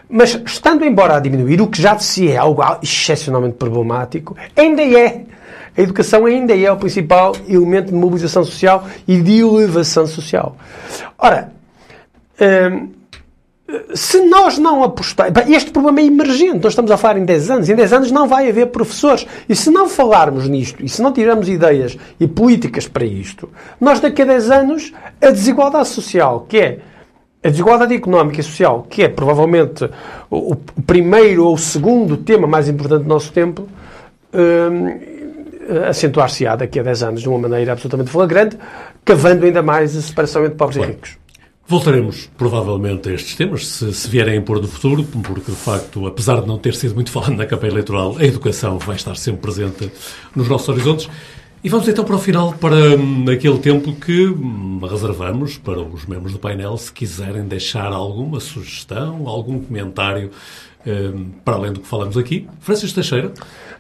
Mas, 0.09 0.41
estando 0.47 0.85
embora 0.85 1.17
a 1.17 1.21
diminuir, 1.21 1.61
o 1.61 1.67
que 1.67 1.83
já 1.83 1.95
de 1.95 2.05
si 2.05 2.31
é 2.31 2.37
algo 2.37 2.63
excepcionalmente 2.83 3.57
problemático, 3.57 4.37
ainda 4.57 4.83
é. 4.83 5.23
A 5.77 5.83
educação 5.83 6.25
ainda 6.25 6.57
é 6.57 6.73
o 6.73 6.77
principal 6.77 7.37
elemento 7.47 7.89
de 7.89 7.95
mobilização 7.95 8.43
social 8.45 8.87
e 9.07 9.21
de 9.21 9.41
elevação 9.41 10.07
social. 10.07 10.57
Ora, 11.19 11.53
hum, 12.41 12.89
se 13.95 14.21
nós 14.27 14.59
não 14.59 14.85
apostarmos. 14.85 15.49
Este 15.49 15.71
problema 15.71 16.01
é 16.01 16.05
emergente, 16.05 16.63
nós 16.63 16.73
estamos 16.73 16.91
a 16.91 16.97
falar 16.97 17.19
em 17.19 17.25
10 17.25 17.51
anos. 17.51 17.69
Em 17.69 17.75
10 17.75 17.93
anos 17.93 18.13
não 18.13 18.29
vai 18.29 18.49
haver 18.49 18.67
professores. 18.69 19.27
E 19.49 19.57
se 19.57 19.71
não 19.71 19.89
falarmos 19.89 20.49
nisto, 20.49 20.85
e 20.85 20.89
se 20.89 21.03
não 21.03 21.13
tivermos 21.13 21.49
ideias 21.49 21.97
e 22.21 22.29
políticas 22.29 22.87
para 22.87 23.05
isto, 23.05 23.49
nós 23.81 23.99
daqui 23.99 24.23
a 24.23 24.25
10 24.25 24.51
anos, 24.51 24.93
a 25.21 25.31
desigualdade 25.31 25.89
social, 25.89 26.47
que 26.49 26.59
é 26.59 26.79
a 27.43 27.49
desigualdade 27.49 27.95
económica 27.95 28.41
e 28.41 28.43
social, 28.43 28.87
que 28.89 29.03
é 29.03 29.09
provavelmente 29.09 29.89
o, 30.31 30.55
primeiro 30.87 31.47
ou 31.47 31.55
o 31.55 31.59
segundo 31.59 32.17
tema 32.17 32.47
mais 32.47 32.69
importante 32.69 33.03
do 33.03 33.09
nosso 33.09 33.33
tempo, 33.33 33.69
um, 34.33 35.87
acentuar-se-á 35.89 36.55
daqui 36.55 36.79
a 36.79 36.83
10 36.85 37.03
anos 37.03 37.23
de 37.23 37.29
uma 37.29 37.39
maneira 37.39 37.73
absolutamente 37.73 38.11
flagrante, 38.11 38.57
cavando 39.05 39.45
ainda 39.45 39.63
mais 39.63 39.97
a 39.97 40.01
separação 40.01 40.45
entre 40.45 40.57
pobres 40.57 40.77
e 40.77 40.87
ricos. 40.87 41.26
Voltaremos 41.69 42.31
provavelmente 42.39 43.09
a 43.09 43.13
estes 43.13 43.35
temas, 43.35 43.67
se, 43.67 43.93
se 43.93 44.09
vierem 44.09 44.35
a 44.35 44.37
impor 44.37 44.61
do 44.61 44.69
futuro, 44.69 45.03
porque 45.05 45.51
de 45.51 45.57
facto, 45.57 46.07
apesar 46.07 46.41
de 46.41 46.47
não 46.47 46.59
ter 46.59 46.75
sido 46.75 46.95
muito 46.95 47.11
falado 47.13 47.35
na 47.35 47.45
campanha 47.45 47.73
eleitoral, 47.73 48.17
a 48.19 48.25
educação 48.25 48.79
vai 48.79 48.95
estar 48.95 49.17
sempre 49.17 49.41
presente 49.41 49.91
nos 50.35 50.49
nossos 50.49 50.69
horizontes. 50.69 51.09
E 51.65 51.69
vamos 51.69 51.89
então 51.89 52.05
para 52.05 52.15
o 52.15 52.19
final, 52.21 52.53
para 52.53 52.77
hum, 52.77 53.25
aquele 53.29 53.59
tempo 53.59 53.93
que 53.95 54.29
hum, 54.29 54.79
reservamos 54.89 55.59
para 55.59 55.81
os 55.81 56.07
membros 56.07 56.33
do 56.33 56.39
painel, 56.39 56.77
se 56.77 56.93
quiserem 56.93 57.43
deixar 57.43 57.93
alguma 57.93 58.39
sugestão, 58.39 59.27
algum 59.27 59.59
comentário 59.59 60.31
hum, 60.87 61.31
para 61.45 61.57
além 61.57 61.73
do 61.73 61.81
que 61.81 61.89
falamos 61.89 62.17
aqui. 62.17 62.47
Francisco 62.61 62.95
Teixeira. 62.95 63.33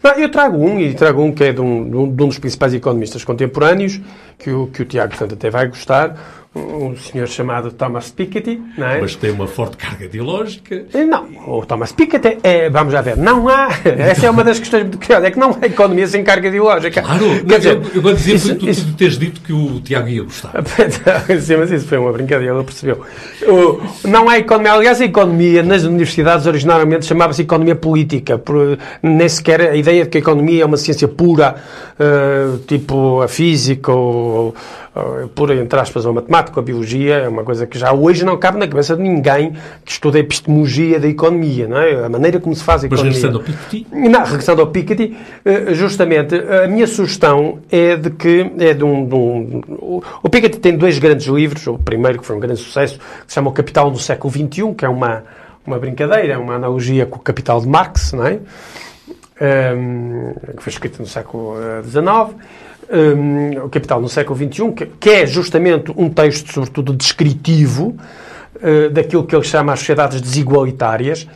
Não, 0.02 0.12
eu 0.14 0.28
trago 0.28 0.58
um, 0.58 0.80
e 0.80 0.92
trago 0.94 1.22
um 1.22 1.30
que 1.30 1.44
é 1.44 1.52
de 1.52 1.60
um, 1.60 1.88
de 1.88 1.96
um, 1.96 2.08
dos 2.26 2.40
principais 2.40 2.74
economistas 2.74 3.22
contemporâneos, 3.22 4.00
que 4.36 4.50
o, 4.50 4.66
que 4.66 4.82
o 4.82 4.84
Tiago, 4.84 5.10
portanto, 5.10 5.34
até 5.34 5.48
vai 5.48 5.68
gostar, 5.68 6.45
um 6.56 6.96
senhor 6.96 7.28
chamado 7.28 7.70
Thomas 7.70 8.10
Piketty, 8.10 8.60
não 8.76 8.86
é? 8.86 9.00
Mas 9.00 9.14
tem 9.14 9.30
uma 9.30 9.46
forte 9.46 9.76
carga 9.76 10.04
ideológica. 10.06 10.86
Eh, 10.92 11.04
não, 11.04 11.26
o 11.46 11.64
Thomas 11.66 11.92
Piketty 11.92 12.38
é, 12.42 12.70
vamos 12.70 12.92
já 12.92 13.00
ver, 13.00 13.16
não 13.16 13.48
há, 13.48 13.68
essa 13.84 14.26
é 14.26 14.30
uma 14.30 14.42
das 14.42 14.58
questões 14.58 14.82
muito 14.82 14.98
curiosas, 14.98 15.26
é 15.26 15.30
que 15.30 15.38
não 15.38 15.56
há 15.60 15.66
economia 15.66 16.06
sem 16.06 16.24
carga 16.24 16.48
ideológica. 16.48 17.02
Claro, 17.02 17.44
Quer 17.46 17.58
dizer, 17.58 17.82
eu, 17.94 18.02
vou 18.02 18.12
dizer 18.14 18.34
isso, 18.34 18.54
tu, 18.54 18.68
isso, 18.68 18.86
tu 18.86 18.94
teres 18.94 19.18
dito 19.18 19.40
que 19.40 19.52
o 19.52 19.80
Tiago 19.80 20.08
ia 20.08 20.22
gostar. 20.22 20.52
Sim, 21.40 21.56
mas 21.56 21.70
isso 21.70 21.86
foi 21.86 21.98
uma 21.98 22.12
brincadeira, 22.12 22.54
ele 22.54 22.64
percebeu. 22.64 23.02
O, 23.46 24.08
não 24.08 24.28
há 24.28 24.38
economia, 24.38 24.72
aliás, 24.72 25.00
a 25.00 25.04
economia 25.04 25.62
nas 25.62 25.84
universidades 25.84 26.46
originariamente 26.46 27.04
chamava-se 27.04 27.42
economia 27.42 27.76
política, 27.76 28.38
por, 28.38 28.78
nem 29.02 29.28
sequer 29.28 29.60
a 29.60 29.76
ideia 29.76 30.04
de 30.04 30.10
que 30.10 30.18
a 30.18 30.20
economia 30.20 30.62
é 30.62 30.66
uma 30.66 30.76
ciência 30.76 31.08
pura, 31.08 31.56
uh, 31.98 32.58
tipo 32.58 33.20
a 33.20 33.28
física 33.28 33.92
ou 33.92 34.54
por, 35.34 35.50
entre 35.50 35.78
aspas, 35.78 36.06
a 36.06 36.12
matemática, 36.12 36.60
a 36.60 36.62
biologia, 36.62 37.16
é 37.16 37.28
uma 37.28 37.44
coisa 37.44 37.66
que 37.66 37.78
já 37.78 37.92
hoje 37.92 38.24
não 38.24 38.36
cabe 38.36 38.58
na 38.58 38.66
cabeça 38.66 38.96
de 38.96 39.02
ninguém 39.02 39.52
que 39.84 39.92
estuda 39.92 40.18
a 40.18 40.20
epistemologia 40.20 40.98
da 40.98 41.08
economia, 41.08 41.68
não 41.68 41.78
é? 41.78 42.04
A 42.04 42.08
maneira 42.08 42.40
como 42.40 42.54
se 42.54 42.64
faz 42.64 42.82
a 42.82 42.86
economia. 42.86 43.12
Mas 43.12 43.22
regressando 43.22 43.38
ao 43.38 43.44
Piketty? 43.44 43.86
Não, 43.92 44.24
regressando 44.24 44.60
ao 44.62 44.66
Piketty, 44.68 45.16
eh, 45.44 45.74
justamente, 45.74 46.34
a 46.34 46.66
minha 46.66 46.86
sugestão 46.86 47.58
é 47.70 47.96
de 47.96 48.10
que, 48.10 48.50
é 48.58 48.74
de 48.74 48.84
um, 48.84 49.06
de 49.06 49.14
um 49.14 49.62
o 50.22 50.28
Piketty 50.28 50.58
tem 50.58 50.76
dois 50.76 50.98
grandes 50.98 51.26
livros, 51.26 51.66
o 51.66 51.78
primeiro 51.78 52.18
que 52.18 52.26
foi 52.26 52.36
um 52.36 52.40
grande 52.40 52.60
sucesso, 52.60 52.98
que 52.98 53.04
se 53.28 53.34
chama 53.34 53.50
O 53.50 53.52
Capital 53.52 53.90
no 53.90 53.98
século 53.98 54.32
XXI, 54.32 54.74
que 54.74 54.84
é 54.84 54.88
uma, 54.88 55.24
uma 55.66 55.78
brincadeira, 55.78 56.38
uma 56.38 56.54
analogia 56.54 57.06
com 57.06 57.16
o 57.16 57.20
Capital 57.20 57.60
de 57.60 57.68
Marx, 57.68 58.12
não 58.12 58.26
é? 58.26 58.38
Um, 59.38 60.32
que 60.56 60.62
foi 60.62 60.72
escrito 60.72 60.98
no 60.98 61.06
século 61.06 61.56
XIX. 61.82 62.34
Um, 62.88 63.64
o 63.64 63.68
Capital 63.68 64.00
no 64.00 64.08
século 64.08 64.38
XXI, 64.38 64.72
que, 64.72 64.86
que, 64.86 65.10
é 65.10 65.26
justamente 65.26 65.92
um 65.96 66.08
texto, 66.08 66.52
sobretudo, 66.52 66.94
descritivo 66.94 67.96
uh, 68.56 68.90
daquilo 68.90 69.24
que 69.24 69.34
ele 69.34 69.42
chama 69.42 69.72
as 69.72 69.80
sociedades 69.80 70.20
desigualitárias. 70.20 71.26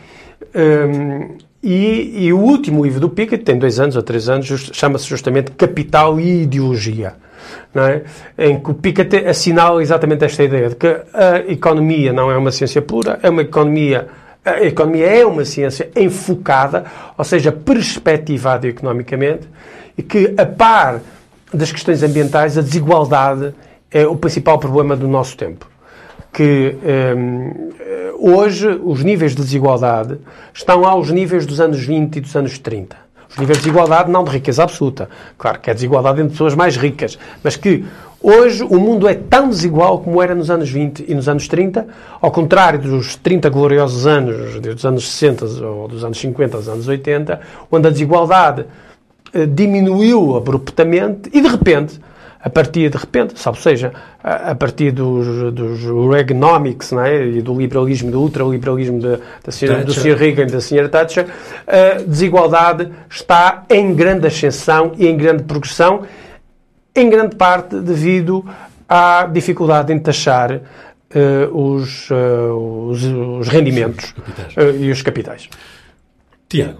Um, 0.54 1.38
e, 1.62 2.26
e, 2.26 2.32
o 2.32 2.38
último 2.38 2.84
livro 2.84 3.00
do 3.00 3.10
Piketty, 3.10 3.42
tem 3.42 3.58
dois 3.58 3.80
anos 3.80 3.96
ou 3.96 4.02
três 4.02 4.28
anos, 4.28 4.46
chama-se 4.72 5.06
justamente 5.06 5.50
Capital 5.50 6.20
e 6.20 6.42
Ideologia. 6.42 7.14
É? 7.74 8.48
Em 8.50 8.60
que 8.60 8.70
o 8.70 8.74
Piketty 8.74 9.26
assinala 9.26 9.82
exatamente 9.82 10.24
esta 10.24 10.42
ideia 10.42 10.68
de 10.68 10.76
que 10.76 10.86
a 11.12 11.38
economia 11.48 12.12
não 12.12 12.30
é 12.30 12.36
uma 12.36 12.52
ciência 12.52 12.80
pura, 12.80 13.18
é 13.22 13.28
uma 13.28 13.42
economia 13.42 14.08
a 14.44 14.62
economia 14.62 15.06
é 15.06 15.26
uma 15.26 15.44
ciência 15.44 15.90
enfocada, 15.94 16.84
ou 17.16 17.24
seja, 17.24 17.52
perspectivada 17.52 18.66
economicamente, 18.66 19.46
e 19.96 20.02
que, 20.02 20.34
a 20.36 20.46
par 20.46 21.00
das 21.52 21.72
questões 21.72 22.02
ambientais, 22.02 22.56
a 22.56 22.62
desigualdade 22.62 23.54
é 23.90 24.06
o 24.06 24.16
principal 24.16 24.58
problema 24.58 24.96
do 24.96 25.08
nosso 25.08 25.36
tempo. 25.36 25.66
Que 26.32 26.76
um, 27.16 27.70
hoje 28.18 28.68
os 28.84 29.02
níveis 29.02 29.34
de 29.34 29.42
desigualdade 29.42 30.18
estão 30.54 30.86
aos 30.86 31.10
níveis 31.10 31.44
dos 31.44 31.60
anos 31.60 31.84
20 31.84 32.16
e 32.16 32.20
dos 32.20 32.36
anos 32.36 32.58
30. 32.58 32.96
Ou 32.96 33.10
os 33.30 33.38
níveis 33.38 33.58
de 33.58 33.64
desigualdade, 33.64 34.10
não 34.10 34.24
de 34.24 34.30
riqueza 34.30 34.62
absoluta. 34.62 35.08
Claro 35.38 35.60
que 35.60 35.70
é 35.70 35.74
desigualdade 35.74 36.20
entre 36.20 36.32
pessoas 36.32 36.54
mais 36.54 36.76
ricas, 36.76 37.18
mas 37.42 37.56
que 37.56 37.84
hoje 38.20 38.62
o 38.62 38.78
mundo 38.78 39.08
é 39.08 39.14
tão 39.14 39.48
desigual 39.48 40.00
como 40.00 40.22
era 40.22 40.34
nos 40.34 40.50
anos 40.50 40.68
20 40.68 41.04
e 41.08 41.14
nos 41.14 41.28
anos 41.28 41.48
30, 41.48 41.86
ao 42.20 42.30
contrário 42.30 42.80
dos 42.80 43.16
30 43.16 43.48
gloriosos 43.48 44.06
anos, 44.06 44.60
dos 44.60 44.84
anos 44.84 45.08
60 45.10 45.44
ou 45.64 45.88
dos 45.88 46.04
anos 46.04 46.18
50 46.18 46.56
aos 46.56 46.68
anos 46.68 46.86
80, 46.88 47.40
onde 47.70 47.88
a 47.88 47.90
desigualdade 47.90 48.66
diminuiu 49.54 50.36
abruptamente 50.36 51.30
e 51.32 51.40
de 51.40 51.48
repente 51.48 52.00
a 52.42 52.48
partir, 52.48 52.88
de 52.88 52.96
repente, 52.96 53.38
sabe, 53.38 53.58
ou 53.58 53.62
seja, 53.62 53.92
a, 54.24 54.52
a 54.52 54.54
partir 54.54 54.92
dos, 54.92 55.52
dos 55.52 55.80
Reaganomics 56.10 56.90
não 56.90 57.04
é? 57.04 57.26
e 57.26 57.42
do 57.42 57.54
liberalismo, 57.54 58.10
do 58.10 58.20
ultraliberalismo 58.20 58.98
de, 58.98 59.18
da 59.44 59.52
senhora, 59.52 59.84
do 59.84 59.92
Sr. 59.92 60.16
Reagan 60.16 60.44
e 60.44 60.50
da 60.50 60.58
Sra. 60.58 60.88
Thatcher, 60.88 61.26
a 61.66 62.02
desigualdade 62.02 62.90
está 63.10 63.64
em 63.68 63.94
grande 63.94 64.26
ascensão 64.26 64.92
e 64.96 65.06
em 65.06 65.16
grande 65.16 65.42
progressão, 65.42 66.02
em 66.96 67.10
grande 67.10 67.36
parte 67.36 67.78
devido 67.78 68.44
à 68.88 69.28
dificuldade 69.30 69.92
em 69.92 69.98
taxar 69.98 70.52
uh, 70.54 70.60
os, 71.54 72.08
uh, 72.10 72.88
os, 72.88 73.04
os, 73.04 73.48
rendimentos 73.48 74.14
uh, 74.56 74.82
e 74.82 74.90
os 74.90 75.02
capitais. 75.02 75.48
Tiago. 76.48 76.78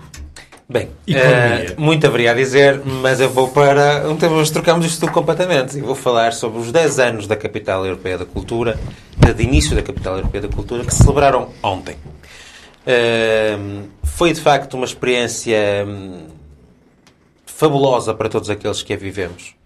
Bem, 0.71 0.87
uh, 0.87 1.81
muito 1.81 2.07
haveria 2.07 2.31
a 2.31 2.35
dizer, 2.35 2.81
mas 2.85 3.19
eu 3.19 3.29
vou 3.29 3.49
para. 3.49 4.09
Então, 4.09 4.41
trocamos 4.53 4.87
isto 4.87 5.01
tudo 5.01 5.11
completamente 5.11 5.77
e 5.77 5.81
vou 5.81 5.97
falar 5.97 6.33
sobre 6.33 6.61
os 6.61 6.71
10 6.71 6.99
anos 7.01 7.27
da 7.27 7.35
Capital 7.35 7.85
Europeia 7.85 8.17
da 8.17 8.25
Cultura, 8.25 8.79
de 9.35 9.43
início 9.43 9.75
da 9.75 9.83
Capital 9.83 10.19
Europeia 10.19 10.43
da 10.43 10.49
Cultura, 10.49 10.85
que 10.85 10.95
celebraram 10.95 11.49
ontem. 11.61 11.97
Uh, 12.87 13.89
foi 14.05 14.33
de 14.33 14.41
facto 14.41 14.75
uma 14.75 14.85
experiência 14.85 15.59
um, 15.89 16.29
fabulosa 17.45 18.15
para 18.15 18.29
todos 18.29 18.49
aqueles 18.49 18.81
que 18.81 18.93
a 18.93 18.97
vivemos, 18.97 19.57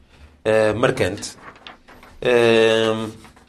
uh, 0.46 0.74
marcante. 0.74 1.36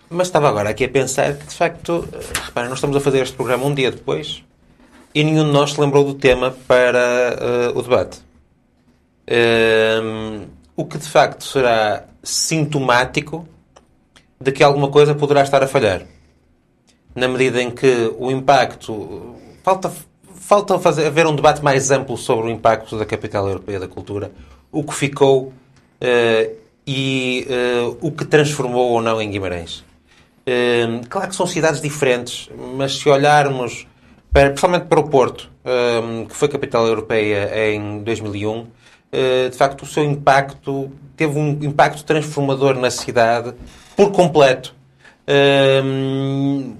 mas 0.09 0.27
estava 0.27 0.49
agora 0.49 0.71
aqui 0.71 0.83
a 0.83 0.89
pensar 0.89 1.35
que, 1.35 1.47
de 1.47 1.55
facto, 1.55 2.05
reparem, 2.43 2.69
nós 2.69 2.79
estamos 2.79 2.97
a 2.97 2.99
fazer 2.99 3.21
este 3.21 3.33
programa 3.33 3.63
um 3.63 3.73
dia 3.73 3.91
depois 3.91 4.43
e 5.15 5.23
nenhum 5.23 5.45
de 5.45 5.51
nós 5.51 5.71
se 5.71 5.79
lembrou 5.79 6.03
do 6.03 6.13
tema 6.13 6.53
para 6.67 7.71
uh, 7.73 7.79
o 7.79 7.81
debate. 7.81 8.19
Uh, 9.25 10.45
o 10.75 10.83
que 10.83 10.97
de 10.97 11.07
facto 11.07 11.45
será 11.45 12.03
sintomático 12.21 13.47
de 14.39 14.51
que 14.51 14.61
alguma 14.61 14.89
coisa 14.89 15.15
poderá 15.15 15.41
estar 15.41 15.63
a 15.63 15.67
falhar. 15.67 16.01
Na 17.15 17.29
medida 17.29 17.61
em 17.61 17.71
que 17.71 18.13
o 18.19 18.29
impacto. 18.29 19.35
Falta, 19.63 19.91
falta 20.35 20.77
fazer, 20.77 21.07
haver 21.07 21.25
um 21.25 21.35
debate 21.35 21.63
mais 21.63 21.89
amplo 21.91 22.17
sobre 22.17 22.47
o 22.47 22.49
impacto 22.49 22.97
da 22.99 23.05
capital 23.05 23.47
europeia 23.47 23.79
da 23.79 23.87
cultura, 23.87 24.31
o 24.69 24.83
que 24.83 24.93
ficou 24.93 25.45
uh, 25.45 26.55
e 26.85 27.47
uh, 27.49 27.97
o 28.01 28.11
que 28.11 28.25
transformou 28.25 28.91
ou 28.91 29.01
não 29.01 29.21
em 29.21 29.31
Guimarães. 29.31 29.79
Uh, 30.45 31.07
claro 31.09 31.29
que 31.29 31.35
são 31.35 31.47
cidades 31.47 31.81
diferentes, 31.81 32.49
mas 32.77 32.97
se 32.97 33.07
olharmos 33.07 33.87
principalmente 34.43 34.87
para 34.87 34.99
o 34.99 35.09
Porto, 35.09 35.49
um, 35.63 36.25
que 36.25 36.35
foi 36.35 36.49
capital 36.49 36.85
europeia 36.85 37.71
em 37.71 38.03
2001, 38.03 38.59
uh, 38.59 38.67
eh, 39.11 39.49
de 39.49 39.55
facto 39.55 39.83
o 39.83 39.85
seu 39.85 40.03
impacto 40.03 40.91
teve 41.15 41.39
um 41.39 41.51
impacto 41.61 42.03
transformador 42.03 42.75
na 42.75 42.91
cidade 42.91 43.53
por 43.95 44.11
completo. 44.11 44.75
Um, 45.83 46.75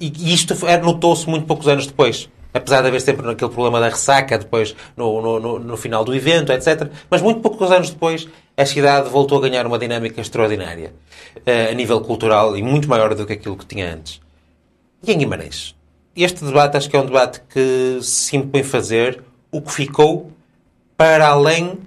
e 0.00 0.34
isto 0.34 0.54
notou-se 0.82 1.28
muito 1.28 1.46
poucos 1.46 1.68
anos 1.68 1.86
depois. 1.86 2.28
Apesar 2.52 2.82
de 2.82 2.88
haver 2.88 3.00
sempre 3.00 3.30
aquele 3.30 3.50
problema 3.52 3.78
da 3.78 3.90
ressaca 3.90 4.36
depois 4.36 4.74
no, 4.96 5.22
no, 5.22 5.38
no, 5.38 5.58
no 5.60 5.76
final 5.76 6.04
do 6.04 6.14
evento, 6.14 6.50
etc. 6.50 6.90
Mas 7.08 7.22
muito 7.22 7.40
poucos 7.40 7.70
anos 7.70 7.90
depois 7.90 8.26
a 8.56 8.66
cidade 8.66 9.08
voltou 9.08 9.38
a 9.38 9.42
ganhar 9.42 9.66
uma 9.66 9.78
dinâmica 9.78 10.20
extraordinária 10.20 10.92
uh, 11.36 11.70
a 11.70 11.74
nível 11.74 12.00
cultural 12.00 12.56
e 12.56 12.62
muito 12.62 12.88
maior 12.88 13.14
do 13.14 13.24
que 13.24 13.34
aquilo 13.34 13.56
que 13.56 13.66
tinha 13.66 13.94
antes. 13.94 14.20
E 15.06 15.12
em 15.12 15.18
Guimarães? 15.18 15.77
Este 16.24 16.44
debate 16.44 16.76
acho 16.76 16.88
que 16.90 16.96
é 16.96 17.00
um 17.00 17.06
debate 17.06 17.40
que 17.48 17.98
se 18.02 18.36
impõe 18.36 18.62
fazer 18.62 19.22
o 19.50 19.60
que 19.60 19.72
ficou 19.72 20.30
para 20.96 21.28
além 21.28 21.78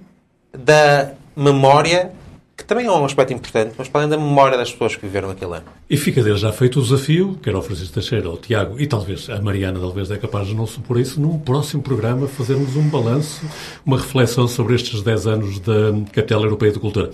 da 0.52 1.12
memória, 1.36 2.12
que 2.56 2.64
também 2.64 2.86
é 2.86 2.90
um 2.90 3.04
aspecto 3.04 3.32
importante, 3.32 3.74
mas 3.76 3.88
para 3.88 4.02
além 4.02 4.10
da 4.10 4.16
memória 4.16 4.56
das 4.56 4.70
pessoas 4.70 4.96
que 4.96 5.02
viveram 5.02 5.30
aquele 5.30 5.56
ano. 5.56 5.66
E 5.88 5.96
fica 5.96 6.22
dele 6.22 6.36
já 6.36 6.52
feito 6.52 6.78
o 6.78 6.82
desafio, 6.82 7.38
quer 7.42 7.54
ao 7.54 7.62
Francisco 7.62 7.94
Teixeira, 7.94 8.28
ao 8.28 8.36
Tiago 8.36 8.80
e 8.80 8.86
talvez 8.86 9.28
a 9.28 9.40
Mariana, 9.40 9.78
talvez 9.78 10.10
é 10.10 10.16
capaz 10.16 10.48
de 10.48 10.54
não 10.54 10.66
supor 10.66 10.98
isso, 10.98 11.20
num 11.20 11.38
próximo 11.38 11.82
programa 11.82 12.26
fazermos 12.26 12.76
um 12.76 12.88
balanço, 12.88 13.44
uma 13.84 13.98
reflexão 13.98 14.48
sobre 14.48 14.74
estes 14.74 15.02
10 15.02 15.26
anos 15.26 15.60
da 15.60 15.92
Capital 16.12 16.42
Europeia 16.42 16.72
de 16.72 16.78
Cultura. 16.78 17.10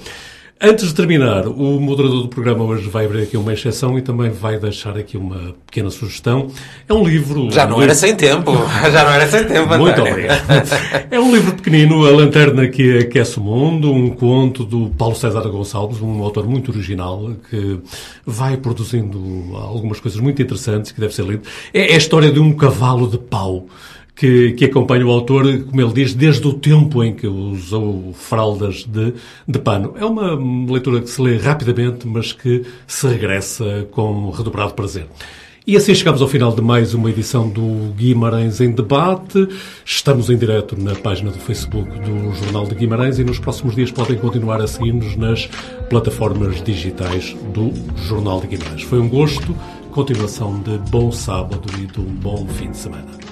Antes 0.61 0.89
de 0.89 0.95
terminar, 0.95 1.47
o 1.47 1.79
moderador 1.79 2.23
do 2.23 2.29
programa 2.29 2.65
hoje 2.65 2.89
vai 2.89 3.05
abrir 3.07 3.23
aqui 3.23 3.37
uma 3.37 3.53
exceção 3.53 3.97
e 3.97 4.03
também 4.03 4.29
vai 4.29 4.59
deixar 4.59 4.99
aqui 4.99 5.17
uma 5.17 5.55
pequena 5.65 5.89
sugestão. 5.89 6.51
É 6.89 6.93
um 6.93 7.05
livro. 7.05 7.49
Já 7.49 7.65
não 7.65 7.81
era 7.81 7.95
sem 7.95 8.17
tempo. 8.17 8.51
Já 8.91 9.05
não 9.05 9.13
era 9.13 9.29
sem 9.29 9.45
tempo, 9.45 9.79
Muito 9.79 10.01
obrigado. 10.01 10.43
É 11.13 11.21
um 11.21 11.33
livro 11.33 11.55
pequenino, 11.55 12.05
A 12.05 12.11
Lanterna 12.11 12.67
que 12.67 12.99
Aquece 12.99 13.39
o 13.39 13.41
Mundo, 13.41 13.93
um 13.93 14.11
conto 14.11 14.65
do 14.65 14.91
Paulo 14.91 15.15
César 15.15 15.49
Gonçalves, 15.49 16.01
um 16.01 16.25
autor 16.25 16.49
muito 16.49 16.73
original 16.73 17.31
que 17.49 17.79
vai 18.27 18.57
produzindo 18.57 19.17
algumas 19.55 20.01
coisas 20.01 20.19
muito 20.19 20.43
interessantes 20.43 20.91
que 20.91 21.01
deve 21.01 21.15
ser 21.15 21.25
lido. 21.25 21.43
É, 21.73 21.93
é 21.93 21.95
a 21.95 21.99
história 21.99 22.33
de 22.33 22.41
um 22.41 22.53
cavalo 22.53 23.07
de 23.09 23.17
pau 23.17 23.69
que, 24.19 24.53
que 24.53 24.65
acompanha 24.65 25.07
o 25.07 25.11
autor, 25.11 25.45
como 25.65 25.81
ele 25.81 25.93
diz, 25.93 26.13
desde 26.13 26.47
o 26.47 26.53
tempo 26.53 27.05
em 27.05 27.15
que 27.15 27.27
usou 27.27 28.13
fraldas 28.13 28.85
de, 28.85 29.15
de 29.47 29.59
pano. 29.61 29.95
É 29.97 30.05
uma 30.05 30.35
leitura 30.71 31.01
que 31.01 31.09
se 31.09 31.23
lê 31.23 31.37
rapidamente, 31.37 32.07
mas 32.07 32.33
que 32.33 32.65
se 32.85 33.07
regressa 33.07 33.87
com 33.93 34.31
redobrado 34.31 34.75
prazer. 34.75 35.07
E 35.65 35.77
assim 35.77 35.95
chegamos 35.95 36.21
ao 36.21 36.27
final 36.27 36.51
de 36.51 36.63
mais 36.63 36.95
uma 36.95 37.11
edição 37.11 37.49
do 37.49 37.93
Guimarães 37.95 38.61
em 38.61 38.73
Debate. 38.73 39.47
Estamos 39.85 40.31
em 40.31 40.37
direto 40.37 40.77
na 40.77 40.97
página 40.97 41.31
do 41.31 41.39
Facebook 41.39 41.89
do 42.01 42.35
Jornal 42.35 42.67
de 42.67 42.75
Guimarães 42.75 43.19
e 43.19 43.25
nos 43.25 43.39
próximos 43.39 43.77
dias 43.77 43.93
podem 43.93 44.17
continuar 44.17 44.61
a 44.61 44.67
seguir-nos 44.67 45.15
nas 45.15 45.47
plataformas 45.91 46.61
digitais 46.65 47.37
do 47.53 47.71
Jornal 48.09 48.41
de 48.41 48.49
Guimarães. 48.49 48.83
Foi 48.83 48.99
um 48.99 49.09
gosto, 49.09 49.55
continuação 49.93 50.59
de 50.61 50.79
bom 50.91 51.13
sábado 51.13 51.69
e 51.79 51.87
de 51.87 52.01
um 52.01 52.15
bom 52.15 52.47
fim 52.47 52.71
de 52.71 52.79
semana. 52.79 53.28